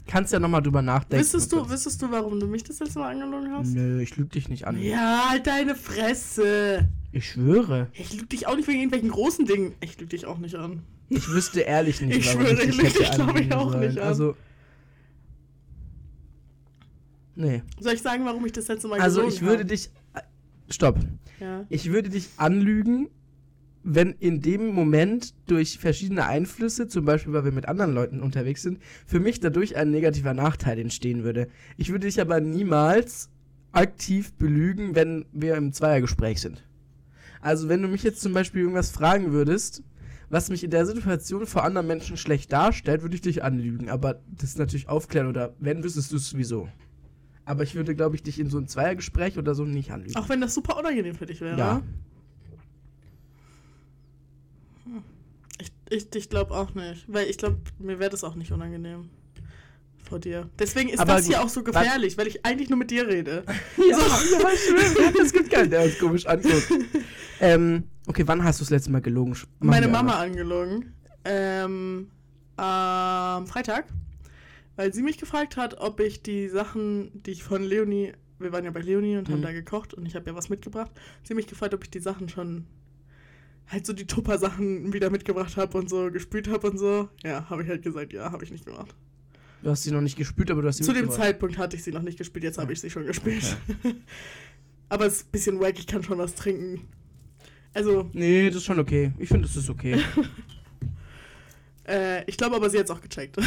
[0.07, 1.23] Kannst ja nochmal drüber nachdenken.
[1.23, 3.73] Wüsstest du, wüsstest du, warum du mich das letzte Mal angelogen hast?
[3.73, 4.81] Nö, ich lüg dich nicht an.
[4.81, 6.87] Ja, halt deine Fresse.
[7.11, 7.87] Ich schwöre.
[7.93, 9.75] Ich lüge dich auch nicht wegen irgendwelchen großen Dingen.
[9.81, 10.83] Ich lüge dich auch nicht an.
[11.09, 13.87] Ich wüsste ehrlich nicht, Ich warum schwöre, ich ich lüg dich, glaub ich, auch sollen.
[13.87, 14.07] nicht an.
[14.07, 14.35] Also.
[17.35, 17.61] Nee.
[17.79, 19.65] Soll ich sagen, warum ich das letzte Mal Also gelogen ich würde habe?
[19.65, 19.89] dich.
[20.69, 20.97] Stopp.
[21.41, 21.65] Ja.
[21.69, 23.09] Ich würde dich anlügen,
[23.83, 28.61] wenn in dem Moment durch verschiedene Einflüsse, zum Beispiel weil wir mit anderen Leuten unterwegs
[28.61, 31.47] sind, für mich dadurch ein negativer Nachteil entstehen würde.
[31.77, 33.29] Ich würde dich aber niemals
[33.71, 36.63] aktiv belügen, wenn wir im Zweiergespräch sind.
[37.41, 39.83] Also wenn du mich jetzt zum Beispiel irgendwas fragen würdest,
[40.29, 43.89] was mich in der Situation vor anderen Menschen schlecht darstellt, würde ich dich anlügen.
[43.89, 46.69] Aber das ist natürlich aufklären oder wenn, wüsstest du es sowieso.
[47.45, 50.15] Aber ich würde, glaube ich, dich in so einem Zweiergespräch oder so nicht anlügen.
[50.15, 51.57] Auch wenn das super unangenehm für dich wäre.
[51.57, 51.81] Ja.
[55.59, 57.05] Ich, ich, ich glaube auch nicht.
[57.07, 59.09] Weil ich glaube, mir wäre das auch nicht unangenehm.
[60.03, 60.49] Vor dir.
[60.59, 63.07] Deswegen ist Aber das hier gut, auch so gefährlich, weil ich eigentlich nur mit dir
[63.07, 63.43] rede.
[63.77, 65.15] Ja, ja, schön.
[65.21, 66.69] Es gibt keinen, der uns komisch anguckt.
[67.39, 69.31] ähm, okay, wann hast du das letzte Mal gelogen?
[69.31, 70.93] Machen Meine Mama angelogen.
[71.23, 72.07] Ähm,
[72.57, 73.85] am Freitag.
[74.75, 78.63] Weil sie mich gefragt hat, ob ich die Sachen, die ich von Leonie, wir waren
[78.65, 79.43] ja bei Leonie und haben Mhm.
[79.43, 80.91] da gekocht und ich habe ja was mitgebracht.
[81.23, 82.65] Sie hat mich gefragt, ob ich die Sachen schon,
[83.67, 87.09] halt so die Tupper-Sachen wieder mitgebracht habe und so gespült habe und so.
[87.23, 88.95] Ja, habe ich halt gesagt, ja, habe ich nicht gemacht.
[89.61, 91.11] Du hast sie noch nicht gespült, aber du hast sie Zu dem.
[91.11, 93.57] Zeitpunkt hatte ich sie noch nicht gespielt, jetzt habe ich sie schon gespielt.
[94.89, 96.87] Aber es ist ein bisschen wack, ich kann schon was trinken.
[97.73, 99.13] Also, Nee, das ist schon okay.
[99.19, 99.97] Ich finde, das ist okay.
[101.87, 103.37] Äh, ich glaube aber, sie hat es auch gecheckt.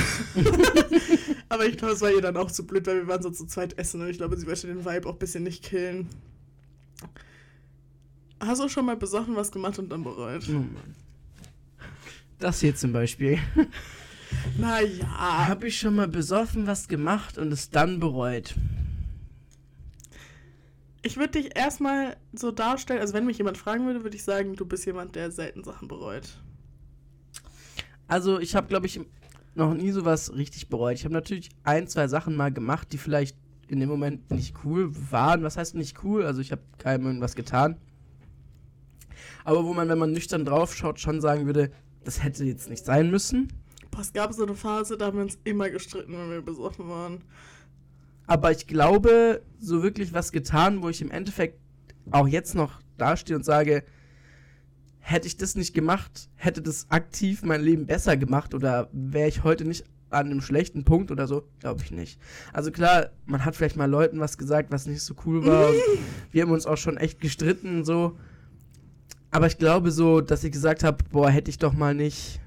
[1.48, 3.46] aber ich glaube, es war ihr dann auch zu blöd, weil wir waren so zu
[3.46, 6.08] zweit essen und ich glaube, sie wollte den Vibe auch ein bisschen nicht killen.
[8.40, 10.44] Hast du schon mal besoffen was gemacht und dann bereut?
[10.48, 10.94] Oh Mann.
[12.38, 13.38] Das hier zum Beispiel.
[14.58, 15.46] Naja.
[15.48, 18.56] Habe ich schon mal besoffen was gemacht und es dann bereut.
[21.02, 24.56] Ich würde dich erstmal so darstellen, also wenn mich jemand fragen würde, würde ich sagen,
[24.56, 26.40] du bist jemand, der selten Sachen bereut.
[28.06, 29.00] Also, ich habe, glaube ich,
[29.54, 30.94] noch nie sowas richtig bereut.
[30.94, 33.36] Ich habe natürlich ein, zwei Sachen mal gemacht, die vielleicht
[33.68, 35.42] in dem Moment nicht cool waren.
[35.42, 36.24] Was heißt nicht cool?
[36.24, 37.76] Also, ich habe keinem irgendwas getan.
[39.44, 41.70] Aber wo man, wenn man nüchtern drauf schaut, schon sagen würde,
[42.04, 43.48] das hätte jetzt nicht sein müssen.
[43.90, 46.88] Boah, es gab so eine Phase, da haben wir uns immer gestritten, wenn wir besoffen
[46.88, 47.22] waren.
[48.26, 51.60] Aber ich glaube, so wirklich was getan, wo ich im Endeffekt
[52.10, 53.84] auch jetzt noch dastehe und sage,
[55.06, 59.44] hätte ich das nicht gemacht, hätte das aktiv mein Leben besser gemacht oder wäre ich
[59.44, 61.46] heute nicht an einem schlechten Punkt oder so?
[61.60, 62.18] Glaube ich nicht.
[62.54, 65.68] Also klar, man hat vielleicht mal Leuten was gesagt, was nicht so cool war.
[65.68, 65.76] und
[66.32, 68.16] wir haben uns auch schon echt gestritten so.
[69.30, 72.40] Aber ich glaube so, dass ich gesagt habe, boah, hätte ich doch mal nicht.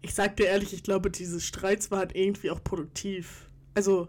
[0.00, 3.48] Ich sag dir ehrlich, ich glaube, dieses Streits war halt irgendwie auch produktiv.
[3.74, 4.08] Also,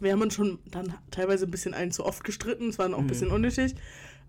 [0.00, 2.94] wir haben uns schon dann teilweise ein bisschen ein zu oft gestritten, es war dann
[2.94, 3.08] auch ein Mhm.
[3.08, 3.74] bisschen unnötig.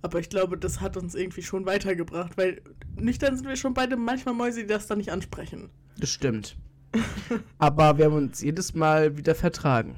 [0.02, 2.62] Aber ich glaube, das hat uns irgendwie schon weitergebracht, weil
[2.96, 5.70] nüchtern sind wir schon beide manchmal Mäuse, die das dann nicht ansprechen.
[5.98, 6.56] Das stimmt.
[7.58, 9.96] Aber wir haben uns jedes Mal wieder vertragen.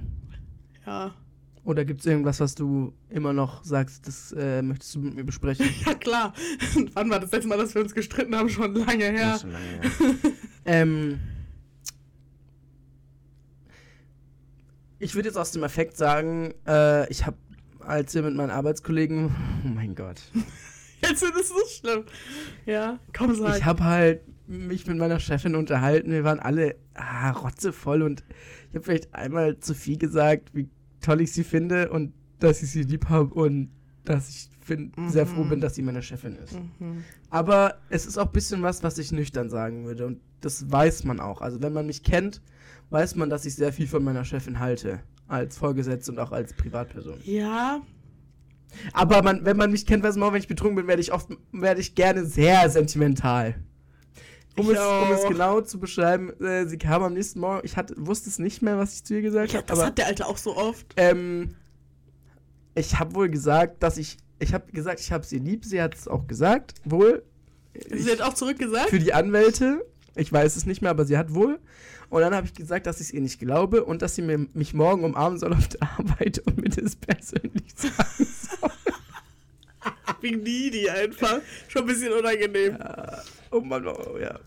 [0.86, 1.14] Ja.
[1.64, 5.24] Oder gibt es irgendwas, was du immer noch sagst, das äh, möchtest du mit mir
[5.24, 5.68] besprechen?
[5.86, 6.34] Ja, klar.
[6.94, 8.50] Wann war das letzte Mal, dass wir uns gestritten haben?
[8.50, 9.38] Schon lange her.
[9.40, 9.82] Schon lange her.
[10.66, 11.20] ähm,
[14.98, 17.38] ich würde jetzt aus dem Effekt sagen, äh, ich habe,
[17.90, 19.26] als wir mit meinen Arbeitskollegen,
[19.66, 20.22] oh mein Gott,
[21.02, 22.04] Jetzt ist es so schlimm.
[22.66, 23.58] Ja, komm, sag.
[23.58, 26.12] ich habe halt mich mit meiner Chefin unterhalten.
[26.12, 28.24] Wir waren alle ah, rotzevoll und
[28.70, 30.68] ich habe vielleicht einmal zu viel gesagt, wie
[31.00, 33.70] toll ich sie finde und dass ich sie lieb habe und
[34.04, 35.50] dass ich fin- sehr froh Mhm.
[35.50, 36.56] bin, dass sie meine Chefin ist.
[36.80, 37.04] Mhm.
[37.30, 40.06] Aber es ist auch ein bisschen was, was ich nüchtern sagen würde.
[40.06, 41.42] Und das weiß man auch.
[41.42, 42.42] Also wenn man mich kennt,
[42.90, 45.00] weiß man, dass ich sehr viel von meiner Chefin halte.
[45.30, 47.20] Als Vorgesetzte und auch als Privatperson.
[47.24, 47.82] Ja,
[48.94, 51.14] Aber man, wenn man mich kennt, weiß man auch, wenn ich betrunken bin, werde ich
[51.14, 53.56] oft, werde ich gerne sehr sentimental.
[54.58, 57.78] Um Ich es, um es genau zu beschreiben, äh, sie kam am nächsten Morgen, ich
[57.78, 59.98] hatte, wusste es nicht mehr, was ich zu ihr gesagt ja habe, das aber hat
[59.98, 60.94] der Alte auch so oft.
[60.98, 61.56] ähm,
[62.76, 65.96] ich habe wohl gesagt, dass ich, ich habe gesagt, ich habe sie lieb, sie hat
[65.96, 67.24] es auch gesagt, wohl.
[67.74, 68.90] Ich- Sie hat auch zurückgesagt.
[68.90, 69.86] für die Anwälte.
[70.16, 71.60] Ich weiß es nicht mehr, aber sie hat wohl.
[72.10, 74.48] Und dann habe ich gesagt, dass ich es ihr nicht glaube und dass sie mir,
[74.54, 77.94] mich morgen umarmen soll auf der Arbeit und mir das persönlich sagen
[78.60, 78.70] soll.
[80.22, 81.40] Wie needy einfach.
[81.68, 82.78] Schon ein bisschen unangenehm.
[83.52, 84.40] Oh Mann, oh, ja.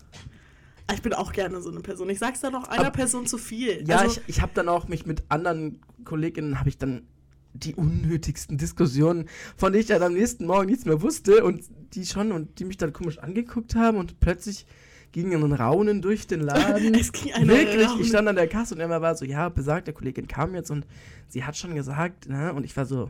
[0.93, 2.09] Ich bin auch gerne so eine Person.
[2.09, 3.83] Ich sag's da noch einer Ab- Person zu viel.
[3.87, 7.07] Ja, also, ich, ich habe dann auch mich mit anderen Kolleginnen, habe ich dann
[7.53, 11.63] die unnötigsten Diskussionen, von denen ich dann am nächsten Morgen nichts mehr wusste und
[11.93, 14.65] die schon und die mich dann komisch angeguckt haben und plötzlich
[15.13, 16.93] ging ein Raunen durch den Laden.
[16.99, 18.01] es ging einer Wirklich, Raunen.
[18.01, 20.85] ich stand an der Kasse und Emma war so, ja, besagte Kollegin kam jetzt und
[21.29, 22.51] sie hat schon gesagt, ne?
[22.53, 23.09] Und ich war so,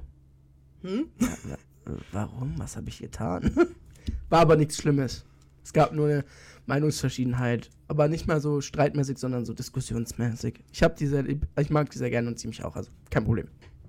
[0.83, 1.07] Hm?
[1.19, 2.53] ja, wa- warum?
[2.57, 3.51] Was habe ich getan?
[4.29, 5.25] War aber nichts Schlimmes.
[5.63, 6.25] Es gab nur eine
[6.65, 10.61] Meinungsverschiedenheit, aber nicht mal so streitmäßig, sondern so diskussionsmäßig.
[10.73, 13.47] Ich habe diese, ich mag die sehr gerne und sie mich auch, also kein Problem.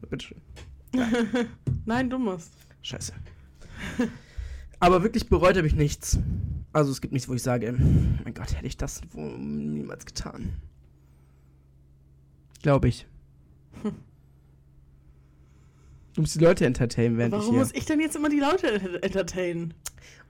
[0.09, 0.39] Bitteschön.
[1.85, 2.53] Nein, du musst.
[2.83, 3.13] Scheiße.
[4.79, 6.19] aber wirklich bereut habe ich nichts.
[6.75, 10.53] Also es gibt nichts, wo ich sage, mein Gott, hätte ich das wohl niemals getan.
[12.63, 13.07] Glaube ich.
[16.15, 17.59] Du musst die Leute entertainen, während ich Warum hier.
[17.59, 19.75] muss ich denn jetzt immer die Leute ent- entertainen?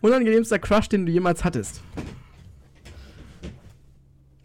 [0.01, 1.83] Unangenehmster Crush, den du jemals hattest.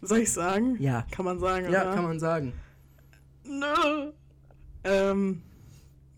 [0.02, 0.76] Soll ich sagen?
[0.82, 1.06] Ja.
[1.10, 1.94] Kann man sagen, Ja, oder?
[1.94, 2.52] kann man sagen.
[3.46, 4.12] Nö.
[4.84, 5.40] Ähm,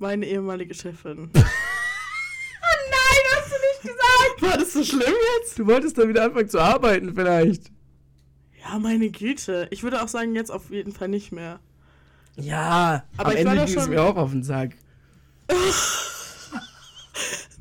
[0.00, 1.30] meine ehemalige Chefin.
[3.82, 4.40] gesagt!
[4.42, 5.58] War das so schlimm jetzt?
[5.58, 7.70] Du wolltest da wieder anfangen zu arbeiten, vielleicht.
[8.62, 9.66] Ja, meine Güte.
[9.70, 11.60] Ich würde auch sagen, jetzt auf jeden Fall nicht mehr.
[12.36, 14.76] Ja, Aber am ich war Ende ging es schon- mir auch auf den Sack.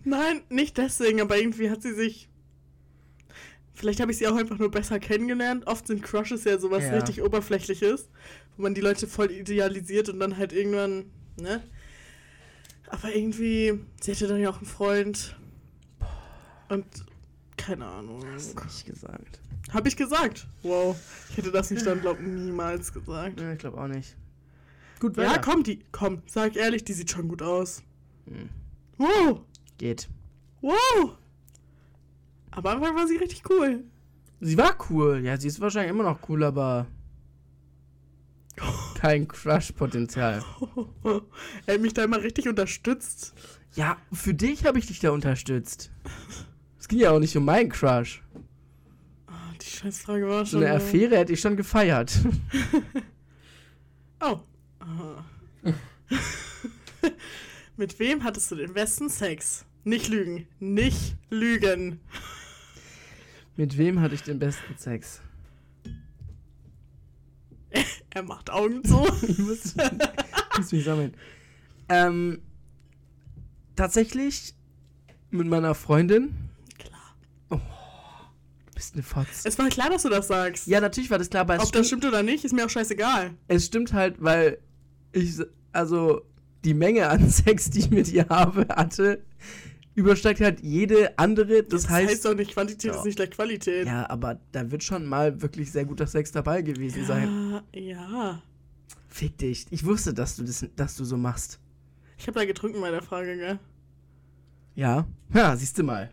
[0.03, 2.27] Nein, nicht deswegen, aber irgendwie hat sie sich.
[3.73, 5.65] Vielleicht habe ich sie auch einfach nur besser kennengelernt.
[5.68, 6.93] Oft sind Crushes ja sowas Ja.
[6.93, 8.10] richtig Oberflächliches,
[8.56, 11.06] wo man die Leute voll idealisiert und dann halt irgendwann,
[11.39, 11.64] ne?
[12.89, 15.35] Aber irgendwie, sie hatte dann ja auch einen Freund.
[16.72, 16.85] Und
[17.57, 18.23] keine Ahnung.
[18.34, 19.39] Hast du nicht gesagt.
[19.72, 20.48] Habe ich gesagt.
[20.64, 20.95] Wow.
[21.30, 23.39] Ich hätte das nicht dann, glaub niemals gesagt.
[23.39, 24.15] Ja, ich glaube auch nicht.
[24.99, 25.41] Gut, Ja, weiter.
[25.41, 27.84] komm, die, komm, sag ehrlich, die sieht schon gut aus.
[28.26, 28.49] Hm,
[28.98, 29.41] Wow,
[29.77, 30.10] Geht.
[30.61, 31.18] wow.
[32.52, 33.84] Aber am Anfang war sie richtig cool.
[34.39, 35.19] Sie war cool.
[35.23, 36.88] Ja, sie ist wahrscheinlich immer noch cool, aber
[38.95, 40.43] kein Crush-Potenzial.
[41.65, 43.34] er hat mich da immer richtig unterstützt.
[43.73, 45.91] Ja, für dich habe ich dich da unterstützt.
[46.82, 48.24] Es ging ja auch nicht um meinen Crush.
[49.28, 50.64] Ah, die Scheißfrage war So schon.
[50.66, 52.12] eine Affäre hätte ich schon gefeiert.
[54.24, 54.40] Oh.
[54.78, 55.26] Aha.
[57.78, 59.66] Mit wem hattest du den besten Sex?
[59.84, 60.48] Nicht lügen.
[60.60, 61.99] Nicht lügen.
[63.56, 65.22] Mit wem hatte ich den besten Sex?
[68.12, 69.08] Er macht Augen zu.
[69.28, 71.16] ich muss, ich muss mich sammeln.
[71.90, 72.41] Ähm,
[73.76, 74.53] tatsächlich
[75.32, 76.36] mit meiner Freundin.
[78.93, 79.45] Eine Fotz.
[79.45, 80.68] Es war klar, dass du das sagst.
[80.68, 82.65] Ja, natürlich war das klar, aber es, Ob stimmt, das stimmt oder nicht, ist mir
[82.65, 83.31] auch scheißegal.
[83.47, 84.57] es stimmt halt, weil
[85.13, 85.35] ich,
[85.72, 86.22] also
[86.65, 89.23] die Menge an Sex, die ich mit ihr habe, hatte,
[89.95, 91.63] übersteigt halt jede andere.
[91.63, 92.97] Das, Das heißt, heißt doch nicht, Quantität Ja.
[92.97, 93.88] ist nicht gleich Qualität.
[93.88, 97.61] ja, aber da wird schon mal wirklich sehr guter Sex dabei gewesen sein.
[97.73, 97.80] ja.
[97.81, 98.41] ja.
[99.07, 99.65] Fick dich.
[99.72, 101.59] Ich wusste, dass du das, dass du so machst.
[102.18, 103.59] Ich habe da getrunken bei der Frage, gell?
[104.76, 105.05] Ja.
[105.34, 106.11] Ja, siehst du mal.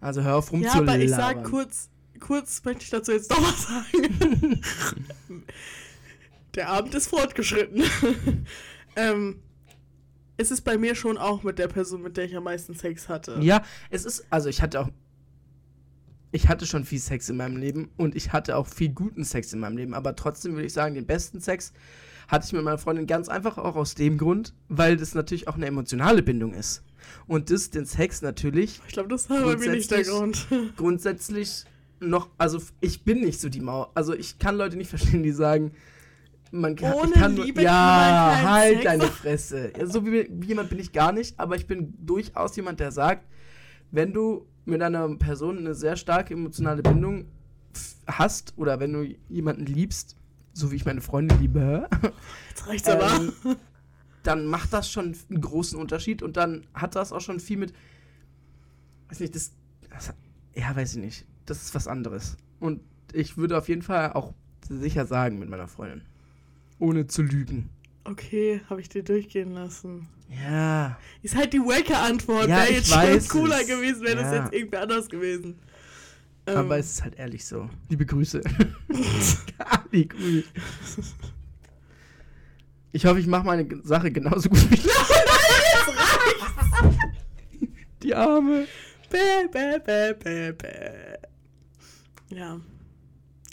[0.00, 0.88] Also hör auf Ja, rumzulabern.
[0.88, 1.90] aber ich sag kurz,
[2.22, 4.60] kurz möchte ich dazu jetzt noch was sagen.
[6.54, 7.82] der Abend ist fortgeschritten.
[8.96, 9.40] ähm,
[10.36, 13.08] es ist bei mir schon auch mit der Person, mit der ich am meisten Sex
[13.08, 13.38] hatte.
[13.40, 14.88] Ja, es ist, also ich hatte auch,
[16.30, 19.52] ich hatte schon viel Sex in meinem Leben und ich hatte auch viel guten Sex
[19.52, 21.72] in meinem Leben, aber trotzdem würde ich sagen, den besten Sex
[22.28, 25.56] hatte ich mit meiner Freundin ganz einfach auch aus dem Grund, weil das natürlich auch
[25.56, 26.82] eine emotionale Bindung ist.
[27.26, 30.46] Und das, den Sex natürlich Ich glaube, das war bei mir nicht der Grund.
[30.76, 31.66] grundsätzlich
[32.02, 35.32] noch, also ich bin nicht so die Mauer, also ich kann Leute nicht verstehen, die
[35.32, 35.72] sagen,
[36.50, 39.04] man kann, Ohne kann Liebe ja, man keinen halt Sex deine.
[39.04, 39.72] Fresse.
[39.78, 42.92] Ja, so wie, wie jemand bin ich gar nicht, aber ich bin durchaus jemand, der
[42.92, 43.26] sagt,
[43.90, 47.26] wenn du mit einer Person eine sehr starke emotionale Bindung
[48.06, 50.16] hast oder wenn du jemanden liebst,
[50.52, 51.88] so wie ich meine Freunde liebe,
[52.50, 53.10] Jetzt reicht's aber.
[53.16, 53.56] ähm,
[54.22, 57.72] dann macht das schon einen großen Unterschied und dann hat das auch schon viel mit,
[59.08, 59.52] weiß nicht, das,
[59.90, 60.12] das
[60.54, 62.36] ja, weiß ich nicht, das ist was anderes.
[62.60, 62.80] Und
[63.12, 64.32] ich würde auf jeden Fall auch
[64.68, 66.02] sicher sagen mit meiner Freundin,
[66.78, 67.68] ohne zu lügen.
[68.04, 70.08] Okay, habe ich dir durchgehen lassen.
[70.44, 72.48] Ja, Ist halt die Waker-Antwort.
[72.48, 73.66] Ja, Wäre ich jetzt schon cooler es.
[73.66, 74.42] gewesen, wäre das Ja.
[74.44, 75.58] jetzt irgendwer anders gewesen.
[76.46, 77.68] Ähm, aber es ist halt ehrlich so.
[77.90, 78.40] Liebe Grüße.
[79.58, 80.42] Ali, cool.
[82.92, 84.76] Ich hoffe, ich mache meine Sache genauso gut wie
[88.02, 88.66] Die Arme.
[89.10, 91.11] Bäh, bäh, bäh, bäh, bäh.
[92.34, 92.60] Ja.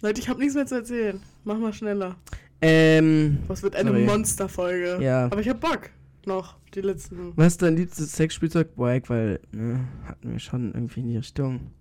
[0.01, 1.21] Leute, ich habe nichts mehr zu erzählen.
[1.43, 2.15] Mach mal schneller.
[2.61, 4.05] Ähm, Was wird eine Sorry.
[4.05, 4.99] Monsterfolge?
[5.01, 5.25] Ja.
[5.25, 5.89] Aber ich hab Bock.
[6.25, 6.57] Noch.
[6.75, 7.35] Die letzten.
[7.35, 8.69] was ist dein liebstes Sexspielzeug?
[8.75, 11.71] Wack, weil, ne, hatten wir schon irgendwie in die Richtung.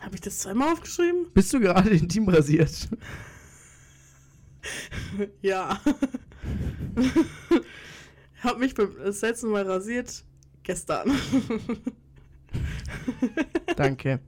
[0.00, 1.26] Habe ich das zweimal aufgeschrieben?
[1.32, 2.88] Bist du gerade intim rasiert?
[5.42, 5.78] ja.
[8.42, 10.24] hab mich beim, das letzte Mal rasiert.
[10.64, 11.12] Gestern.
[13.76, 14.18] Danke.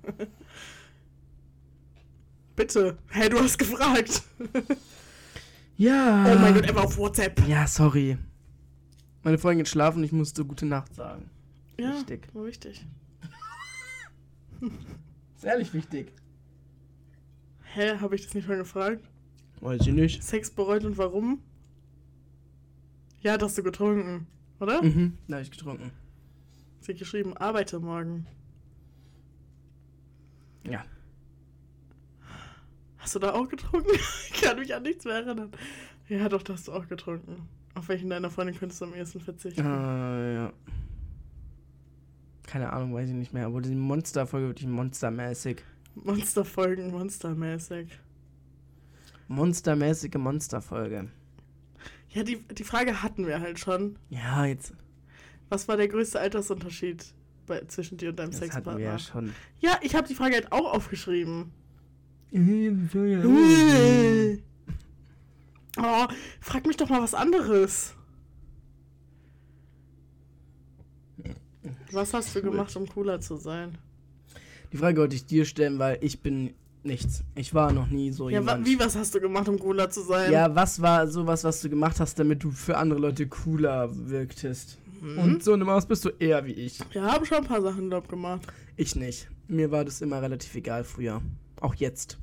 [2.56, 2.97] Bitte.
[3.09, 4.22] Hey, du hast gefragt.
[5.76, 6.24] Ja.
[6.32, 7.40] Oh mein Gott, er war auf WhatsApp.
[7.48, 8.16] Ja, sorry.
[9.22, 11.31] Meine Freundin geht schlafen, ich musste gute Nacht sagen.
[11.78, 12.28] Ja, Wichtig.
[12.32, 12.86] war wichtig.
[15.36, 16.12] Ist ehrlich wichtig.
[17.72, 19.02] Hä, habe ich das nicht mal gefragt?
[19.60, 20.22] Weiß ich nicht.
[20.22, 21.40] Sex bereut und warum?
[23.20, 24.26] Ja, das hast du getrunken,
[24.60, 24.82] oder?
[24.82, 25.90] Mhm, da ich getrunken.
[26.81, 28.26] Sie hat geschrieben, arbeite morgen.
[30.68, 30.85] Ja.
[33.05, 33.90] Hast du da auch getrunken?
[34.32, 35.52] ich kann mich an nichts mehr erinnern.
[36.09, 37.47] Ja, doch, da hast du auch getrunken.
[37.74, 39.60] Auf welchen deiner Freundin könntest du am ehesten verzichten?
[39.60, 40.52] Äh, ja.
[42.47, 43.44] Keine Ahnung, weiß ich nicht mehr.
[43.44, 45.62] Aber die Monsterfolge wirklich monstermäßig.
[45.97, 47.89] Monsterfolgen, monstermäßig.
[49.28, 51.10] Monstermäßige Monsterfolge.
[52.09, 53.98] Ja, die, die Frage hatten wir halt schon.
[54.09, 54.72] Ja, jetzt.
[55.51, 57.05] Was war der größte Altersunterschied
[57.47, 58.78] bei, zwischen dir und deinem Das hatten Sexpartner?
[58.78, 59.35] wir ja schon.
[59.60, 61.52] Ja, ich habe die Frage halt auch aufgeschrieben.
[65.77, 66.06] Oh,
[66.40, 67.94] frag mich doch mal was anderes.
[71.90, 73.77] Was hast du gemacht, um cooler zu sein?
[74.73, 76.55] Die Frage wollte ich dir stellen, weil ich bin
[76.85, 77.24] nichts.
[77.35, 78.66] Ich war noch nie so Ja, jemand.
[78.66, 80.31] wie, was hast du gemacht, um cooler zu sein?
[80.32, 84.78] Ja, was war sowas, was du gemacht hast, damit du für andere Leute cooler wirktest?
[85.01, 85.19] Mhm.
[85.19, 86.78] Und so eine Maus bist du eher wie ich.
[86.93, 88.47] Wir haben schon ein paar Sachen, glaub gemacht.
[88.77, 89.28] Ich nicht.
[89.48, 91.20] Mir war das immer relativ egal früher.
[91.61, 92.19] Auch jetzt.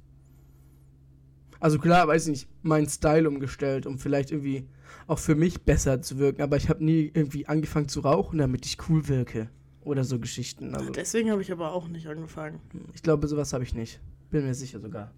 [1.62, 4.68] Also klar, weiß ich nicht, meinen Style umgestellt, um vielleicht irgendwie
[5.08, 8.66] auch für mich besser zu wirken, aber ich habe nie irgendwie angefangen zu rauchen, damit
[8.66, 9.48] ich cool wirke.
[9.84, 10.76] Oder so Geschichten.
[10.76, 12.60] Also Deswegen habe ich aber auch nicht angefangen.
[12.94, 14.00] ich glaube, sowas habe ich nicht.
[14.30, 15.12] Bin mir sicher sogar.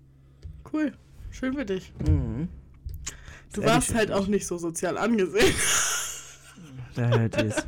[0.72, 0.94] Cool.
[1.32, 1.94] Schön für dich.
[2.08, 2.48] Mhm.
[3.54, 5.54] Du Sehr warst halt auch nicht so sozial angesehen.
[6.96, 7.66] Da halt ist.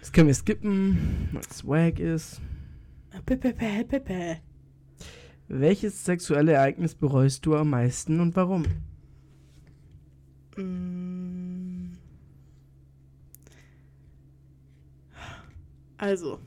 [0.00, 2.40] Das können wir skippen, weil es wack ist.
[3.26, 4.38] Pepe, pepe, pepe.
[5.48, 8.64] Welches sexuelle Ereignis bereust du am meisten und warum?
[10.56, 11.92] Mm.
[15.98, 16.40] Also.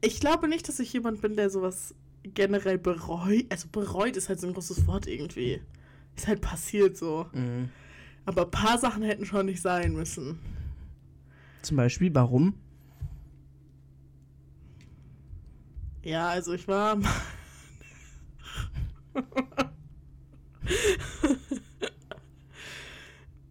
[0.00, 3.46] Ich glaube nicht, dass ich jemand bin, der sowas generell bereut.
[3.50, 5.60] Also bereut ist halt so ein großes Wort irgendwie.
[6.16, 7.26] Ist halt passiert so.
[7.32, 7.70] Mhm.
[8.24, 10.38] Aber ein paar Sachen hätten schon nicht sein müssen.
[11.62, 12.54] Zum Beispiel, warum?
[16.04, 16.98] Ja, also ich war.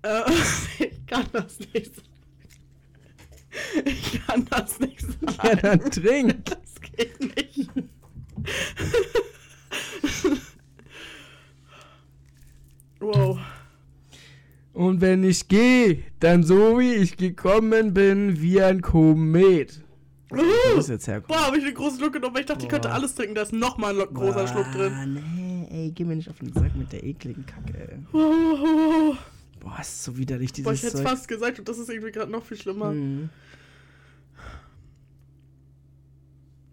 [0.03, 0.21] äh,
[0.79, 2.07] ich kann das nicht sagen.
[3.85, 5.37] Ich kann das nicht sagen.
[5.43, 6.45] Ja, dann trink.
[6.49, 7.69] Das geht nicht.
[12.99, 13.39] wow.
[14.73, 19.82] Und wenn ich gehe, dann so wie ich gekommen bin, wie ein Komet.
[20.33, 21.37] Wo ist jetzt herkommen?
[21.37, 22.35] boah, habe ich eine große Schluck genommen.
[22.39, 22.95] Ich dachte, ich könnte Boah.
[22.95, 23.35] alles trinken.
[23.35, 25.13] Da ist nochmal ein großer Schluck drin.
[25.13, 27.99] Nee, ey, geh mir nicht auf den Sack mit der ekligen Kacke, ey.
[28.13, 29.15] Oh,
[29.59, 32.29] Boah, ist so widerlich, dieses boah, ich hätte fast gesagt und das ist irgendwie gerade
[32.31, 32.89] noch viel schlimmer.
[32.89, 33.29] Hm.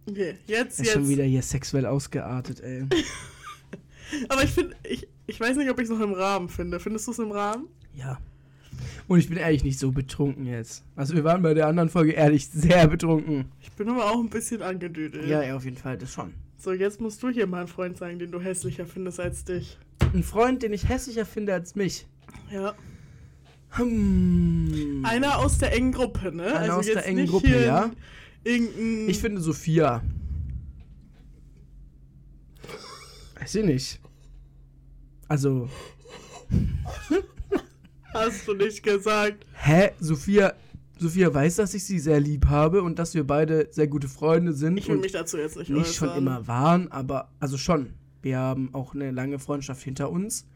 [0.09, 0.93] Okay, jetzt, Ist jetzt.
[0.95, 2.87] schon wieder hier sexuell ausgeartet, ey.
[4.29, 6.81] Aber ich finde, ich, ich weiß nicht, ob ich es noch im Rahmen finde.
[6.81, 7.69] Findest du es im Rahmen?
[7.95, 8.19] Ja.
[9.11, 10.85] Und ich bin ehrlich nicht so betrunken jetzt.
[10.95, 13.47] Also wir waren bei der anderen Folge ehrlich sehr betrunken.
[13.61, 15.27] Ich bin aber auch ein bisschen angedüdelt.
[15.27, 16.33] Ja, ja, auf jeden Fall, das schon.
[16.57, 19.79] So, jetzt musst du hier mal einen Freund sagen, den du hässlicher findest als dich.
[20.15, 22.07] Ein Freund, den ich hässlicher finde als mich.
[22.53, 22.77] Ja.
[23.71, 25.03] Hm.
[25.05, 26.57] Einer aus der engen Gruppe, ne?
[26.57, 27.91] Einer aus der engen Gruppe, ja.
[28.45, 29.09] Irgendein.
[29.09, 30.05] Ich finde Sophia.
[33.41, 34.01] Weiß ich nicht.
[35.27, 35.69] Also,
[38.13, 39.47] Hast du nicht gesagt.
[39.55, 39.91] hä?
[40.01, 40.53] Sophia,
[40.99, 44.53] Sophia weiß, dass ich sie sehr lieb habe und dass wir beide sehr gute Freunde
[44.53, 44.77] sind.
[44.79, 47.95] Ich will mich dazu jetzt nicht nicht schon immer waren, aber also schon.
[48.23, 50.47] Wir haben auch eine lange Freundschaft hinter uns,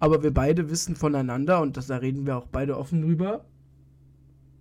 [0.00, 3.44] aber wir beide wissen voneinander und das, da reden wir auch beide offen drüber.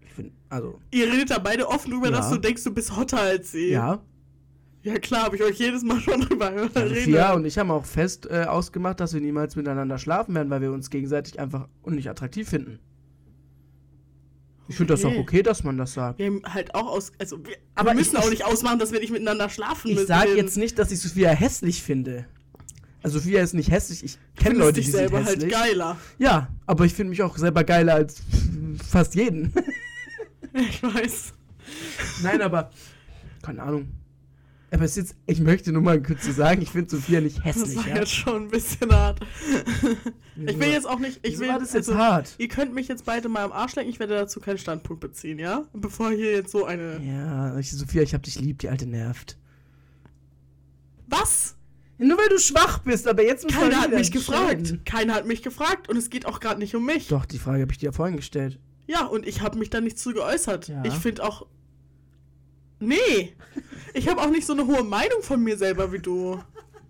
[0.02, 2.18] Ich finde, also, Ihr redet da beide offen drüber, Ja.
[2.18, 3.72] dass du denkst, du bist hotter als sie.
[3.72, 4.00] ja.
[4.84, 6.98] Ja, klar, habe ich euch jedes Mal schon drüber ja geredet.
[6.98, 10.62] Sophia und ich haben auch fest äh, ausgemacht, dass wir niemals miteinander schlafen werden, weil
[10.62, 12.80] wir uns gegenseitig einfach und nicht attraktiv finden.
[14.68, 15.20] Ich finde das auch Okay.
[15.20, 16.20] okay, dass man das sagt.
[16.20, 17.12] Wir haben halt auch aus.
[17.20, 19.96] Also, wir, Aber wir müssen ich- auch nicht ausmachen, dass wir nicht miteinander schlafen Ich
[19.96, 20.08] müssen.
[20.08, 22.26] sage Wir jetzt nicht, dass ich Sophia hässlich finde.
[23.04, 24.04] Also Sophia ist nicht hässlich.
[24.04, 25.52] Ich kenne Leute, dich die selber sind halt hässlich.
[25.52, 25.98] geiler.
[26.20, 28.22] Ja, aber ich finde mich auch selber geiler als
[28.90, 29.54] fast jeden.
[30.54, 31.34] Ich weiß.
[32.24, 32.72] Nein, aber
[33.42, 33.88] keine Ahnung.
[34.74, 37.40] Aber es ist jetzt, ich möchte nur mal kurz zu sagen, ich finde Sophia nicht
[37.40, 37.76] Das hässlich.
[37.78, 37.96] war Ja?
[37.98, 39.20] jetzt schon ein bisschen hart.
[40.38, 41.20] Ich will jetzt auch nicht.
[41.24, 42.36] Ich Wieso will, war das jetzt also, hart?
[42.38, 45.40] Ihr könnt mich jetzt beide mal am Arsch lecken, ich werde dazu keinen Standpunkt beziehen,
[45.40, 45.66] ja?
[45.74, 47.02] Bevor hier jetzt so eine.
[47.04, 49.38] Ja, ich, Sophia, ich hab dich lieb, die alte nervt.
[51.08, 51.56] Was?
[51.98, 54.80] Nur weil du schwach bist, aber jetzt muss Keiner hat mich gefragt.
[54.86, 57.10] Keiner hat mich gefragt und es geht auch gerade nicht um mich.
[57.10, 58.58] Doch, die Frage habe ich dir ja vorhin gestellt.
[58.88, 60.70] Ja, und ich habe mich da nicht zu geäußert.
[60.70, 60.82] Ja.
[60.86, 61.46] Ich finde auch.
[62.80, 63.34] Nee.
[63.94, 66.42] Ich habe auch nicht so eine hohe Meinung von mir selber wie du.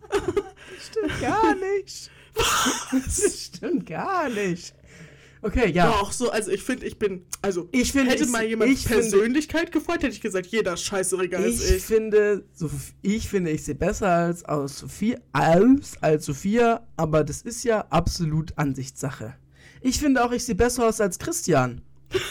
[0.79, 2.11] Stimmt gar nicht.
[2.91, 4.73] das stimmt gar nicht.
[5.43, 5.87] Okay, ja.
[5.89, 7.25] Doch, so, also ich finde, ich bin.
[7.41, 10.73] Also, Ich finde, hätte ich- mal jemand ich finde- Persönlichkeit gefreut, hätte ich gesagt, jeder
[10.73, 11.83] ist scheißeriger als Ich, ich.
[11.83, 12.69] finde, so,
[13.01, 17.85] ich finde, ich sehe besser als aus Sophia, als, als Sophia, aber das ist ja
[17.89, 19.35] absolut Ansichtssache.
[19.81, 21.81] Ich finde auch, ich sehe besser aus als Christian.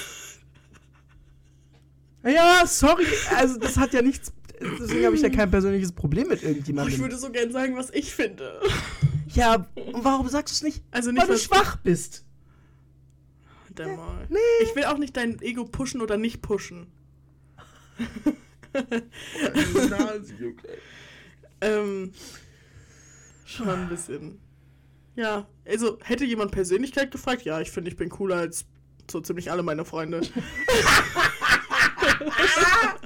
[2.25, 3.07] ja, sorry,
[3.37, 6.95] also das hat ja nichts, deswegen habe ich ja kein persönliches Problem mit Oh, irgendjemandem.
[6.95, 8.61] ich würde so gern sagen, was ich finde.
[9.29, 10.85] ja, und warum sagst du es nicht?
[10.91, 12.25] Also nicht, Weil du schwach bist.
[13.77, 14.27] Der mal.
[14.29, 14.39] Nee.
[14.65, 16.87] Ich will auch nicht dein Ego pushen oder nicht pushen.
[21.63, 22.13] Ähm,
[23.45, 24.39] schon ein bisschen.
[25.17, 28.65] Ja, also hätte jemand Persönlichkeit gefragt, ja, ich finde, ich bin cooler als
[29.11, 30.21] so ziemlich alle meine Freunde.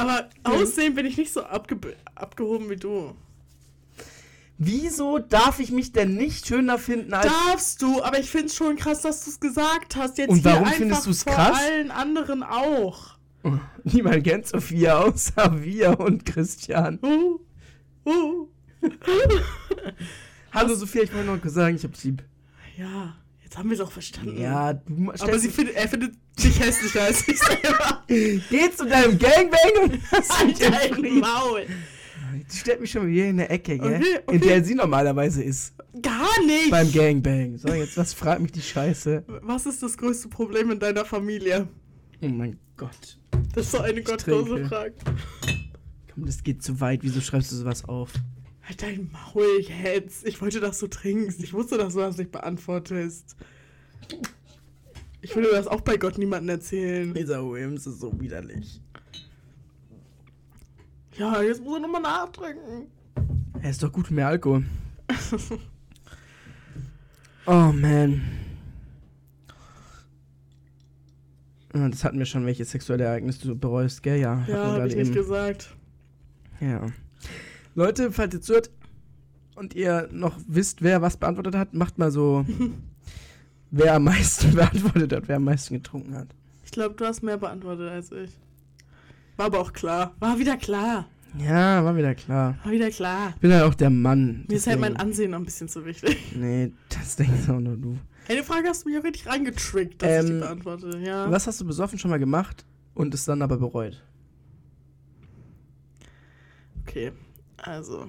[0.00, 1.76] Aber aussehen bin ich nicht so abge
[2.14, 3.14] abgehoben wie du.
[4.56, 8.56] Wieso darf ich mich denn nicht schöner finden als Darfst du, aber ich finde es
[8.56, 10.18] schon krass, dass du es gesagt hast.
[10.18, 11.58] Jetzt Und hier warum einfach findest du's vor krass?
[11.58, 13.16] allen anderen auch.
[13.84, 16.98] Niemand kennt Sophia außer wir und Christian.
[17.02, 17.40] Uh,
[18.04, 18.48] uh.
[20.52, 22.22] Hallo Sophia, ich wollte nur kurz sagen, ich hab dich lieb.
[22.76, 23.16] Ja,
[23.50, 24.40] jetzt haben wir es auch verstanden.
[24.40, 28.04] Ja, du Aber sie findet, er findet dich hässlicher als ich selber.
[28.06, 31.18] Geh zu deinem Gangbang und lass mich in Dein.
[31.18, 31.66] Maul.
[32.32, 33.96] Die stellt mich schon wieder in der Ecke, gell?
[33.96, 34.36] Okay, okay.
[34.36, 35.74] In der sie normalerweise ist.
[36.00, 36.70] Gar nicht.
[36.70, 37.58] Beim Gangbang.
[37.58, 39.24] So, jetzt was fragt mich die Scheiße?
[39.42, 41.66] Was ist das größte Problem in deiner Familie?
[42.22, 43.18] Oh mein Gott.
[43.52, 44.64] Das ist so eine gottlose.
[44.66, 44.94] Frage.
[46.14, 47.00] Komm, das geht zu weit.
[47.02, 48.12] Wieso schreibst du sowas auf?
[48.70, 50.24] Halt dein Maul jetzt.
[50.24, 51.42] Ich wollte, dass du trinkst.
[51.42, 53.34] Ich wusste, dass du das nicht beantwortest.
[55.22, 57.12] Ich würde das auch bei Gott niemandem erzählen.
[57.12, 58.80] Lisa Williams ist so widerlich.
[61.16, 62.86] Ja, jetzt muss er nochmal nachtrinken.
[63.60, 64.64] Er ist doch gut mehr Alkohol.
[67.46, 68.22] oh man.
[71.72, 74.20] Ah, Das hatten wir schon, welche sexuelle Ereignisse du bereust, gell?
[74.20, 75.14] Ja, Ja, habe ich nicht eben.
[75.16, 75.74] gesagt.
[76.60, 76.86] Ja.
[77.80, 78.70] Leute, falls ihr zuhört
[79.54, 82.44] und ihr noch wisst, wer was beantwortet hat, macht mal so,
[83.70, 86.28] wer am meisten beantwortet hat, wer am meisten getrunken hat.
[86.62, 88.32] Ich glaube, du hast mehr beantwortet als ich.
[89.38, 90.14] War aber auch klar.
[90.20, 91.08] War wieder klar.
[91.38, 92.58] Ja, war wieder klar.
[92.64, 93.30] War wieder klar.
[93.36, 94.44] Ich bin halt auch der Mann.
[94.46, 96.18] Mir ist halt mein Ansehen noch ein bisschen zu wichtig.
[96.36, 97.96] Nee, das denkst auch nur du.
[98.28, 100.98] Eine Frage hast du mich auch richtig reingetrickt, dass ich die Ähm, beantworte.
[101.02, 101.30] Ja.
[101.30, 104.04] Was hast du besoffen schon mal gemacht und es dann aber bereut?
[106.82, 107.12] Okay,
[107.66, 108.08] also.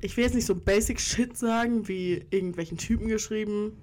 [0.00, 3.76] Ich will jetzt nicht so Basic Shit sagen, wie irgendwelchen Typen geschrieben.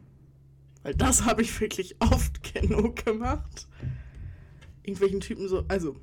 [0.83, 3.67] Weil das habe ich wirklich oft genug gemacht.
[4.83, 5.95] Irgendwelchen Typen so, also.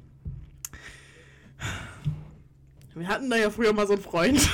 [2.95, 4.41] Wir hatten da ja früher mal so einen Freund.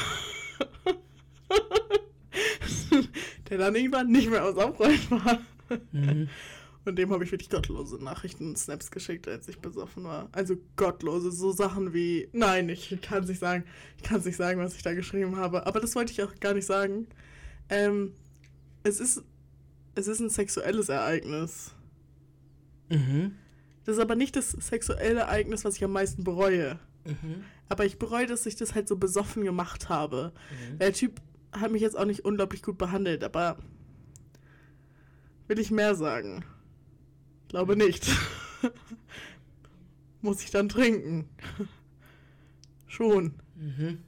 [3.49, 5.39] der dann irgendwann nicht mehr unser Freund war.
[5.93, 6.29] Mhm.
[6.87, 10.29] Und dem habe ich wirklich gottlose Nachrichten und Snaps geschickt, als ich besoffen war.
[10.31, 12.29] Also gottlose, so Sachen wie.
[12.33, 13.65] Nein, ich kann es nicht sagen.
[13.97, 15.67] Ich kann es nicht sagen, was ich da geschrieben habe.
[15.67, 17.09] Aber das wollte ich auch gar nicht sagen.
[17.69, 18.13] Ähm,
[18.85, 19.25] es ist.
[19.97, 21.75] Es ist ein sexuelles Ereignis.
[22.89, 23.35] Mhm.
[23.85, 26.79] Das ist aber nicht das sexuelle Ereignis, was ich am meisten bereue.
[27.05, 27.43] Mhm.
[27.69, 30.33] Aber ich bereue, dass ich das halt so besoffen gemacht habe.
[30.71, 30.79] Mhm.
[30.79, 33.59] Der Typ hat mich jetzt auch nicht unglaublich gut behandelt, aber
[35.49, 36.45] will ich mehr sagen?
[37.49, 38.09] Glaube nicht.
[40.23, 41.29] Muss ich dann trinken?
[42.87, 43.35] Schon.
[43.55, 43.99] Mhm.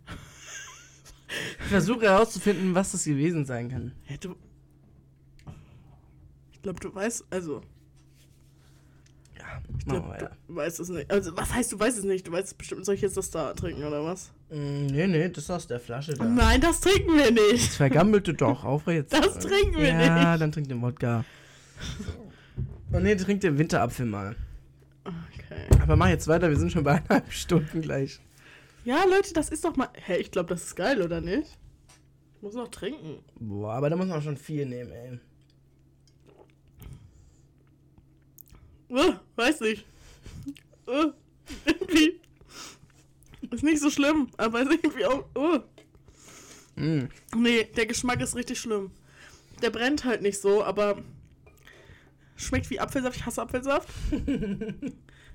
[1.60, 3.92] Ich versuche herauszufinden, was das gewesen sein kann.
[4.08, 4.34] Ja, du
[6.52, 7.60] ich glaube, du weißt, also,
[9.38, 10.36] Ja, ich glaube, weiter.
[10.48, 11.08] du weißt es nicht.
[11.10, 12.26] Also, was heißt, du weißt es nicht?
[12.26, 14.32] Du weißt es bestimmt, soll ich jetzt das da trinken oder was?
[14.50, 16.24] Mm, Nee, nee, das ist aus der Flasche da.
[16.24, 17.68] Nein, das trinken wir nicht.
[17.68, 19.12] Das vergammelte doch, auf jetzt.
[19.12, 20.42] Das trinken wir ja, nicht.
[20.42, 21.24] dann trink den Wodka.
[22.92, 24.34] Oh nee, trink den Winterapfel mal.
[25.04, 25.66] Okay.
[25.82, 28.20] Aber mach jetzt weiter, wir sind schon bei eineinhalb Stunden gleich.
[28.84, 29.88] Ja, Leute, das ist doch mal.
[29.94, 31.58] Hä, ich glaube, das ist geil, oder nicht?
[32.36, 33.18] Ich muss noch trinken.
[33.38, 35.18] Boah, aber da muss man schon viel nehmen, ey.
[38.90, 39.84] Uh, weiß nicht.
[40.86, 41.12] Uh,
[41.66, 42.20] irgendwie.
[43.50, 45.24] Ist nicht so schlimm, aber ist irgendwie auch.
[45.36, 45.60] Uh.
[46.76, 47.08] Mm.
[47.36, 48.90] Nee, der Geschmack ist richtig schlimm.
[49.60, 51.02] Der brennt halt nicht so, aber
[52.38, 53.16] schmeckt wie Apfelsaft.
[53.16, 53.88] Ich hasse Apfelsaft.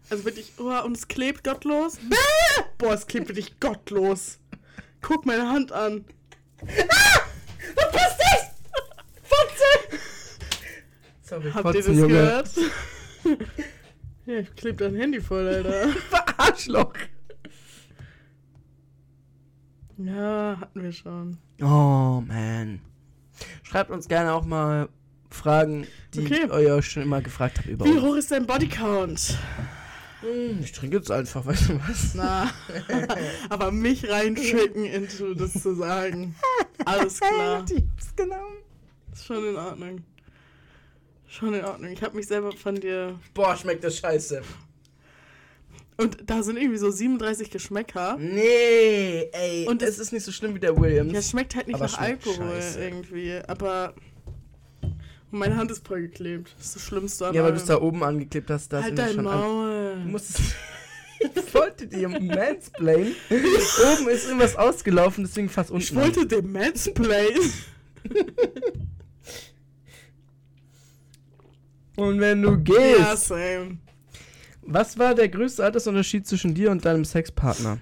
[0.10, 1.96] Also wirklich, oh, und es klebt gottlos.
[1.96, 2.64] Bäh!
[2.78, 4.38] Boah, es klebt wirklich gottlos.
[5.02, 6.04] Guck meine Hand an.
[6.62, 7.22] Ah!
[7.76, 8.52] Was ist das?
[9.24, 9.98] Fotze!
[11.22, 12.14] Sorry, Habt ihr das Fotzen, Junge.
[12.14, 12.50] gehört?
[14.26, 15.88] ja, ich kleb dein Handy voll, Alter.
[16.38, 16.94] Arschloch.
[19.98, 21.38] Ja, hatten wir schon.
[21.62, 22.82] Oh, man.
[23.64, 24.90] Schreibt uns gerne auch mal
[25.30, 26.46] Fragen, die Okay.
[26.46, 29.38] ich euch schon immer gefragt habe über Wie hoch ist dein Bodycount?
[30.22, 32.14] Hm, Ich trinke jetzt einfach, weißt du was?
[32.16, 32.50] Na,
[33.50, 36.36] aber mich reinschicken, into das zu sagen.
[36.86, 37.66] Alles klar.
[37.66, 38.58] Tipps genommen.
[39.12, 40.04] Ist schon in Ordnung.
[41.28, 41.92] Schon in Ordnung.
[41.92, 43.20] Ich habe mich selber von dir.
[43.34, 44.42] Boah, schmeckt das scheiße.
[45.98, 48.18] Und da sind irgendwie so 37 Geschmäcker.
[48.20, 49.68] Nee, ey.
[49.68, 51.14] Und es ist nicht so schlimm wie der Williams.
[51.14, 52.84] Ja, es schmeckt halt nicht Aber nach Alkohol scheiße.
[52.84, 53.34] irgendwie.
[53.48, 53.94] Aber.
[55.34, 56.54] Und meine Hand ist voll geklebt.
[56.58, 58.72] Das ist das Schlimmste an ja, weil du es da oben angeklebt hast.
[58.72, 59.40] Da Halt dein schon an.
[59.40, 59.96] Maul.
[60.04, 60.40] Du musst
[61.20, 63.16] ich wollte dir mansplain.
[63.32, 65.82] oben ist irgendwas ausgelaufen, deswegen fast unten.
[65.82, 67.40] Ich wollte dem Mansplain.
[71.96, 73.30] Und wenn du ja, gehst.
[73.30, 73.80] same.
[74.62, 77.80] Was war der größte Altersunterschied zwischen dir und deinem Sexpartner?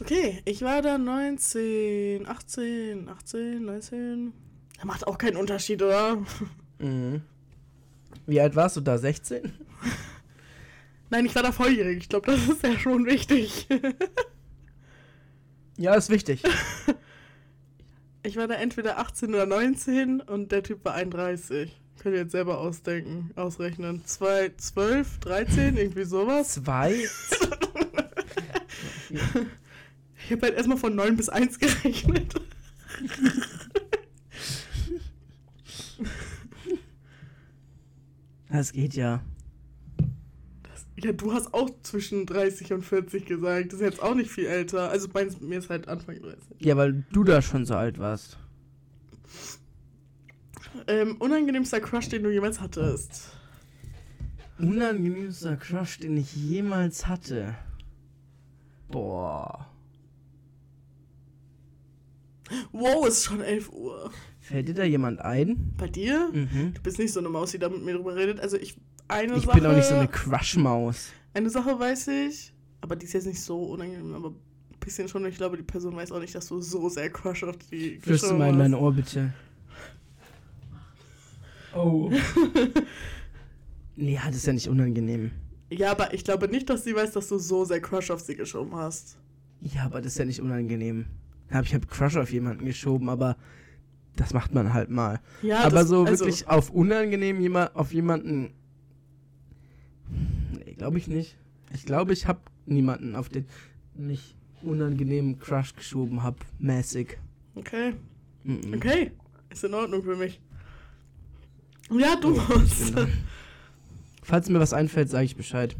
[0.00, 4.32] Okay, ich war da 19, 18, 18, 19.
[4.80, 6.16] Er macht auch keinen Unterschied, oder?
[6.78, 7.20] Mhm.
[8.26, 8.96] Wie alt warst du da?
[8.96, 9.52] 16?
[11.10, 11.98] Nein, ich war da volljährig.
[11.98, 13.68] Ich glaube, das ist ja schon wichtig.
[15.76, 16.42] Ja, ist wichtig.
[18.22, 21.74] Ich war da entweder 18 oder 19 und der Typ war 31.
[22.02, 24.04] Könnt ihr jetzt selber ausdenken, ausrechnen.
[24.04, 26.52] 2, 12, 13, irgendwie sowas.
[26.52, 27.02] Zwei?
[29.08, 32.34] Ich habe halt erstmal von 9 bis 1 gerechnet.
[38.50, 39.22] Das geht ja.
[40.96, 43.72] Ja, du hast auch zwischen 30 und 40 gesagt.
[43.72, 44.90] Das ist jetzt auch nicht viel älter.
[44.90, 46.38] Also bei mir ist halt Anfang 30.
[46.58, 48.38] Ja, weil du da schon so alt warst.
[50.86, 53.32] Ähm, unangenehmster Crush, den du jemals hattest.
[54.58, 57.54] Unangenehmster Crush, den ich jemals hatte.
[58.90, 59.66] Boah.
[62.72, 64.10] Wow, es ist schon 11 Uhr.
[64.50, 65.72] Fällt dir da jemand ein?
[65.78, 66.28] Bei dir?
[66.32, 66.74] Mhm.
[66.74, 68.40] Du bist nicht so eine Maus, die da mit mir drüber redet.
[68.40, 68.74] Also ich,
[69.06, 69.60] eine Ich Sache...
[69.60, 71.10] bin auch nicht so eine Crush-Maus.
[71.34, 74.34] Eine Sache weiß ich, aber die ist jetzt nicht so unangenehm, aber ein
[74.80, 75.24] bisschen schon.
[75.26, 78.26] Ich glaube, die Person weiß auch nicht, dass du so sehr Crush auf die Flüster
[78.26, 79.32] geschoben mal in mein Ohr, bitte.
[81.74, 82.10] Oh.
[83.96, 85.30] Nee, ja, das ist ja nicht unangenehm.
[85.68, 88.34] Ja, aber ich glaube nicht, dass sie weiß, dass du so sehr Crush auf sie
[88.34, 89.18] geschoben hast.
[89.60, 91.04] Ja, aber das ist ja nicht unangenehm.
[91.62, 93.36] Ich habe Crush auf jemanden geschoben, aber
[94.16, 95.20] das macht man halt mal.
[95.42, 98.52] Ja, aber das, so also, wirklich auf unangenehm jemand, auf jemanden.
[100.52, 101.36] Nee, glaube ich nicht.
[101.72, 103.46] Ich glaube, ich habe niemanden, auf den
[104.08, 107.18] ich unangenehmen Crush geschoben habe, mäßig.
[107.54, 107.94] Okay,
[108.44, 108.74] Mhm.
[108.74, 109.10] okay.
[109.50, 110.40] Ist in Ordnung für mich.
[111.90, 112.94] Ja, du Oh, musst.
[114.22, 115.74] Falls mir was einfällt, sage ich Bescheid.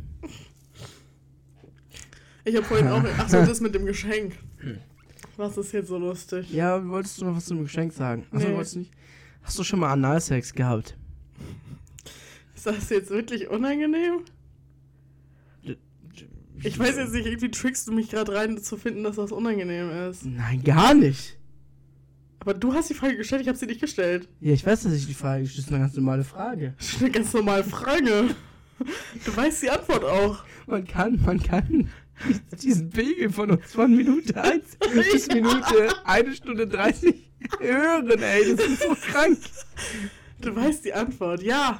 [2.44, 3.05] Ich habe vorhin auch.
[3.19, 4.35] Achso, das mit dem Geschenk.
[5.41, 6.53] Was ist jetzt so lustig?
[6.53, 8.27] Ja, wolltest du noch was zum Geschenk sagen?
[8.31, 8.55] Achso, Nee.
[8.55, 8.93] wolltest du nicht?
[9.43, 10.99] Hast du schon mal Analsex gehabt?
[12.55, 14.21] Ist das jetzt wirklich unangenehm?
[16.62, 19.89] Ich weiß jetzt nicht, irgendwie trickst du mich gerade rein zu finden, dass das unangenehm
[20.11, 20.27] ist.
[20.27, 21.39] Nein, gar nicht.
[22.41, 24.29] Aber du hast die Frage gestellt, ich habe sie nicht gestellt.
[24.43, 26.75] Ja, ich weiß, dass ich die Frage das ist eine ganz normale Frage.
[26.77, 28.35] Das ist eine ganz normale Frage.
[29.25, 30.45] Du weißt die Antwort auch.
[30.67, 31.89] Man kann, man kann
[32.62, 34.64] diesen Pegel von uns von Minute 1
[35.12, 35.34] bis Ja.
[35.34, 37.14] Minute 1 Stunde 30
[37.59, 38.56] hören, ey.
[38.56, 39.38] Das ist so krank.
[40.40, 41.42] Du weißt die Antwort.
[41.42, 41.78] Ja.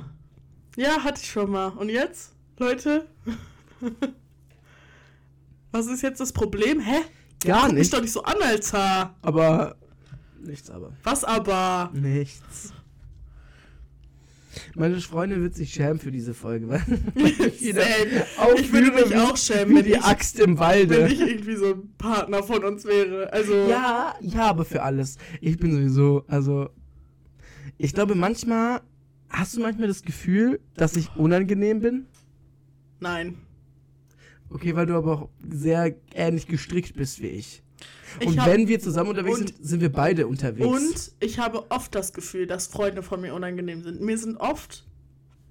[0.77, 1.69] Ja, hatte ich schon mal.
[1.69, 3.07] Und jetzt, Leute?
[5.73, 6.81] Was ist jetzt das Problem?
[6.81, 7.01] Hä?
[7.45, 7.93] Gar mich nicht.
[7.93, 9.15] doch nicht so an, Alter.
[9.23, 9.77] Aber.
[10.41, 10.93] Nichts aber.
[11.03, 11.91] Was aber?
[11.95, 12.73] Nichts.
[14.75, 16.83] Meine Freundin wird sich schämen für diese Folge, weil.
[17.61, 21.09] Ich würde mich auch schämen, wenn die ich, Axt im wenn Walde.
[21.09, 23.33] ich irgendwie so ein Partner von uns wäre.
[23.33, 23.55] Also.
[23.69, 25.17] Ja, ja, aber für alles.
[25.41, 26.71] Ich bin sowieso, also.
[27.79, 28.81] Ich glaube, manchmal.
[29.29, 32.07] Hast du manchmal das Gefühl, dass ich unangenehm bin?
[32.99, 33.37] Nein.
[34.51, 37.63] Okay, weil du aber auch sehr ähnlich gestrickt bist wie ich.
[38.19, 40.67] Ich Und hab- wenn wir zusammen unterwegs sind, sind wir beide unterwegs.
[40.67, 44.01] Und ich habe oft das Gefühl, dass Freunde von mir unangenehm sind.
[44.01, 44.85] Mir sind oft,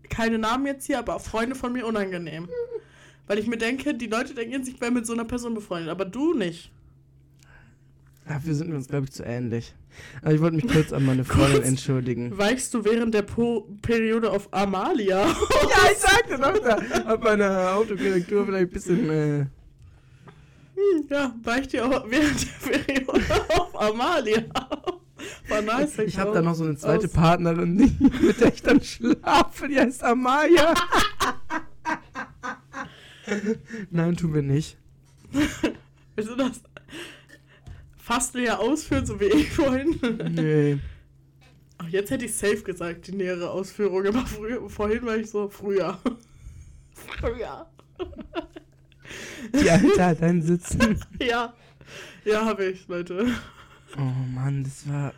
[0.10, 2.50] keine Namen jetzt hier, aber Freunde von mir unangenehm.
[3.28, 5.90] Weil ich mir denke, die Leute denken jetzt, ich wäre mit so einer Person befreundet,
[5.90, 6.72] aber du nicht.
[8.28, 9.74] Dafür sind wir uns, glaube ich, zu ähnlich.
[10.22, 12.38] Aber ich wollte mich kurz an meine Freundin entschuldigen.
[12.38, 15.26] Weichst du während der po Periode auf Amalia?
[15.28, 19.10] Ja, ich sagte doch, da hat meine Autokorrektur vielleicht ein bisschen.
[19.10, 19.46] Äh,
[20.80, 24.44] Hm, ja, weicht dir auch während der Periode auf Amalia.
[25.50, 25.98] War nice.
[26.00, 27.76] ich habe da noch so eine zweite Aus- Partnerin,
[28.22, 30.74] mit der ich dann schlafe, die heißt Amaya.
[33.92, 34.78] Nein, tun wir nicht.
[36.16, 36.62] Willst du das
[37.98, 40.00] fast näher ausführen, so wie ich vorhin?
[40.34, 40.80] Nee.
[41.78, 45.48] Ach, jetzt hätte ich safe gesagt, die nähere Ausführung, aber früher, vorhin war ich so
[45.50, 46.00] früher.
[46.94, 47.70] früher.
[49.62, 51.00] Die Alte hat einen Sitzen.
[51.22, 51.54] Ja.
[52.26, 53.28] Ja, habe ich, Leute.
[53.98, 54.02] Oh
[54.34, 55.14] Mann, das war.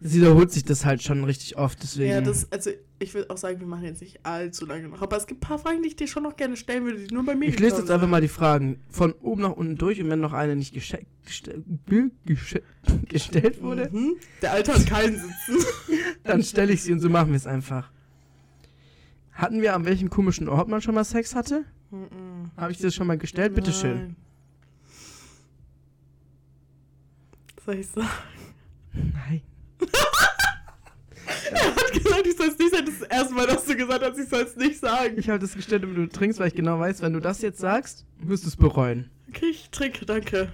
[0.00, 2.10] Es wiederholt sich das halt schon richtig oft, deswegen.
[2.10, 5.02] Ja, das, also ich würde auch sagen, wir machen jetzt nicht allzu lange noch.
[5.02, 7.12] Aber es gibt ein paar Fragen, die ich dir schon noch gerne stellen würde, die
[7.14, 10.00] nur bei mir ich lese jetzt einfach mal die Fragen von oben nach unten durch
[10.00, 11.62] und wenn noch eine nicht geste geste
[12.26, 12.62] geste
[13.08, 14.16] gestellt wurde, Mhm.
[14.42, 15.66] Der Alte hat keinen Sitzen.
[16.24, 17.90] dann stelle ich sie und so machen wir es einfach.
[19.38, 21.64] Hatten wir an welchem komischen Ort man schon mal Sex hatte?
[21.92, 22.50] Mhm.
[22.56, 23.54] Habe ich das schon mal gestellt?
[23.54, 23.96] Bitteschön.
[23.96, 24.16] Nein.
[27.64, 28.08] Soll ich sagen?
[28.92, 29.42] Nein.
[31.50, 32.84] Er hat gesagt, ich soll es nicht sagen.
[32.86, 35.18] Das ist das erste Mal, dass du gesagt hast, ich soll es nicht sagen.
[35.18, 37.58] Ich habe das gestellt, damit du trinkst, weil ich genau weiß, wenn du das jetzt
[37.58, 39.10] sagst, wirst du es bereuen.
[39.28, 40.50] Okay, ich trinke, danke.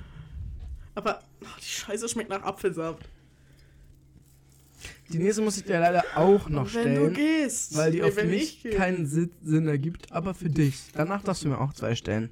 [0.95, 3.09] Aber oh, die Scheiße schmeckt nach Apfelsaft.
[5.11, 7.15] Die nächste muss ich dir leider auch noch Und wenn du stellen.
[7.15, 7.77] gehst.
[7.77, 10.91] Weil die auf wenn mich keinen Sinn Sinn ergibt, aber für dich.
[10.95, 12.31] Danach darfst du mir auch zwei stellen.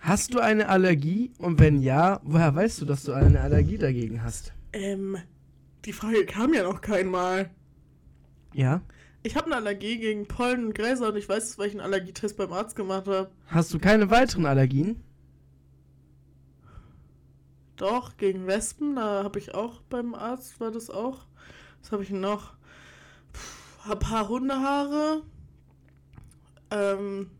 [0.00, 1.30] Hast du eine Allergie?
[1.38, 4.52] Und wenn ja, woher weißt du, dass du eine Allergie dagegen hast?
[4.72, 5.16] Ähm,
[5.84, 7.50] die Frage kam ja noch kein Mal.
[8.52, 8.82] Ja?
[9.22, 11.80] Ich habe eine Allergie gegen Pollen und Gräser und ich weiß es, weil ich einen
[11.80, 13.30] Allergietest beim Arzt gemacht habe.
[13.46, 15.00] Hast du keine weiteren Allergien?
[17.76, 21.26] Doch, gegen Wespen, da habe ich auch beim Arzt, war das auch.
[21.80, 22.52] Was habe ich noch?
[23.32, 25.22] Puh, ein paar Hundehaare.
[26.70, 27.30] Ähm,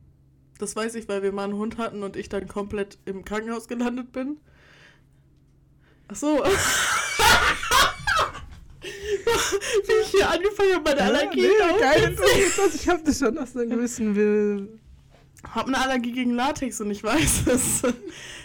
[0.59, 3.69] das weiß ich, weil wir mal einen Hund hatten und ich dann komplett im Krankenhaus
[3.69, 4.39] gelandet bin.
[6.09, 6.45] Ach so.
[8.83, 11.49] Wie ich hier angefangen habe, meine Allergie.
[11.81, 12.75] keine das.
[12.75, 14.81] Ich hab das schon aus einem gewissen Will.
[15.49, 17.83] habe eine Allergie gegen Latex und ich weiß es,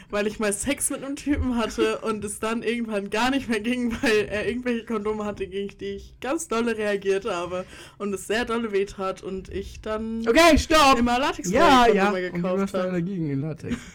[0.10, 3.60] weil ich mal Sex mit einem Typen hatte und es dann irgendwann gar nicht mehr
[3.60, 7.66] ging, weil er irgendwelche Kondome hatte, gegen die ich ganz dolle reagiert habe
[7.98, 10.98] und es sehr dolle wehtat und ich dann Okay, stopp!
[11.00, 12.10] immer latex Ja, ja.
[12.10, 12.90] Und du gekauft hast habe.
[12.90, 13.76] Allergie gegen Latex.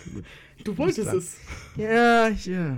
[0.64, 1.36] Du wolltest es.
[1.76, 2.76] Ja, ja.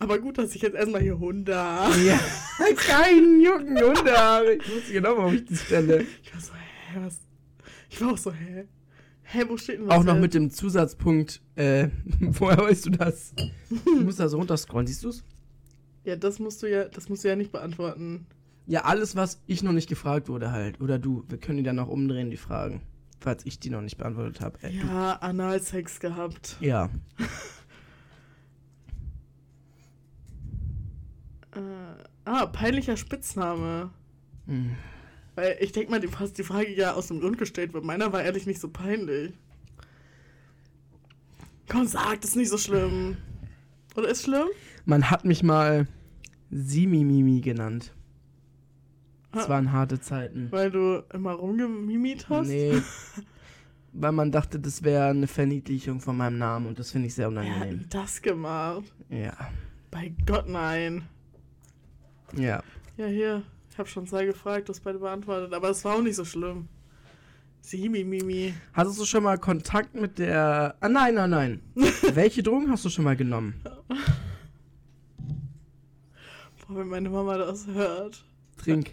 [0.00, 1.96] Aber gut, dass ich jetzt erstmal hier Hunde habe.
[2.00, 2.18] Ja,
[2.76, 4.54] keinen Jucken Hundehaare.
[4.54, 6.04] Ich wusste genau, warum ich das stelle.
[6.24, 7.18] Ich war so, hä, was?
[7.88, 8.66] Ich war auch so, hä?
[9.32, 9.96] Hä, wo steht denn was?
[9.98, 11.88] Auch noch mit dem Zusatzpunkt, äh,
[12.20, 13.32] woher weißt du das?
[13.84, 15.22] Du musst da so runterscrollen, siehst du's?
[16.04, 18.26] Ja, das musst du ja, das musst du ja nicht beantworten.
[18.66, 20.80] Ja, alles, was ich noch nicht gefragt wurde halt.
[20.80, 21.24] Oder du.
[21.28, 22.82] Wir können die dann noch umdrehen, die Fragen.
[23.20, 24.58] Falls ich die noch nicht beantwortet habe.
[24.62, 26.56] Äh, du- Ja, Analsex gehabt.
[26.60, 26.88] ja.
[31.52, 33.90] Äh, ah, peinlicher Spitzname.
[34.46, 34.76] Hm.
[35.36, 38.12] Weil ich denke mal, du hast die Frage ja aus dem Grund gestellt, weil meiner
[38.12, 39.32] war ehrlich nicht so peinlich.
[41.68, 43.16] Komm, sag, das ist nicht so schlimm.
[43.96, 44.48] Oder ist schlimm?
[44.84, 45.86] Man hat mich mal
[46.50, 47.92] Simimimi genannt.
[49.32, 49.50] Das Ah.
[49.50, 50.48] waren harte Zeiten.
[50.50, 52.48] Weil du immer rumgemimit hast?
[52.48, 52.80] Nee.
[53.92, 57.30] Weil man dachte, das wäre eine Verniedlichung von meinem Namen und das finde ich sehr
[57.32, 57.86] Wer hat unangenehm.
[57.90, 58.84] das gemacht?
[59.08, 59.32] Ja.
[59.90, 61.02] Bei Gott, nein.
[62.36, 62.62] Ja.
[62.96, 63.42] Ja, hier.
[63.80, 66.26] Ich habe schon zwei gefragt, du hast beide beantwortet, aber es war auch nicht so
[66.26, 66.68] schlimm.
[67.62, 68.52] Simi, Mimi.
[68.74, 70.76] Hattest du schon mal Kontakt mit der.
[70.80, 71.62] Ah, nein, nein, nein.
[72.12, 73.54] Welche Drogen hast du schon mal genommen?
[76.58, 78.22] Boah, wenn meine Mama das hört.
[78.62, 78.90] Trink.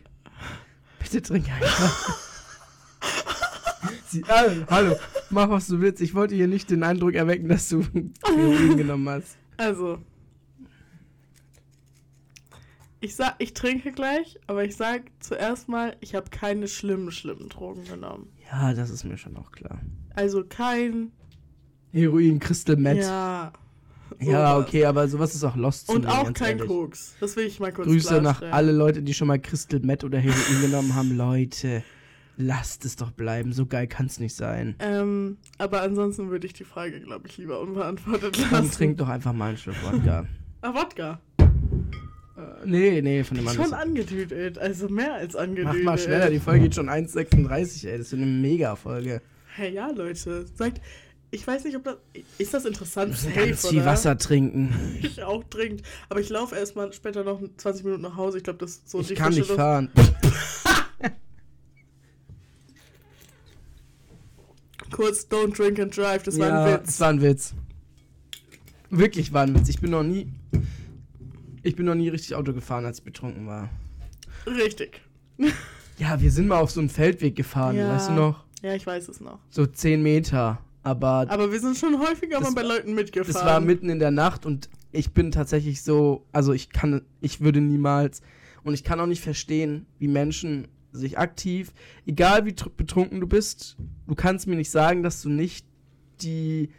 [0.99, 2.18] Bitte trink einfach.
[4.07, 4.95] Sie, ah, hallo,
[5.30, 5.99] mach was du willst.
[5.99, 7.84] Ich wollte hier nicht den Eindruck erwecken, dass du
[8.23, 9.35] Heroin genommen hast.
[9.57, 9.99] Also.
[13.07, 17.47] Ich sag, ich trinke gleich, aber ich sag zuerst mal, ich habe keine schlimmen, schlimmen
[17.47, 18.27] Drogen genommen.
[18.51, 19.79] Ja, das ist mir schon auch klar.
[20.13, 21.13] Also kein.
[21.93, 22.97] Heroin, Crystal Meth.
[22.97, 23.53] Ja.
[24.19, 24.67] Ja, sowas.
[24.67, 26.67] okay, aber sowas ist auch lost zu Und auch kein ehrlich.
[26.67, 27.15] Koks.
[27.21, 30.19] Das will ich mal kurz Grüße nach alle Leute, die schon mal Crystal Meth oder
[30.19, 31.15] Heroin genommen haben.
[31.15, 31.84] Leute,
[32.35, 33.53] lasst es doch bleiben.
[33.53, 34.75] So geil kann's nicht sein.
[34.79, 38.51] Ähm, aber ansonsten würde ich die Frage, glaube ich, lieber unbeantwortet lassen.
[38.51, 40.25] Dann trink doch einfach mal einen Schluck Wodka.
[40.61, 41.21] Ah, Wodka.
[42.38, 43.73] Äh, nee, nee, von dem Schon anderen.
[43.73, 45.84] angedüdelt, also mehr als Mach angedüdelt.
[45.84, 47.97] mal schneller, die Folge geht schon 1,36, ey.
[47.97, 49.22] Das ist eine Mega-Folge.
[49.55, 50.45] Hey, ja, Leute.
[50.55, 50.81] Sagt,
[51.31, 51.97] ich weiß nicht, ob das.
[52.38, 53.18] Ist das interessant?
[53.18, 53.88] Safe, ganz viel oder?
[53.88, 54.73] Wasser trinken.
[55.01, 55.81] Ich auch dringend.
[56.09, 58.38] Aber ich laufe erstmal später noch 20 Minuten nach Hause.
[58.38, 59.89] Ich glaube, das ist so ich kann nicht fahren.
[64.91, 66.23] Kurz, don't drink and drive.
[66.23, 66.99] Das war ja, ein Das Witz.
[67.01, 67.53] war ein Witz.
[68.89, 69.69] Wirklich war ein Witz.
[69.69, 70.27] Ich bin noch nie.
[71.63, 73.69] Ich bin noch nie richtig Auto gefahren, als ich betrunken war.
[74.45, 75.01] Richtig.
[75.99, 77.89] Ja, wir sind mal auf so einen Feldweg gefahren, Ja.
[77.89, 78.43] weißt du noch?
[78.61, 79.39] Ja, ich weiß es noch.
[79.49, 80.59] So 10 Meter.
[80.84, 83.34] Aber Aber wir sind schon häufiger mal bei Leuten mitgefahren.
[83.34, 87.41] das war mitten in der Nacht und ich bin tatsächlich so, also ich kann, ich
[87.41, 88.21] würde niemals
[88.63, 91.73] und ich kann auch nicht verstehen, wie Menschen sich aktiv,
[92.05, 93.75] egal wie tr- betrunken du bist,
[94.07, 95.65] du kannst mir nicht sagen, dass du nicht
[96.21, 96.69] die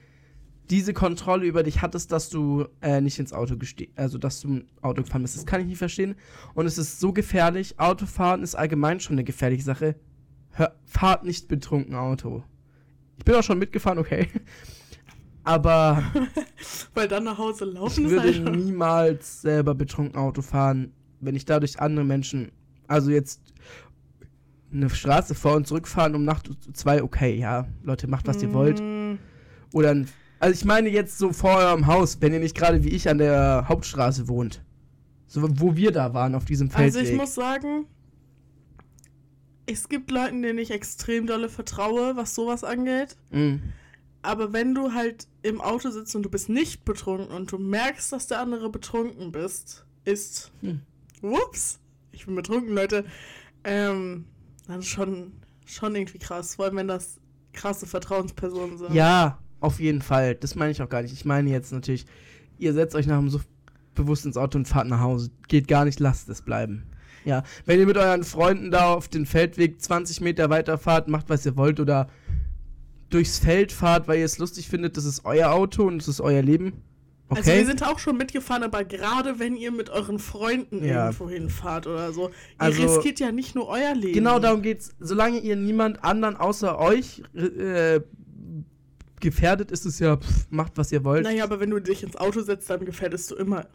[0.71, 4.49] diese Kontrolle über dich hattest, dass du äh, nicht ins Auto gestiegen, also dass du
[4.49, 5.37] ein Auto gefahren bist.
[5.37, 6.15] Das kann ich nicht verstehen.
[6.55, 7.79] Und es ist so gefährlich.
[7.79, 9.97] Autofahren ist allgemein schon eine gefährliche Sache.
[10.51, 12.43] Hör, fahrt nicht betrunken Auto.
[13.17, 14.29] Ich bin auch schon mitgefahren, okay.
[15.45, 16.03] Aber
[16.95, 21.47] Weil dann nach Hause ich laufen ist würde niemals selber betrunken Auto fahren, wenn ich
[21.47, 22.53] dadurch andere Menschen,
[22.87, 23.55] also jetzt
[24.71, 28.81] eine Straße vor und zurückfahren um Nacht zwei, okay, ja, Leute, macht was ihr wollt.
[28.81, 29.15] Mm,
[29.73, 30.09] Oder ein,
[30.41, 33.19] also ich meine jetzt so vor eurem Haus, wenn ihr nicht gerade wie ich an
[33.19, 34.63] der Hauptstraße wohnt.
[35.27, 37.01] So, wo wir da waren, auf diesem Feldweg.
[37.01, 37.87] Also ich muss sagen,
[39.67, 43.17] es gibt Leuten, denen ich extrem dolle vertraue, was sowas angeht.
[43.31, 43.57] Mm.
[44.23, 48.11] Aber wenn du halt im Auto sitzt und du bist nicht betrunken und du merkst,
[48.13, 50.81] dass der andere betrunken bist, ist, Hm.
[51.21, 51.79] whoops,
[52.13, 53.05] ich bin betrunken, Leute,
[53.65, 54.25] ähm,
[54.67, 55.33] dann schon,
[55.67, 56.55] schon irgendwie krass.
[56.55, 57.19] Vor allem, wenn das
[57.53, 58.95] krasse Vertrauenspersonen sind.
[58.95, 60.35] Ja, auf jeden Fall.
[60.35, 61.13] Das meine ich auch gar nicht.
[61.13, 62.07] Ich meine jetzt natürlich,
[62.59, 63.47] ihr setzt euch nach dem Suff
[63.95, 65.31] bewusst ins Auto und fahrt nach Hause.
[65.49, 66.85] Geht gar nicht, lasst es bleiben.
[67.25, 71.45] Ja, wenn ihr mit euren Freunden da auf den Feldweg 20 Meter weiterfahrt, macht was
[71.45, 72.09] ihr wollt oder
[73.11, 76.21] durchs Feld fahrt, weil ihr es lustig findet, das ist euer Auto und es ist
[76.21, 76.83] euer Leben.
[77.31, 77.41] Okay.
[77.41, 81.07] Also wir sind auch schon mitgefahren, aber gerade wenn ihr mit euren Freunden Ja.
[81.07, 84.15] irgendwo hinfahrt oder so, ihr Also- riskiert ja nicht nur euer Leben.
[84.15, 84.95] Genau darum geht's.
[84.99, 88.01] Solange ihr niemand anderen außer euch äh,
[89.21, 91.25] gefährdet, ist es ja, pff, macht was ihr wollt.
[91.25, 93.67] Naja, aber wenn du dich ins Auto setzt, dann gefährdest du immer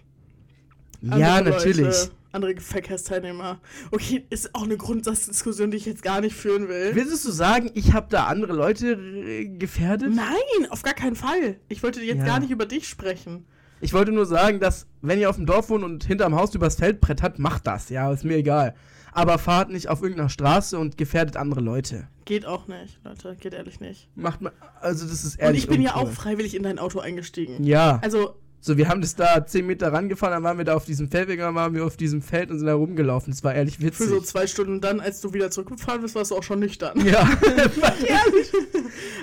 [1.01, 1.79] ja, andere natürlich.
[1.85, 3.59] Leute, andere Verkehrsteilnehmer.
[3.91, 6.91] Okay, ist auch eine Grundsatzdiskussion, die ich jetzt gar nicht führen will.
[6.93, 10.13] Willst du sagen, ich habe da andere Leute äh, gefährdet?
[10.13, 11.57] Nein, auf gar keinen Fall.
[11.67, 12.25] Ich wollte jetzt Ja.
[12.25, 13.45] gar nicht über dich sprechen.
[13.81, 16.75] Ich wollte nur sagen, dass, wenn ihr auf dem Dorf wohnt und hinterm Haus übers
[16.75, 18.75] Feld brettert, macht das, ja, ist mir egal.
[19.11, 22.07] Aber fahrt nicht auf irgendeiner Straße und gefährdet andere Leute.
[22.25, 23.35] Geht auch nicht, Leute.
[23.39, 24.09] Geht ehrlich nicht.
[24.15, 24.51] Macht mal,
[24.81, 27.63] also das ist Und ehrlich ich bin ja auch freiwillig in dein Auto eingestiegen.
[27.63, 30.85] Ja, Also, So, wir haben das da 10 Meter rangefahren, dann waren wir da auf
[30.85, 33.33] diesem Feldweg, dann waren wir auf diesem Feld und sind da rumgelaufen.
[33.33, 34.07] Das war ehrlich witzig.
[34.07, 37.05] Für so zwei Stunden dann, als du wieder zurückgefahren bist, warst du auch schon nüchtern.
[37.05, 37.27] Ja,
[37.81, 38.51] war ehrlich.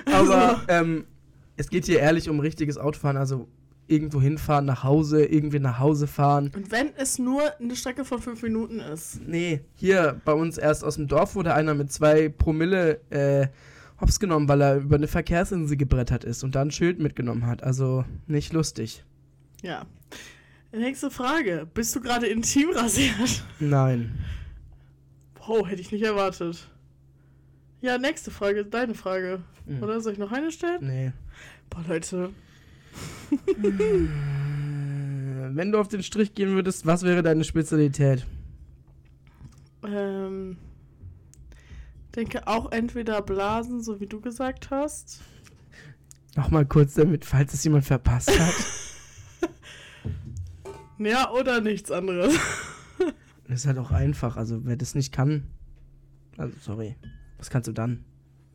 [0.05, 1.05] Aber ähm,
[1.57, 3.47] es geht hier ehrlich um richtiges Autofahren, also
[3.91, 6.51] irgendwo hinfahren, nach Hause, irgendwie nach Hause fahren.
[6.55, 9.19] Und wenn es nur eine Strecke von fünf Minuten ist.
[9.27, 13.47] Nee, hier bei uns erst aus dem Dorf wurde einer mit zwei Promille äh,
[13.99, 17.63] hops genommen, weil er über eine Verkehrsinsel gebrettert ist und da ein Schild mitgenommen hat.
[17.63, 19.03] Also nicht lustig.
[19.61, 19.85] Ja.
[20.71, 21.67] Nächste Frage.
[21.73, 23.43] Bist du gerade intim rasiert?
[23.59, 24.17] Nein.
[25.45, 26.69] Wow, hätte ich nicht erwartet.
[27.81, 29.41] Ja, nächste Frage, deine Frage.
[29.65, 29.83] Mhm.
[29.83, 30.79] Oder soll ich noch eine stellen?
[30.81, 31.11] Nee.
[31.69, 32.29] Boah, Leute.
[33.31, 34.07] Äh,
[35.55, 38.25] Wenn du auf den Strich gehen würdest, was wäre deine Spezialität?
[39.83, 40.57] Ähm,
[42.15, 45.21] denke auch entweder Blasen, so wie du gesagt hast.
[46.35, 48.53] Nochmal kurz damit, falls es jemand verpasst hat.
[51.03, 52.35] Ja, oder nichts anderes.
[53.47, 54.37] Das ist halt auch einfach.
[54.37, 55.47] Also, wer das nicht kann.
[56.37, 56.95] Also, sorry.
[57.39, 58.03] Was kannst du dann?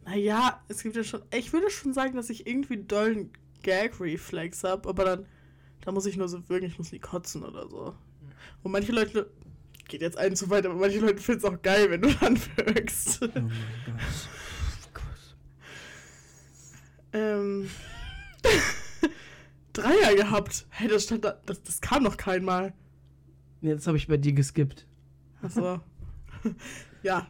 [0.05, 1.23] Naja, es gibt ja schon.
[1.35, 3.31] Ich würde schon sagen, dass ich irgendwie dollen
[3.67, 5.27] Gag-Reflex habe, aber dann,
[5.85, 7.95] da muss ich nur so wirken, ich muss nie kotzen oder so.
[8.63, 9.31] Und manche Leute.
[9.89, 12.37] Geht jetzt einen zu weit, aber manche Leute finden es auch geil, wenn du dann
[12.57, 13.21] wirkst.
[13.23, 13.51] Oh mein
[14.95, 15.37] Gott.
[17.13, 17.71] ähm.
[19.73, 20.67] Dreier gehabt.
[20.71, 21.41] Hey, das stand da.
[21.47, 22.73] Das, das kam noch kein Mal.
[23.61, 24.87] Jetzt habe ich bei dir geskippt.
[25.43, 25.81] Achso.
[27.03, 27.29] ja.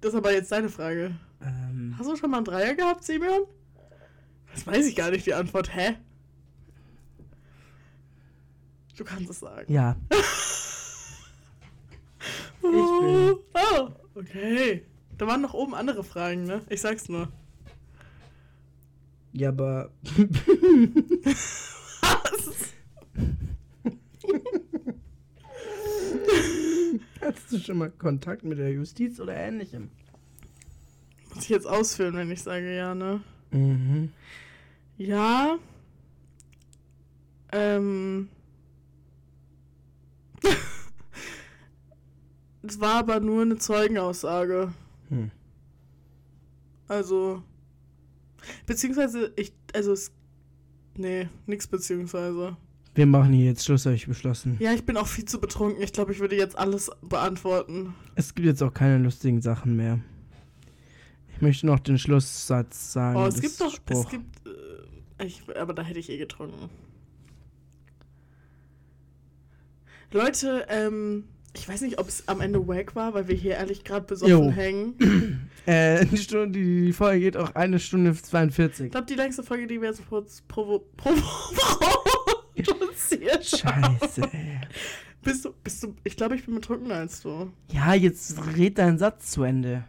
[0.00, 1.16] Das ist aber jetzt deine Frage.
[1.40, 3.42] Ähm, Hast du schon mal einen Dreier gehabt, Simeon?
[4.54, 5.74] Das weiß ich gar nicht, die Antwort.
[5.74, 5.96] Hä?
[8.96, 9.72] Du kannst es sagen.
[9.72, 9.96] ja.
[12.64, 14.86] Oh, oh, okay.
[15.18, 16.62] Da waren noch oben andere Fragen, ne?
[16.68, 17.26] Ich sag's nur.
[19.32, 19.90] Ja, aber.
[22.00, 22.54] Was?
[27.20, 29.90] Hattest du schon mal Kontakt mit der Justiz oder ähnlichem?
[31.34, 33.22] Muss ich jetzt ausführen, wenn ich sage ja, ne?
[33.52, 34.10] Mhm.
[34.96, 35.58] Ja.
[37.52, 38.28] Ähm.
[42.64, 44.72] Es war aber nur eine Zeugenaussage.
[45.08, 45.32] Hm.
[46.86, 47.42] Also.
[48.66, 49.52] Beziehungsweise, ich.
[49.74, 50.12] Also, es.
[50.96, 52.56] Nee, nix beziehungsweise.
[52.94, 54.56] Wir machen hier jetzt Schluss, habe ich beschlossen.
[54.60, 55.82] Ja, ich bin auch viel zu betrunken.
[55.82, 57.94] Ich glaube, ich würde jetzt alles beantworten.
[58.14, 59.98] Es gibt jetzt auch keine lustigen Sachen mehr.
[61.42, 63.16] Ich möchte noch den Schlusssatz sagen.
[63.16, 63.74] Oh, es gibt doch.
[63.74, 64.04] Spruch.
[64.04, 64.46] Es gibt.
[65.18, 66.70] Äh, ich, aber da hätte ich eh getrunken.
[70.12, 71.24] Leute, ähm.
[71.54, 74.30] Ich weiß nicht, ob es am Ende wack war, weil wir hier ehrlich gerade besoffen
[74.30, 74.50] Jo.
[74.52, 75.48] hängen.
[75.66, 78.86] Äh, die, Stunde, die, die Folge geht auch eine Stunde 42.
[78.86, 81.22] Ich glaube, die längste Folge, die wir jetzt provo provo provo.
[83.40, 84.60] Scheiße, ey.
[85.22, 87.52] Bist du, bist du, ich glaube, ich bin betrunkener als du.
[87.70, 89.84] Ja, jetzt red deinen Satz zu Ende.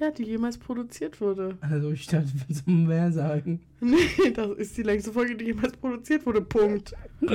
[0.00, 1.58] Ja, die jemals produziert wurde.
[1.60, 3.60] Also, ich dachte, du willst mehr sagen.
[3.80, 6.40] Nee, das ist die längste Folge, die jemals produziert wurde.
[6.42, 6.94] Punkt.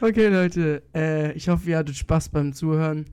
[0.00, 3.06] Okay, Leute, äh, ich hoffe, ihr hattet Spaß beim Zuhören.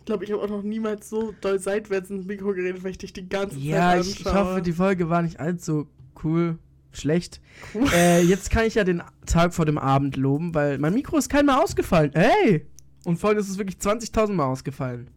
[0.00, 2.98] Ich glaube, ich habe auch noch niemals so doll seitwärts ins Mikro geredet, weil ich
[2.98, 4.44] dich die ganze Ja, Zeit ich, ich anschaue.
[4.52, 5.86] hoffe, die Folge war nicht allzu
[6.24, 6.58] cool.
[6.92, 7.40] Schlecht.
[7.74, 7.86] Cool.
[7.94, 11.28] Äh, jetzt kann ich ja den Tag vor dem Abend loben, weil mein Mikro ist
[11.28, 12.12] kein Mal ausgefallen.
[12.14, 12.66] Ey!
[13.04, 15.08] Und vorhin ist es wirklich 20.000 Mal ausgefallen.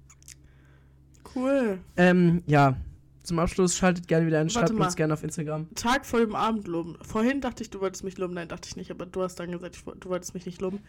[1.36, 1.80] Cool.
[1.98, 2.78] Ähm, ja.
[3.24, 4.86] Zum Abschluss schaltet gerne wieder ein, Warte schreibt mal.
[4.86, 5.74] uns gerne auf Instagram.
[5.76, 6.98] Tag vor dem Abend loben.
[7.04, 8.34] Vorhin dachte ich, du wolltest mich loben.
[8.34, 10.80] Nein, dachte ich nicht, aber du hast dann gesagt, du wolltest mich nicht loben.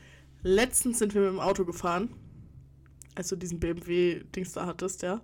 [0.42, 2.08] Letztens sind wir mit dem Auto gefahren,
[3.14, 5.20] als du diesen BMW-Dings da hattest, ja.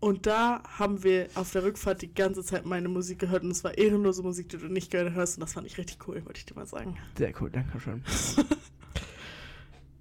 [0.00, 3.62] Und da haben wir auf der Rückfahrt die ganze Zeit meine Musik gehört und es
[3.62, 6.38] war ehrenlose Musik, die du nicht gerne hörst und das fand ich richtig cool, wollte
[6.38, 6.96] ich dir mal sagen.
[7.16, 8.02] Sehr cool, danke schön.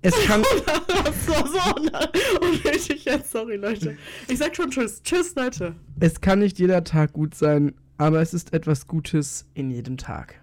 [0.02, 0.42] es kann.
[0.42, 3.98] war so unnötig jetzt, sorry Leute.
[4.28, 5.02] Ich sag schon Tschüss.
[5.04, 5.76] Tschüss, Leute.
[6.00, 10.41] Es kann nicht jeder Tag gut sein, aber es ist etwas Gutes in jedem Tag.